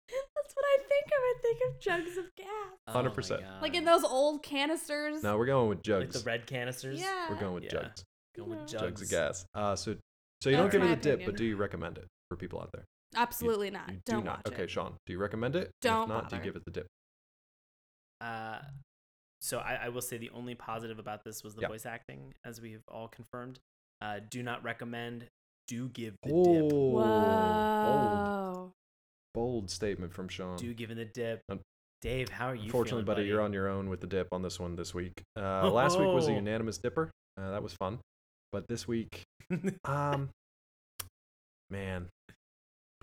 [0.09, 1.13] That's what I think of.
[1.13, 2.47] I think of jugs of gas,
[2.89, 3.63] Oh 100%.
[3.63, 5.23] like in those old canisters.
[5.23, 6.23] No, we're going with like jugs.
[6.23, 7.01] the red canisters.
[7.01, 7.29] Yeah.
[7.31, 7.71] we're going with Yeah.
[7.71, 8.05] jugs.
[8.37, 8.83] Going with jugs.
[8.83, 9.45] Jugs of gas.
[9.55, 9.97] Uh, so
[10.43, 11.31] so you don't That's give it my a dip, opinion.
[11.31, 12.85] but do you recommend it for people out there?
[13.17, 13.89] Absolutely not.
[13.91, 14.39] You Don't do not.
[14.47, 14.71] watch okay, it.
[14.71, 15.65] Sean, do you recommend it?
[15.65, 16.45] And Don't If not, do you bother.
[16.45, 16.87] give it the dip?
[18.21, 18.61] Uh,
[19.41, 21.69] so I, I will say the only positive about this was the Yeah.
[21.69, 23.59] voice acting, as we've all confirmed.
[24.01, 25.27] Uh, do not recommend.
[25.67, 26.71] Do give the Oh, dip.
[26.71, 27.03] bold, Whoa.
[29.35, 30.57] Bold statement from Sean.
[30.57, 31.41] Do give in the dip.
[31.51, 31.61] Un-
[32.03, 32.65] Dave, how are you?
[32.65, 34.95] Unfortunately, feeling, buddy, buddy, you're on your own with the dip on this one this
[34.95, 35.21] week.
[35.37, 36.37] Uh, last week was a Oh.
[36.37, 37.11] unanimous dipper.
[37.37, 37.99] Uh, that was fun.
[38.53, 39.23] But this week,
[39.85, 40.31] um,
[41.71, 42.09] man,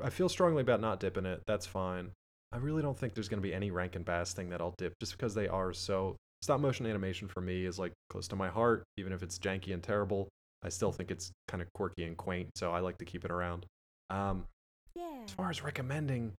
[0.04, 1.42] I feel strongly about not dipping it.
[1.48, 2.12] That's fine.
[2.52, 4.94] I really don't think there's going to be any Rankin Bass thing that I'll dip
[5.00, 6.16] just because they are so.
[6.44, 9.74] Stop motion animation for me is like close to my heart, even if it's janky
[9.74, 10.28] and terrible.
[10.64, 13.32] I still think it's kind of quirky and quaint, so I like to keep it
[13.32, 13.66] around.
[14.10, 14.46] Um,
[14.98, 15.24] Yeah.
[15.26, 16.34] as far as recommending,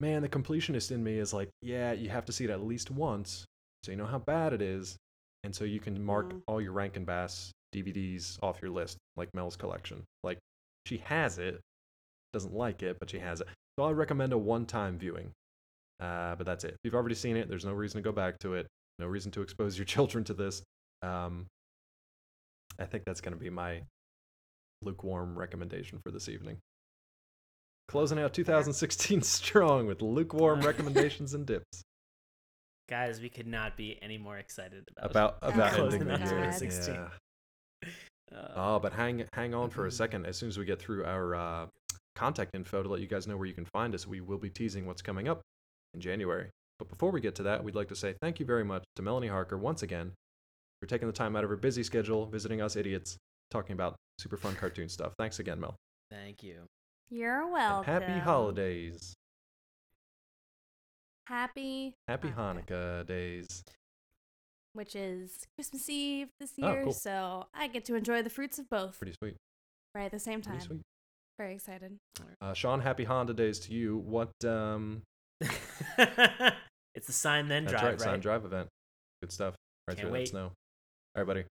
[0.00, 2.90] man, the completionist in me is like, yeah, you have to see it at least
[2.90, 3.44] once
[3.84, 4.96] so you know how bad it is.
[5.44, 6.42] And so you can mark Mm.
[6.48, 10.02] all your Rankin Bass DVDs off your list, like Mel's collection.
[10.24, 10.38] Like,
[10.86, 11.60] she has it,
[12.32, 13.46] doesn't like it, but she has it.
[13.78, 15.30] So I recommend a one time viewing.
[16.00, 16.70] Uh, but that's it.
[16.72, 18.66] If you've already seen it, there's no reason to go back to it,
[18.98, 20.62] no reason to expose your children to this.
[21.02, 21.46] Um,
[22.78, 23.82] I think that's going to be my
[24.82, 26.58] lukewarm recommendation for this evening.
[27.88, 31.82] Closing out 2016 strong with lukewarm recommendations and dips.
[32.88, 36.18] Guys, we could not be any more excited about About about ending the year.
[36.18, 36.94] 2016.
[36.94, 37.08] Yeah.
[38.34, 40.26] Uh, Oh, but hang hang on for a second.
[40.26, 41.66] As soon as we get through our uh,
[42.14, 44.50] contact info to let you guys know where you can find us, we will be
[44.50, 45.40] teasing what's coming up
[45.94, 46.48] in January.
[46.78, 49.02] But before we get to that, we'd like to say thank you very much to
[49.02, 50.12] Melanie Harker once again
[50.80, 53.16] for taking the time out of her busy schedule, visiting us idiots,
[53.50, 55.14] talking about super fun cartoon stuff.
[55.18, 55.74] Thanks again, Mel.
[56.10, 56.60] Thank you.
[57.10, 57.84] You're And welcome.
[57.92, 59.14] happy holidays.
[61.26, 61.94] Happy.
[62.06, 62.66] Happy Hanukkah.
[62.66, 63.64] Hanukkah days.
[64.72, 66.92] Which is Christmas Eve this Oh, year, cool.
[66.92, 69.36] so I get to enjoy the fruits of both Pretty sweet.
[69.94, 70.54] right at the same time.
[70.54, 70.80] Pretty sweet.
[71.38, 71.96] Very excited.
[72.40, 73.96] Uh, Sean, happy Honda days to you.
[73.98, 75.02] What um
[75.40, 78.00] it's the sign then That's drive, right, right?
[78.00, 78.68] sign drive event.
[79.22, 79.54] Good stuff.
[79.86, 80.24] Right Can't through wait.
[80.26, 80.44] that snow.
[80.46, 80.52] All
[81.24, 81.44] right, buddy.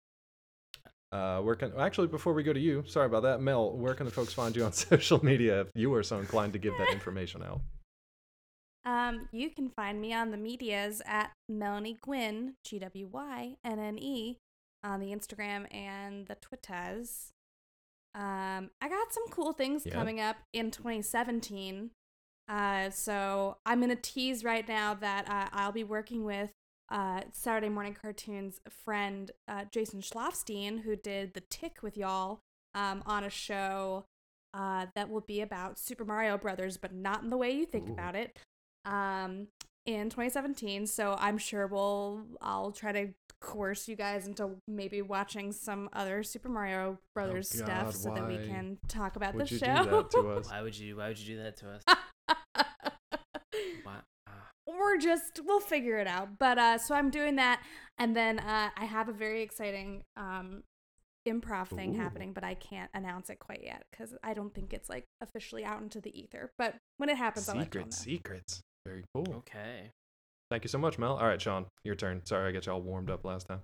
[1.11, 3.71] Uh, where can actually before we go to you, sorry about that, Mel.
[3.71, 6.59] Where can the folks find you on social media if you are so inclined to
[6.59, 7.61] give that information out?
[8.85, 13.79] Um, you can find me on the medias at Melanie Gwynne, G W Y N
[13.79, 14.37] N E,
[14.83, 17.31] on the Instagram and the Twitters.
[18.15, 21.91] Um, I got some cool things coming up in 2017.
[22.49, 26.51] Uh, so I'm gonna tease right now that uh, I'll be working with
[26.89, 32.39] uh, Saturday Morning Cartoons friend uh, Jason Schlafstein, who did The Tick with y'all,
[32.75, 34.05] um, on a show
[34.53, 37.89] uh, that will be about Super Mario Brothers, but not in the way you think
[37.89, 37.93] Ooh.
[37.93, 38.37] about it.
[38.85, 39.47] Um,
[39.85, 43.07] in 2017, so I'm sure we'll I'll try to
[43.39, 48.13] coerce you guys into maybe watching some other Super Mario Brothers Oh, God, stuff so
[48.13, 49.57] that we can talk about the show.
[49.57, 50.49] do that to us?
[50.49, 50.97] Why would you?
[50.97, 52.65] Why would you do that to us?
[54.67, 54.75] Why?
[54.77, 56.37] or just we'll figure it out.
[56.39, 57.61] But uh so I'm doing that
[57.97, 60.63] and then uh I have a very exciting um
[61.27, 61.99] improv thing Ooh.
[61.99, 65.65] happening, but I can't announce it quite yet cuz I don't think it's like officially
[65.65, 66.51] out into the ether.
[66.57, 68.11] But when it happens I'll let you Secrets, know.
[68.13, 68.61] secrets.
[68.85, 69.25] Very cool.
[69.37, 69.91] Okay.
[70.49, 71.17] Thank you so much, Mel.
[71.17, 72.25] All right, Sean, your turn.
[72.25, 73.59] Sorry, I got you all warmed up last time.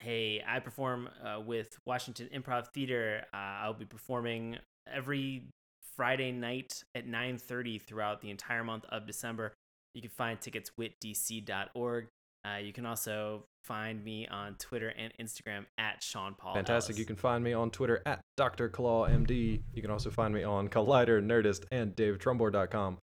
[0.00, 3.24] Hey, I perform uh, with Washington Improv Theater.
[3.32, 4.58] Uh, I'll be performing
[4.92, 5.44] every
[5.94, 9.52] Friday night at 9:30 throughout the entire month of December.
[9.94, 12.08] You can find tickets witdc.org.
[12.44, 16.54] Uh, you can also find me on Twitter and Instagram at Sean Paul.
[16.54, 16.94] Fantastic.
[16.94, 16.98] Ellis.
[16.98, 18.68] You can find me on Twitter at Dr.
[18.68, 19.62] Claw MD.
[19.72, 22.98] You can also find me on Collider, Nerdist, and DaveTrumbore.com.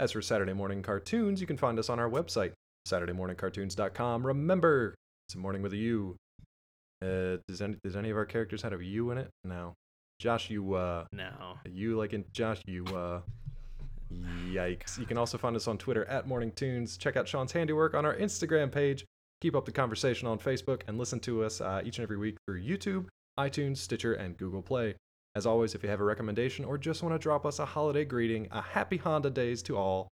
[0.00, 2.52] As for Saturday morning cartoons, you can find us on our website,
[2.88, 4.26] SaturdayMorningCartoons.com.
[4.26, 4.94] Remember,
[5.28, 6.16] it's a morning with a U.
[7.02, 9.28] Uh, does any does any of our characters have a U in it?
[9.44, 9.74] No.
[10.18, 11.58] Josh, you uh, No.
[11.70, 13.20] You like in Josh, you uh.
[14.12, 14.98] Yikes.
[14.98, 16.96] You can also find us on Twitter at Morning Tunes.
[16.96, 19.04] Check out Sean's handiwork on our Instagram page.
[19.40, 22.36] Keep up the conversation on Facebook and listen to us uh, each and every week
[22.46, 23.06] through YouTube,
[23.38, 24.94] iTunes, Stitcher, and Google Play.
[25.34, 28.04] As always, if you have a recommendation or just want to drop us a holiday
[28.04, 30.08] greeting, a happy Honda days to all,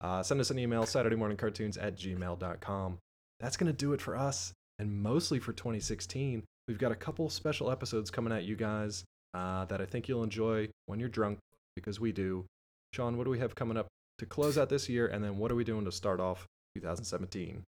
[0.00, 2.98] uh, send us an email, SaturdayMorningCartoons at gmail.com.
[3.40, 6.44] That's going to do it for us, and mostly for 2016.
[6.68, 10.22] We've got a couple special episodes coming at you guys uh, that I think you'll
[10.22, 11.38] enjoy when you're drunk,
[11.74, 12.44] because we do.
[12.92, 13.86] Sean, what do we have coming up
[14.18, 17.62] to close out this year, and then what are we doing to start off 2017?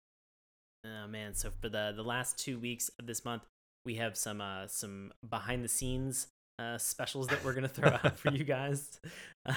[0.85, 1.33] Oh man!
[1.33, 3.43] So for the the last two weeks of this month,
[3.85, 6.27] we have some uh some behind the scenes
[6.57, 8.99] uh specials that we're gonna throw out for you guys,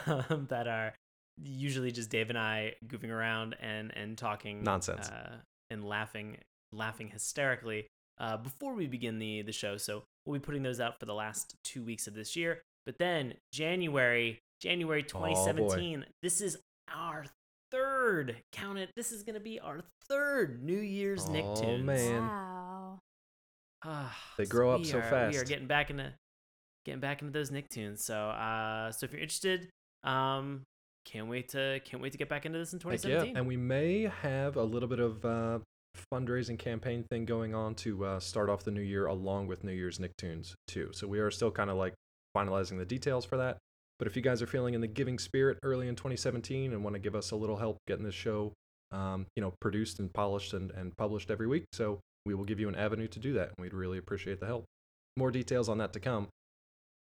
[0.07, 0.95] um, that are
[1.41, 5.09] usually just Dave and I goofing around and and talking Nonsense.
[5.09, 5.37] uh,
[5.71, 6.39] and laughing
[6.73, 7.87] laughing hysterically
[8.19, 9.77] uh, before we begin the the show.
[9.77, 12.63] So we'll be putting those out for the last two weeks of this year.
[12.85, 16.57] But then January January 2017, this is
[16.95, 17.25] our
[17.73, 18.91] third count it.
[18.95, 21.81] This is gonna be our third New Year's Oh, Nicktoons.
[21.81, 22.21] Oh, man.
[22.23, 22.99] Wow.
[23.85, 26.13] Ah, They grow up so are- We are getting back into
[26.85, 27.99] getting back into those Nicktoons.
[27.99, 29.69] So uh, so if you're interested,
[30.05, 30.63] um,
[31.05, 33.33] can't wait to can't wait to get back into this in Heck 2017.
[33.35, 35.59] yeah, and we may have a little bit of uh,
[36.13, 39.73] fundraising campaign thing going on to uh, start off the new year along with New
[39.73, 40.91] Year's Nicktoons too.
[40.93, 41.95] So we are still kind of like
[42.37, 43.59] finalizing the details for that.
[43.99, 46.95] But if you guys are feeling in the giving spirit early in 2017 and want
[46.95, 48.53] to give us a little help getting this show,
[48.91, 52.61] um, you know, produced and polished and, and published every week, so we will give
[52.61, 54.65] you an avenue to do that, and we'd really appreciate the help.
[55.17, 56.29] More details on that to come.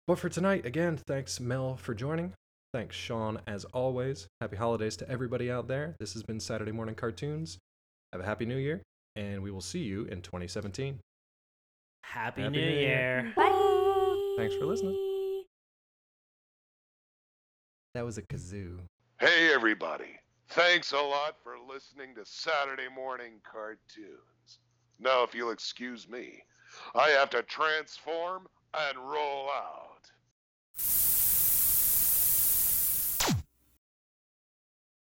[0.07, 2.33] But for tonight, again, thanks Mel for joining.
[2.73, 4.27] Thanks Sean as always.
[4.41, 5.95] Happy holidays to everybody out there.
[6.01, 7.59] This has been Saturday Morning Cartoons.
[8.13, 8.83] Have a happy new year,
[9.17, 10.99] and we will see you in 2017.
[12.03, 12.81] Happy, Happy New New Year.
[12.81, 13.33] Year.
[13.37, 14.35] Bye.
[14.37, 15.14] Thanks for listening.
[17.95, 18.81] That was a kazoo.
[19.21, 20.19] Hey, everybody.
[20.49, 24.59] Thanks a lot for listening to Saturday Morning Cartoons.
[24.99, 26.43] Now, if you'll excuse me,
[26.97, 30.11] I have to transform and roll out.